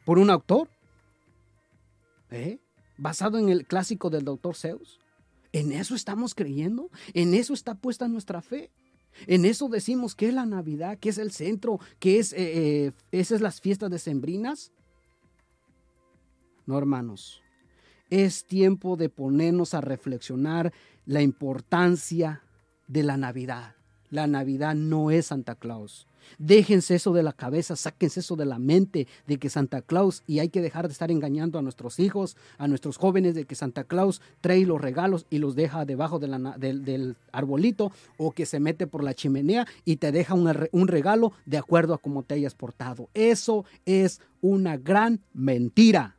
por 0.05 0.17
un 0.17 0.29
autor? 0.29 0.69
¿Eh? 2.31 2.59
Basado 2.97 3.37
en 3.37 3.49
el 3.49 3.67
clásico 3.67 4.09
del 4.09 4.23
Dr. 4.23 4.55
Zeus. 4.55 5.01
¿En 5.51 5.73
eso 5.73 5.93
estamos 5.93 6.35
creyendo? 6.35 6.89
¿En 7.13 7.33
eso 7.33 7.53
está 7.53 7.75
puesta 7.75 8.07
nuestra 8.07 8.41
fe? 8.41 8.71
En 9.27 9.45
eso 9.45 9.69
decimos 9.69 10.15
que 10.15 10.27
es 10.27 10.33
la 10.33 10.45
Navidad, 10.45 10.97
que 10.99 11.09
es 11.09 11.17
el 11.17 11.31
centro, 11.31 11.79
que 11.99 12.19
es, 12.19 12.33
eh, 12.33 12.37
eh, 12.87 12.91
esas 13.11 13.41
las 13.41 13.61
fiestas 13.61 13.89
decembrinas. 13.89 14.71
No, 16.65 16.77
hermanos, 16.77 17.41
es 18.09 18.45
tiempo 18.45 18.97
de 18.97 19.09
ponernos 19.09 19.73
a 19.73 19.81
reflexionar 19.81 20.73
la 21.05 21.21
importancia 21.21 22.43
de 22.87 23.03
la 23.03 23.17
Navidad. 23.17 23.75
La 24.09 24.27
Navidad 24.27 24.75
no 24.75 25.11
es 25.11 25.27
Santa 25.27 25.55
Claus. 25.55 26.07
Déjense 26.37 26.95
eso 26.95 27.13
de 27.13 27.23
la 27.23 27.33
cabeza, 27.33 27.75
sáquense 27.75 28.19
eso 28.19 28.35
de 28.35 28.45
la 28.45 28.59
mente 28.59 29.07
de 29.27 29.37
que 29.37 29.49
Santa 29.49 29.81
Claus, 29.81 30.23
y 30.27 30.39
hay 30.39 30.49
que 30.49 30.61
dejar 30.61 30.87
de 30.87 30.93
estar 30.93 31.11
engañando 31.11 31.59
a 31.59 31.61
nuestros 31.61 31.99
hijos, 31.99 32.37
a 32.57 32.67
nuestros 32.67 32.97
jóvenes, 32.97 33.35
de 33.35 33.45
que 33.45 33.55
Santa 33.55 33.83
Claus 33.83 34.21
trae 34.41 34.65
los 34.65 34.81
regalos 34.81 35.25
y 35.29 35.39
los 35.39 35.55
deja 35.55 35.85
debajo 35.85 36.19
del, 36.19 37.15
arbolito 37.31 37.91
o 38.17 38.31
que 38.31 38.45
se 38.45 38.59
mete 38.59 38.87
por 38.87 39.03
la 39.03 39.13
chimenea 39.13 39.65
y 39.83 39.97
te 39.97 40.11
deja 40.11 40.33
un 40.33 40.87
regalo 40.87 41.33
de 41.45 41.57
acuerdo 41.57 41.93
a 41.93 41.97
cómo 41.97 42.23
te 42.23 42.35
hayas 42.35 42.55
portado. 42.55 43.09
Eso 43.13 43.65
es 43.85 44.21
una 44.41 44.77
gran 44.77 45.21
mentira. 45.33 46.15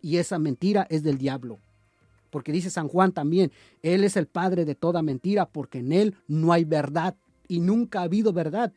Y 0.00 0.18
esa 0.18 0.38
mentira 0.38 0.86
es 0.90 1.02
del 1.02 1.18
diablo 1.18 1.58
porque 2.34 2.50
dice 2.50 2.68
San 2.68 2.88
Juan 2.88 3.12
también, 3.12 3.52
Él 3.80 4.02
es 4.02 4.16
el 4.16 4.26
padre 4.26 4.64
de 4.64 4.74
toda 4.74 5.02
mentira, 5.02 5.46
porque 5.46 5.78
en 5.78 5.92
Él 5.92 6.16
no 6.26 6.52
hay 6.52 6.64
verdad 6.64 7.14
y 7.46 7.60
nunca 7.60 8.00
ha 8.00 8.02
habido 8.02 8.32
verdad. 8.32 8.72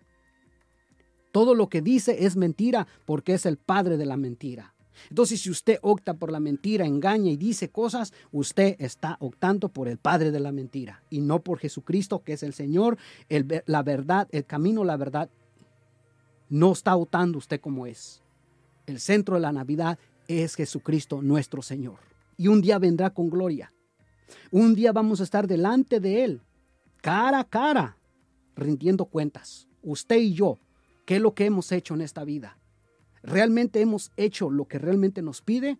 Todo 1.37 1.53
lo 1.53 1.69
que 1.69 1.83
dice 1.83 2.25
es 2.25 2.35
mentira 2.35 2.87
porque 3.05 3.35
es 3.35 3.45
el 3.45 3.57
padre 3.57 3.97
de 3.97 4.07
la 4.07 4.17
mentira. 4.17 4.73
Entonces, 5.11 5.39
si 5.39 5.51
usted 5.51 5.77
opta 5.83 6.15
por 6.15 6.31
la 6.31 6.39
mentira, 6.39 6.87
engaña 6.87 7.29
y 7.29 7.37
dice 7.37 7.69
cosas, 7.69 8.11
usted 8.31 8.75
está 8.79 9.17
optando 9.19 9.69
por 9.69 9.87
el 9.87 9.99
padre 9.99 10.31
de 10.31 10.39
la 10.39 10.51
mentira 10.51 11.03
y 11.11 11.21
no 11.21 11.43
por 11.43 11.59
Jesucristo, 11.59 12.23
que 12.23 12.33
es 12.33 12.41
el 12.41 12.53
Señor, 12.53 12.97
la 13.67 13.83
verdad, 13.83 14.27
el 14.31 14.45
camino, 14.45 14.83
la 14.83 14.97
verdad. 14.97 15.29
No 16.49 16.71
está 16.71 16.95
optando 16.95 17.37
usted 17.37 17.61
como 17.61 17.85
es. 17.85 18.23
El 18.87 18.99
centro 18.99 19.35
de 19.35 19.41
la 19.41 19.51
Navidad 19.51 19.99
es 20.27 20.55
Jesucristo 20.55 21.21
nuestro 21.21 21.61
Señor. 21.61 21.99
Y 22.35 22.47
un 22.47 22.61
día 22.61 22.79
vendrá 22.79 23.11
con 23.11 23.29
gloria. 23.29 23.71
Un 24.49 24.73
día 24.73 24.91
vamos 24.91 25.21
a 25.21 25.23
estar 25.23 25.45
delante 25.45 25.99
de 25.99 26.23
Él, 26.23 26.41
cara 27.03 27.41
a 27.41 27.47
cara, 27.47 27.95
rindiendo 28.55 29.05
cuentas. 29.05 29.67
Usted 29.83 30.17
y 30.17 30.33
yo, 30.33 30.57
¿Qué 31.07 31.15
es 31.15 31.21
lo 31.21 31.33
que 31.33 31.45
hemos 31.45 31.71
hecho 31.71 31.93
en 31.93 32.01
esta 32.01 32.25
vida? 32.25 32.57
¿Realmente 33.23 33.79
hemos 33.79 34.11
hecho 34.17 34.49
lo 34.49 34.65
que 34.65 34.77
realmente 34.77 35.21
nos 35.21 35.41
pide? 35.41 35.77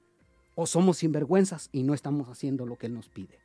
¿O 0.56 0.66
somos 0.66 1.00
sinvergüenzas 1.00 1.68
y 1.74 1.84
no 1.84 1.94
estamos 1.94 2.30
haciendo 2.30 2.66
lo 2.66 2.78
que 2.78 2.86
Él 2.86 2.94
nos 2.94 3.10
pide? 3.10 3.38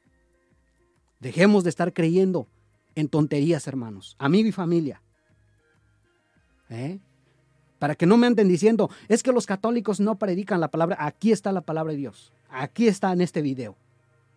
Dejemos 1.18 1.64
de 1.64 1.70
estar 1.70 1.92
creyendo 1.92 2.46
en 2.94 3.08
tonterías, 3.08 3.66
hermanos, 3.66 4.14
amigo 4.20 4.48
y 4.48 4.52
familia. 4.52 5.02
¿Eh? 6.70 7.00
Para 7.80 7.96
que 7.96 8.06
no 8.06 8.16
me 8.16 8.28
anden 8.28 8.46
diciendo, 8.46 8.88
es 9.08 9.24
que 9.24 9.32
los 9.32 9.46
católicos 9.46 9.98
no 9.98 10.20
predican 10.20 10.60
la 10.60 10.70
palabra. 10.70 10.96
Aquí 11.00 11.32
está 11.32 11.50
la 11.50 11.62
palabra 11.62 11.94
de 11.94 11.98
Dios. 11.98 12.32
Aquí 12.48 12.86
está 12.86 13.12
en 13.12 13.22
este 13.22 13.42
video. 13.42 13.76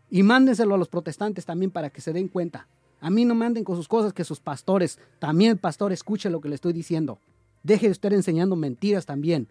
Y 0.09 0.23
mándenselo 0.23 0.73
a 0.73 0.79
los 0.79 0.89
protestantes 0.89 1.45
también 1.45 1.69
para 1.69 1.91
que 1.91 2.01
se 2.01 2.11
den 2.11 2.27
cuenta. 2.27 2.67
A 3.01 3.11
mí 3.11 3.23
no 3.23 3.35
manden 3.35 3.63
con 3.63 3.75
sus 3.75 3.87
cosas 3.87 4.13
que 4.13 4.23
sus 4.23 4.39
pastores, 4.39 4.97
también 5.19 5.51
el 5.51 5.57
pastor 5.59 5.93
escuche 5.93 6.31
lo 6.31 6.41
que 6.41 6.49
le 6.49 6.55
estoy 6.55 6.73
diciendo. 6.73 7.19
Deje 7.65 7.87
de 7.87 7.93
estar 7.93 8.13
enseñando 8.13 8.55
mentiras 8.55 9.07
también. 9.07 9.49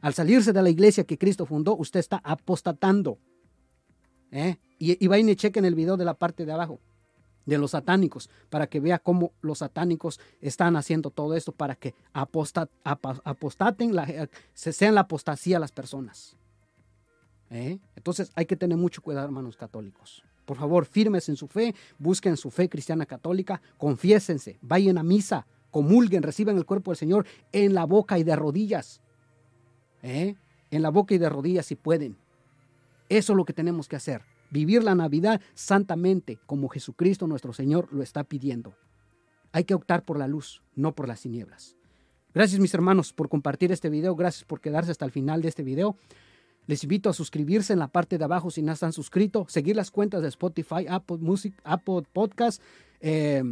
Al 0.00 0.14
salirse 0.14 0.52
de 0.52 0.62
la 0.62 0.70
iglesia 0.70 1.02
que 1.02 1.18
Cristo 1.18 1.46
fundó, 1.46 1.74
usted 1.76 1.98
está 1.98 2.20
apostatando. 2.22 3.18
¿Eh? 4.30 4.56
Y, 4.78 5.04
vayan 5.08 5.28
y 5.28 5.34
chequen 5.34 5.64
el 5.64 5.74
video 5.74 5.96
de 5.96 6.04
la 6.04 6.14
parte 6.14 6.46
de 6.46 6.52
abajo 6.52 6.78
de 7.46 7.58
los 7.58 7.72
satánicos 7.72 8.30
para 8.50 8.68
que 8.68 8.78
vea 8.78 9.00
cómo 9.00 9.32
los 9.40 9.58
satánicos 9.58 10.20
están 10.40 10.76
haciendo 10.76 11.10
todo 11.10 11.34
esto 11.34 11.50
para 11.50 11.74
que 11.74 11.96
apostaten, 12.12 13.96
se 14.54 14.72
sean 14.72 14.94
la 14.94 15.00
apostasía 15.00 15.58
las 15.58 15.72
personas. 15.72 16.36
¿Eh? 17.50 17.80
Entonces 17.96 18.30
hay 18.36 18.46
que 18.46 18.54
tener 18.54 18.78
mucho 18.78 19.02
cuidado, 19.02 19.26
hermanos 19.26 19.56
católicos. 19.56 20.22
Por 20.44 20.56
favor, 20.56 20.86
firmes 20.86 21.28
en 21.28 21.34
su 21.34 21.48
fe, 21.48 21.74
busquen 21.98 22.36
su 22.36 22.52
fe 22.52 22.68
cristiana 22.68 23.06
católica, 23.06 23.60
confiésense, 23.76 24.56
vayan 24.62 24.98
a 24.98 25.02
misa, 25.02 25.48
comulguen, 25.70 26.22
reciban 26.22 26.56
el 26.56 26.66
cuerpo 26.66 26.90
del 26.90 26.98
Señor 26.98 27.26
en 27.52 27.74
la 27.74 27.84
boca 27.84 28.18
y 28.18 28.24
de 28.24 28.36
rodillas. 28.36 29.00
¿Eh? 30.02 30.34
En 30.70 30.82
la 30.82 30.90
boca 30.90 31.14
y 31.14 31.18
de 31.18 31.28
rodillas 31.28 31.66
si 31.66 31.76
pueden. 31.76 32.16
Eso 33.08 33.32
es 33.32 33.36
lo 33.36 33.44
que 33.44 33.52
tenemos 33.52 33.88
que 33.88 33.96
hacer. 33.96 34.22
Vivir 34.50 34.82
la 34.82 34.94
Navidad 34.94 35.40
santamente, 35.54 36.38
como 36.46 36.68
Jesucristo 36.68 37.26
nuestro 37.26 37.52
Señor 37.52 37.92
lo 37.92 38.02
está 38.02 38.24
pidiendo. 38.24 38.74
Hay 39.52 39.64
que 39.64 39.74
optar 39.74 40.04
por 40.04 40.18
la 40.18 40.28
luz, 40.28 40.62
no 40.74 40.94
por 40.94 41.08
las 41.08 41.20
tinieblas. 41.20 41.76
Gracias 42.32 42.60
mis 42.60 42.74
hermanos 42.74 43.12
por 43.12 43.28
compartir 43.28 43.72
este 43.72 43.90
video, 43.90 44.14
gracias 44.14 44.44
por 44.44 44.60
quedarse 44.60 44.92
hasta 44.92 45.04
el 45.04 45.10
final 45.10 45.42
de 45.42 45.48
este 45.48 45.64
video. 45.64 45.96
Les 46.66 46.84
invito 46.84 47.10
a 47.10 47.12
suscribirse 47.12 47.72
en 47.72 47.80
la 47.80 47.88
parte 47.88 48.16
de 48.16 48.24
abajo 48.24 48.50
si 48.50 48.62
no 48.62 48.70
están 48.70 48.92
suscritos, 48.92 49.50
seguir 49.50 49.74
las 49.74 49.90
cuentas 49.90 50.22
de 50.22 50.28
Spotify, 50.28 50.86
Apple 50.88 51.18
Music, 51.18 51.54
Apple 51.64 52.02
Podcast, 52.12 52.62
eh, 53.00 53.42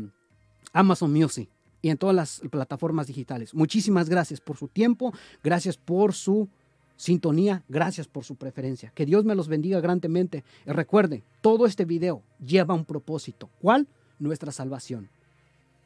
Amazon 0.72 1.12
Music 1.12 1.48
y 1.82 1.90
en 1.90 1.98
todas 1.98 2.14
las 2.14 2.40
plataformas 2.50 3.06
digitales. 3.06 3.54
Muchísimas 3.54 4.08
gracias 4.08 4.40
por 4.40 4.56
su 4.56 4.68
tiempo, 4.68 5.12
gracias 5.42 5.76
por 5.76 6.12
su 6.12 6.48
sintonía, 6.96 7.62
gracias 7.68 8.08
por 8.08 8.24
su 8.24 8.36
preferencia. 8.36 8.92
Que 8.94 9.06
Dios 9.06 9.24
me 9.24 9.34
los 9.34 9.48
bendiga 9.48 9.80
grandemente. 9.80 10.44
Y 10.66 10.70
recuerden, 10.70 11.22
todo 11.40 11.64
este 11.64 11.84
video 11.84 12.22
lleva 12.44 12.74
un 12.74 12.84
propósito. 12.84 13.48
¿Cuál? 13.60 13.86
Nuestra 14.18 14.52
salvación. 14.52 15.08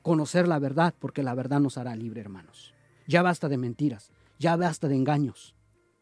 Conocer 0.03 0.49
la 0.49 0.59
verdad, 0.59 0.95
porque 0.99 1.22
la 1.22 1.34
verdad 1.34 1.61
nos 1.61 1.78
hará 1.78 1.95
libre, 1.95 2.20
hermanos. 2.20 2.74
Ya 3.07 3.22
basta 3.22 3.49
de 3.49 3.59
mentiras, 3.59 4.11
ya 4.38 4.57
basta 4.57 4.88
de 4.88 4.97
engaños. 4.97 5.55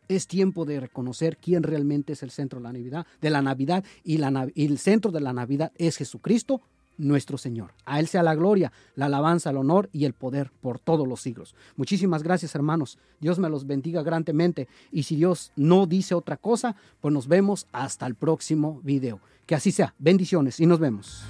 Es 0.08 0.26
tiempo 0.26 0.64
de 0.64 0.80
reconocer 0.80 1.36
quién 1.36 1.62
realmente 1.62 2.14
es 2.14 2.22
el 2.22 2.30
centro 2.30 2.58
de 2.58 2.64
la 2.64 2.72
Navidad, 2.72 3.06
de 3.20 3.30
la 3.30 3.42
Navidad 3.42 3.84
y, 4.02 4.18
la, 4.18 4.48
y 4.54 4.66
el 4.66 4.78
centro 4.78 5.10
de 5.10 5.20
la 5.20 5.32
Navidad 5.32 5.72
es 5.76 5.96
Jesucristo, 5.96 6.62
nuestro 7.00 7.38
Señor. 7.38 7.72
A 7.84 7.98
Él 7.98 8.06
sea 8.06 8.22
la 8.22 8.34
gloria, 8.34 8.72
la 8.94 9.06
alabanza, 9.06 9.50
el 9.50 9.56
honor 9.56 9.88
y 9.92 10.04
el 10.04 10.12
poder 10.12 10.50
por 10.60 10.78
todos 10.78 11.08
los 11.08 11.20
siglos. 11.20 11.54
Muchísimas 11.76 12.22
gracias 12.22 12.54
hermanos. 12.54 12.98
Dios 13.20 13.38
me 13.38 13.48
los 13.48 13.66
bendiga 13.66 14.02
grandemente. 14.02 14.68
Y 14.92 15.04
si 15.04 15.16
Dios 15.16 15.52
no 15.56 15.86
dice 15.86 16.14
otra 16.14 16.36
cosa, 16.36 16.76
pues 17.00 17.12
nos 17.12 17.26
vemos 17.28 17.66
hasta 17.72 18.06
el 18.06 18.14
próximo 18.14 18.80
video. 18.82 19.20
Que 19.46 19.54
así 19.54 19.72
sea. 19.72 19.94
Bendiciones 19.98 20.60
y 20.60 20.66
nos 20.66 20.78
vemos. 20.78 21.24